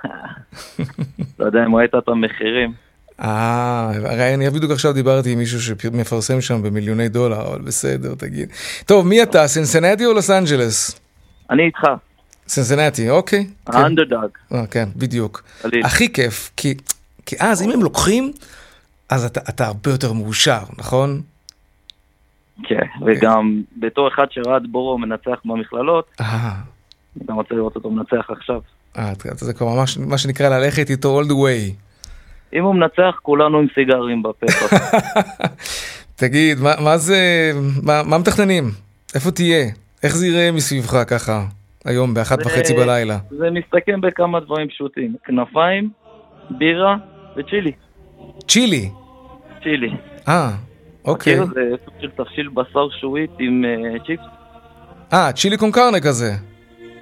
לא 1.40 1.46
יודע 1.46 1.66
אם 1.66 1.76
ראית 1.76 1.96
את 1.96 2.08
המחירים. 2.08 2.74
אה, 3.22 3.92
הרי 4.06 4.34
אני 4.34 4.50
בדיוק 4.50 4.72
עכשיו 4.72 4.94
דיברתי 4.94 5.32
עם 5.32 5.38
מישהו 5.38 5.62
שמפרסם 5.62 6.42
שם 6.42 6.64
במיליוני 6.64 7.10
דולר, 7.10 7.48
אבל 7.48 7.62
בסדר, 7.62 8.16
תגיד. 8.16 8.50
טוב, 8.86 9.08
מי 9.08 9.24
אתה, 9.24 9.48
סנסנטי 9.48 10.06
או 10.06 10.14
לוס 10.14 10.30
אנג'לס? 10.30 11.00
אני 11.50 11.64
איתך. 11.64 11.80
סנסנטי, 12.48 13.10
אוקיי. 13.10 13.48
כן. 13.66 13.78
האנדרדאג. 13.78 14.30
אה, 14.54 14.68
כן, 14.68 14.90
בדיוק. 14.96 15.44
הכי 15.84 16.14
כיף, 16.14 16.52
כי, 16.58 16.74
כי 17.26 17.36
אז 17.40 17.62
אם 17.62 17.72
הם 17.72 17.84
לוקחים, 17.84 18.32
אז 19.10 19.26
אתה, 19.26 19.40
אתה 19.50 19.66
הרבה 19.66 19.92
יותר 19.92 20.14
מאושר, 20.14 20.64
נכון? 20.78 21.22
כן, 22.64 22.86
וגם 23.06 23.62
בתור 23.78 24.08
אחד 24.08 24.26
שראה 24.32 24.58
את 24.58 24.68
בורו 24.68 24.98
מנצח 24.98 25.40
במכללות, 25.46 26.06
אה, 26.22 26.52
אתה 27.26 27.34
רוצה 27.34 27.56
לראות 27.56 27.76
אותו 27.76 27.92
מנצח 27.92 28.30
עכשיו. 28.30 28.62
אה, 28.98 29.14
זה 29.36 29.54
כבר 29.54 29.68
ממש 29.68 29.98
מה 29.98 30.18
שנקרא 30.18 30.50
ללכת 30.50 30.90
איתו 30.90 31.22
all 31.22 31.26
the 31.26 31.32
way. 31.32 31.93
אם 32.56 32.64
הוא 32.64 32.76
מנצח, 32.76 33.20
כולנו 33.22 33.60
עם 33.60 33.68
סיגרים 33.76 34.24
בפה. 34.24 34.46
תגיד, 36.16 36.60
מה, 36.60 36.74
מה 36.84 36.98
זה, 36.98 37.52
מה, 37.84 38.02
מה 38.04 38.18
מתכננים? 38.18 38.64
איפה 39.16 39.32
תהיה? 39.32 39.66
איך 40.04 40.16
זה 40.16 40.28
ייראה 40.28 40.52
מסביבך 40.52 41.04
ככה, 41.08 41.46
היום 41.86 42.14
באחת 42.14 42.40
זה- 42.40 42.46
וחצי 42.46 42.74
בלילה? 42.74 43.18
זה 43.30 43.48
מסתכם 43.52 44.02
בכמה 44.02 44.40
דברים 44.40 44.68
פשוטים. 44.68 45.16
כנפיים, 45.26 45.90
בירה 46.50 46.96
וצ'ילי. 47.38 47.72
צ'ילי. 48.48 48.90
צ'ילי. 49.64 49.90
אה, 50.28 50.52
אוקיי. 51.06 51.40
מכיר? 51.40 51.54
זה 51.54 51.62
סוג 51.86 51.94
של 52.02 52.10
תבשיל 52.18 52.50
בשר 52.54 52.88
שועית 53.02 53.32
עם 53.40 53.66
אה, 53.66 54.00
צ'יפס. 54.06 54.24
אה, 55.14 55.32
צ'ילי 55.32 55.58
קון 55.58 55.72
קרנה 55.72 56.00
כזה. 56.00 56.34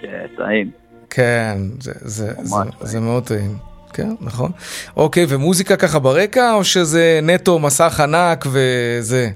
כן, 0.02 0.26
טעים. 0.38 0.72
כן, 1.10 1.58
זה, 1.80 1.92
זה, 1.96 2.34
זה, 2.44 2.56
זה 2.82 3.00
מאוד 3.00 3.24
טעים. 3.28 3.71
כן, 3.94 4.10
נכון. 4.22 4.52
אוקיי, 4.98 5.26
ומוזיקה 5.30 5.76
ככה 5.76 6.00
ברקע, 6.00 6.54
או 6.54 6.64
שזה 6.64 7.20
נטו 7.24 7.60
מסך 7.60 8.00
ענק 8.00 8.46
וזה? 8.52 9.30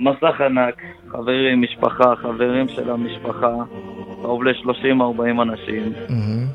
מסך 0.00 0.40
ענק, 0.46 0.74
חברים, 1.12 1.62
משפחה, 1.62 2.14
חברים 2.22 2.68
של 2.68 2.90
המשפחה, 2.90 3.52
קרוב 4.22 4.44
ל-30-40 4.44 5.42
אנשים. 5.42 5.92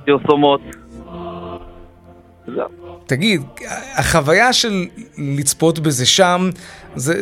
פרסומות. 0.05 0.61
זהו. 2.47 2.67
תגיד, 3.05 3.41
החוויה 3.97 4.53
של 4.53 4.85
לצפות 5.17 5.79
בזה 5.79 6.05
שם, 6.05 6.49
זה, 6.95 7.13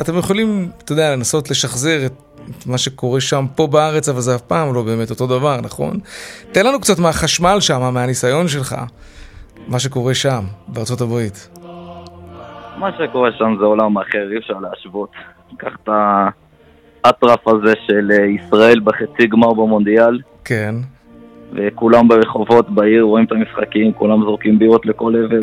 אתם 0.00 0.18
יכולים, 0.18 0.68
אתה 0.84 0.92
יודע, 0.92 1.16
לנסות 1.16 1.50
לשחזר 1.50 2.06
את, 2.06 2.12
את 2.58 2.66
מה 2.66 2.78
שקורה 2.78 3.20
שם 3.20 3.46
פה 3.54 3.66
בארץ, 3.66 4.08
אבל 4.08 4.20
זה 4.20 4.34
אף 4.34 4.40
פעם 4.40 4.74
לא 4.74 4.82
באמת 4.82 5.10
אותו 5.10 5.26
דבר, 5.26 5.60
נכון? 5.60 6.00
תן 6.52 6.66
לנו 6.66 6.80
קצת 6.80 6.98
מהחשמל 6.98 7.60
שם, 7.60 7.94
מהניסיון 7.94 8.48
שלך, 8.48 8.76
מה 9.68 9.78
שקורה 9.78 10.14
שם, 10.14 10.44
בארצות 10.68 11.00
הברית. 11.00 11.48
מה 12.76 12.90
שקורה 12.98 13.30
שם 13.38 13.56
זה 13.58 13.64
עולם 13.64 13.98
אחר, 13.98 14.32
אי 14.32 14.38
אפשר 14.38 14.54
להשוות. 14.60 15.10
קח 15.56 15.72
את 15.82 15.88
האטרף 17.04 17.48
הזה 17.48 17.72
של 17.86 18.10
אה, 18.10 18.24
ישראל 18.24 18.80
בחצי 18.80 19.26
גמר 19.26 19.52
במונדיאל, 19.52 20.20
כן. 20.44 20.74
וכולם 21.52 22.08
ברחובות 22.08 22.70
בעיר 22.70 23.02
רואים 23.02 23.24
את 23.24 23.32
המשחקים, 23.32 23.92
כולם 23.92 24.22
זורקים 24.24 24.58
בירות 24.58 24.86
לכל 24.86 25.14
עבר. 25.16 25.40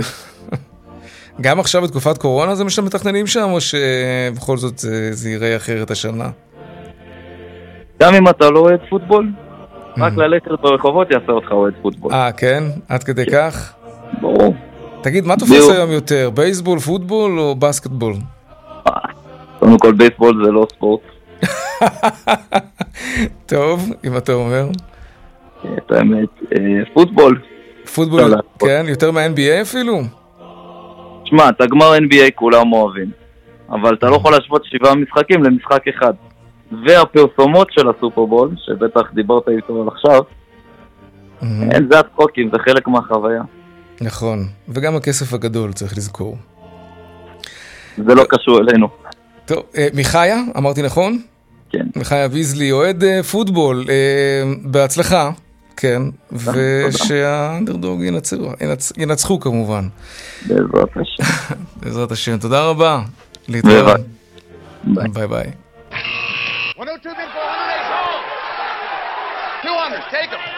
גם 1.41 1.59
עכשיו 1.59 1.82
בתקופת 1.82 2.18
קורונה 2.18 2.55
זה 2.55 2.63
מה 2.63 2.70
שאתם 2.70 2.86
מתכננים 2.86 3.28
שם, 3.28 3.47
או 3.51 3.61
שבכל 3.61 4.57
זאת 4.57 4.78
זה, 4.78 5.13
זה 5.13 5.30
ייראה 5.30 5.55
אחרת 5.55 5.91
השנה? 5.91 6.30
גם 7.99 8.13
אם 8.13 8.30
אתה 8.30 8.49
לא 8.49 8.59
אוהד 8.59 8.80
פוטבול, 8.89 9.30
רק 9.97 10.13
ללכת 10.13 10.51
ברחובות 10.61 11.11
יעשה 11.11 11.32
אותך 11.32 11.51
אוהד 11.51 11.74
פוטבול. 11.82 12.13
אה, 12.13 12.32
כן? 12.32 12.63
עד 12.89 13.03
כדי 13.03 13.26
כך? 13.26 13.77
ברור. 14.22 14.55
תגיד, 15.01 15.26
מה 15.26 15.36
תופס. 15.36 15.70
היום 15.70 15.91
יותר, 15.91 16.30
בייסבול, 16.34 16.80
פוטבול 16.80 17.39
או 17.39 17.55
בסקטבול? 17.55 18.14
קודם 19.60 19.78
כל 19.78 19.93
בייסבול 19.93 20.45
זה 20.45 20.51
לא 20.51 20.66
ספורט. 20.72 21.01
טוב, 23.51 23.89
אם 24.05 24.18
אתה 24.18 24.34
אומר. 24.34 24.66
את 25.78 25.91
האמת, 25.91 26.30
אה, 26.55 26.86
פוטבול. 26.93 27.41
פוטבול. 27.95 28.22
כן? 28.60 28.86
יותר 28.88 29.12
מה-NBA 29.12 29.62
אפילו? 29.62 30.01
שמע, 31.26 31.49
את 31.49 31.62
הגמר 31.62 31.97
NBA 31.97 32.32
כולם 32.36 32.74
אוהבים, 32.74 33.12
אבל 33.70 33.93
אתה 33.93 34.10
לא 34.10 34.16
יכול 34.16 34.32
להשוות 34.32 34.66
שבעה 34.66 34.95
משחקים 34.95 35.43
למשחק 35.43 35.88
אחד. 35.88 36.14
והפרסומות 36.86 37.68
של 37.72 37.89
הסופרבול, 37.89 38.49
שבטח 38.66 39.14
דיברת 39.14 39.49
איתו 39.49 39.82
על 39.82 39.88
עכשיו, 39.88 40.22
אין, 41.72 41.88
זה 41.91 41.99
הצחוקים, 41.99 42.49
זה 42.53 42.60
חלק 42.60 42.88
מהחוויה. 42.88 43.41
נכון, 44.02 44.48
וגם 44.70 44.95
הכסף 44.95 45.34
הגדול, 45.34 45.74
צריך 45.74 45.98
לזכור. 45.98 46.38
זה 47.98 48.16
לא 48.16 48.24
קשור 48.30 48.60
אלינו. 48.60 48.88
טוב, 49.45 49.64
אה, 49.78 49.88
מיכיה, 49.93 50.38
אמרתי 50.58 50.82
נכון? 50.82 51.22
כן. 51.70 51.86
מיכיה 51.95 52.28
ויזלי, 52.32 52.72
אוהד 52.72 53.04
אה, 53.04 53.24
פוטבול, 53.24 53.86
אה, 53.89 53.93
בהצלחה, 54.62 55.30
כן, 55.78 56.02
ושהאנדרדוג 56.32 58.02
ינצחו, 58.04 58.52
ינצ- 58.52 58.93
ינצחו 58.98 59.39
כמובן. 59.39 59.88
בעזרת 60.48 60.89
השם. 60.98 61.24
בעזרת 61.82 62.12
השם. 62.12 62.38
תודה 62.38 62.64
רבה. 62.64 63.02
להתראות. 63.48 64.00
ביי 64.84 65.28
ביי. 65.28 65.52
102 66.78 67.16
bid 67.16 67.20
for 67.20 67.48
100 69.64 69.74
200, 69.74 70.02
take 70.12 70.32
him. 70.34 70.57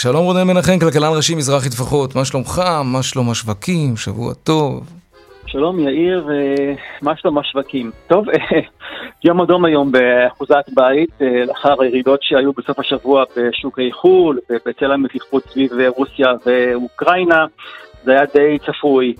שלום 0.00 0.24
רונן 0.24 0.46
מנחם, 0.46 0.78
כלכלן 0.78 1.16
ראשי 1.16 1.34
מזרחי 1.34 1.68
טפחות, 1.70 2.16
מה 2.16 2.24
שלומך? 2.24 2.62
מה 2.84 3.02
שלום 3.02 3.30
השווקים? 3.30 3.96
שבוע 3.96 4.34
טוב. 4.34 4.86
שלום 5.46 5.80
יאיר, 5.80 6.26
ומה 6.26 7.16
שלום 7.16 7.38
השווקים? 7.38 7.90
טוב, 8.06 8.24
יום 9.24 9.40
אדום 9.40 9.64
היום 9.64 9.92
באחוזת 9.92 10.64
בית, 10.74 11.10
אה, 11.22 11.44
לאחר 11.46 11.82
הירידות 11.82 12.20
שהיו 12.22 12.52
בסוף 12.52 12.78
השבוע 12.78 13.24
בשוקי 13.36 13.92
חו"ל 13.92 14.38
ובצל 14.50 14.92
המתיחות 14.92 15.42
סביב 15.48 15.70
רוסיה 15.96 16.28
ואוקראינה, 16.46 17.46
זה 18.04 18.12
היה 18.12 18.24
די 18.34 18.58
צפוי. 18.66 19.14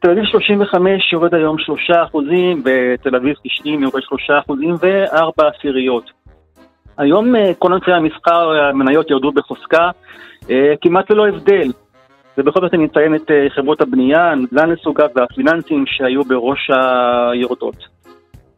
תל 0.00 0.10
אביב 0.10 0.24
35 0.24 1.12
יורד 1.12 1.34
היום 1.34 1.58
3 1.58 1.90
אחוזים, 1.90 2.62
בתל 2.64 3.16
אביב 3.16 3.34
90 3.58 3.82
יורד 3.82 4.02
3 4.02 4.30
אחוזים 4.30 4.74
ו-4 4.74 5.44
עשיריות. 5.56 6.23
היום 6.98 7.36
אה, 7.36 7.52
כל 7.58 7.72
ענפי 7.72 7.92
המסחר, 7.92 8.50
המניות 8.50 9.10
ירדו 9.10 9.32
בחוזקה, 9.32 9.90
אה, 10.50 10.72
כמעט 10.80 11.10
ללא 11.10 11.28
הבדל. 11.28 11.72
ובכל 12.38 12.60
זאת 12.60 12.74
אני 12.74 12.86
אציין 12.86 13.14
את 13.14 13.30
אה, 13.30 13.46
חברות 13.50 13.80
הבנייה, 13.80 14.30
הנדל"ן 14.30 14.70
לסוגיו 14.70 15.08
והפיננסים 15.14 15.84
שהיו 15.86 16.24
בראש 16.24 16.70
היורדות. 16.70 17.76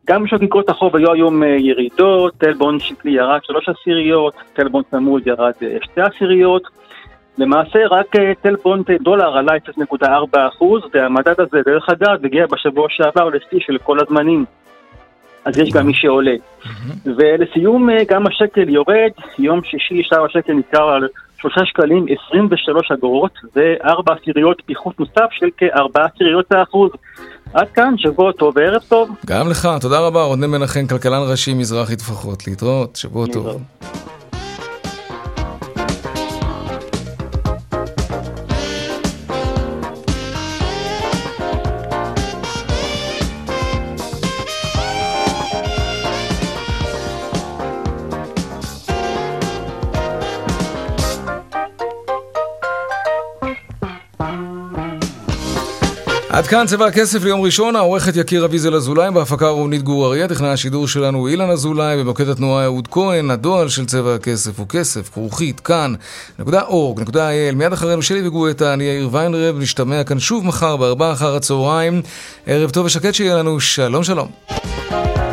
גם 0.06 0.24
בשוק 0.24 0.42
איגרות 0.42 0.68
החוב 0.68 0.96
היו 0.96 1.12
היום 1.12 1.42
ירידות, 1.42 2.34
טלבון 2.38 2.80
שקלי 2.80 3.10
ירד 3.10 3.40
3 3.42 3.68
עשיריות, 3.68 4.34
טלבון 4.52 4.82
צמוד 4.90 5.26
ירד 5.26 5.52
2 5.82 6.06
עשיריות. 6.06 6.62
למעשה 7.38 7.78
רק 7.90 8.06
טלבון 8.42 8.82
דולר 9.00 9.36
עלה 9.36 9.52
0.4 9.56 10.06
אחוז, 10.48 10.82
והמדד 10.94 11.40
הזה, 11.40 11.62
דרך 11.64 11.88
אגב, 11.88 12.24
הגיע 12.24 12.46
בשבוע 12.46 12.86
שעבר 12.90 13.28
לשיא 13.28 13.58
של 13.60 13.78
כל 13.78 13.98
הזמנים. 14.00 14.44
אז 15.46 15.58
יש 15.58 15.70
גם 15.70 15.86
מי 15.86 15.94
שעולה. 15.94 16.34
ולסיום, 17.04 17.90
אה, 17.90 18.04
גם 18.08 18.26
השקל 18.26 18.68
יורד, 18.68 19.12
יום 19.38 19.60
שישי 19.64 20.02
שער 20.02 20.24
השקל 20.24 20.52
נקרא 20.52 20.94
על 20.94 21.08
3 21.38 21.54
שקלים 21.64 22.06
23 22.28 22.90
אגורות, 22.90 23.32
וארבע 23.56 24.12
עשיריות 24.20 24.62
פיחות 24.66 25.00
נוסף 25.00 25.28
של 25.30 25.46
כארבע 25.56 26.04
עשיריות 26.14 26.52
האחוז. 26.52 26.90
עד 27.54 27.68
כאן, 27.68 27.94
שבוע 27.98 28.32
טוב 28.32 28.54
וערב 28.56 28.82
טוב. 28.88 29.10
גם 29.26 29.48
לך, 29.50 29.68
תודה 29.80 30.00
רבה, 30.00 30.22
רונן 30.22 30.50
מנחם, 30.50 30.86
כלכלן 30.86 31.22
ראשי 31.30 31.54
מזרחי 31.54 31.96
טפחות. 31.96 32.46
להתראות, 32.46 32.96
שבוע 32.96 33.26
טוב. 33.32 33.62
עד 56.46 56.50
כאן 56.50 56.66
צבע 56.66 56.86
הכסף 56.86 57.24
ליום 57.24 57.40
ראשון, 57.40 57.76
העורכת 57.76 58.16
יקיר 58.16 58.44
אביזל 58.44 58.74
אזולאי, 58.74 59.10
בהפקה 59.10 59.48
רונית 59.48 59.82
גור 59.82 60.06
אריה, 60.06 60.28
טכנאי 60.28 60.48
השידור 60.48 60.88
שלנו 60.88 61.28
אילן 61.28 61.50
אזולאי, 61.50 61.96
במוקד 61.96 62.28
התנועה 62.28 62.64
אהוד 62.64 62.88
כהן, 62.88 63.30
הדועל 63.30 63.68
של 63.68 63.86
צבע 63.86 64.14
הכסף 64.14 64.58
הוא 64.58 64.68
כסף, 64.68 65.08
כרוכית, 65.08 65.60
כאן, 65.60 65.94
נקודה 66.38 66.62
אורג, 66.62 67.00
נקודה 67.00 67.30
אייל, 67.30 67.54
מיד 67.54 67.72
אחרינו 67.72 68.02
שלי 68.02 68.28
וגואטה, 68.28 68.72
אני 68.72 68.84
יאיר 68.84 69.08
ויינרב, 69.12 69.58
נשתמע 69.58 70.04
כאן 70.04 70.18
שוב 70.18 70.46
מחר 70.46 70.76
בארבעה 70.76 71.12
אחר 71.12 71.36
הצהריים, 71.36 72.02
ערב 72.46 72.70
טוב 72.70 72.86
ושקט 72.86 73.14
שיהיה 73.14 73.34
לנו, 73.34 73.60
שלום 73.60 74.04
שלום. 74.04 75.25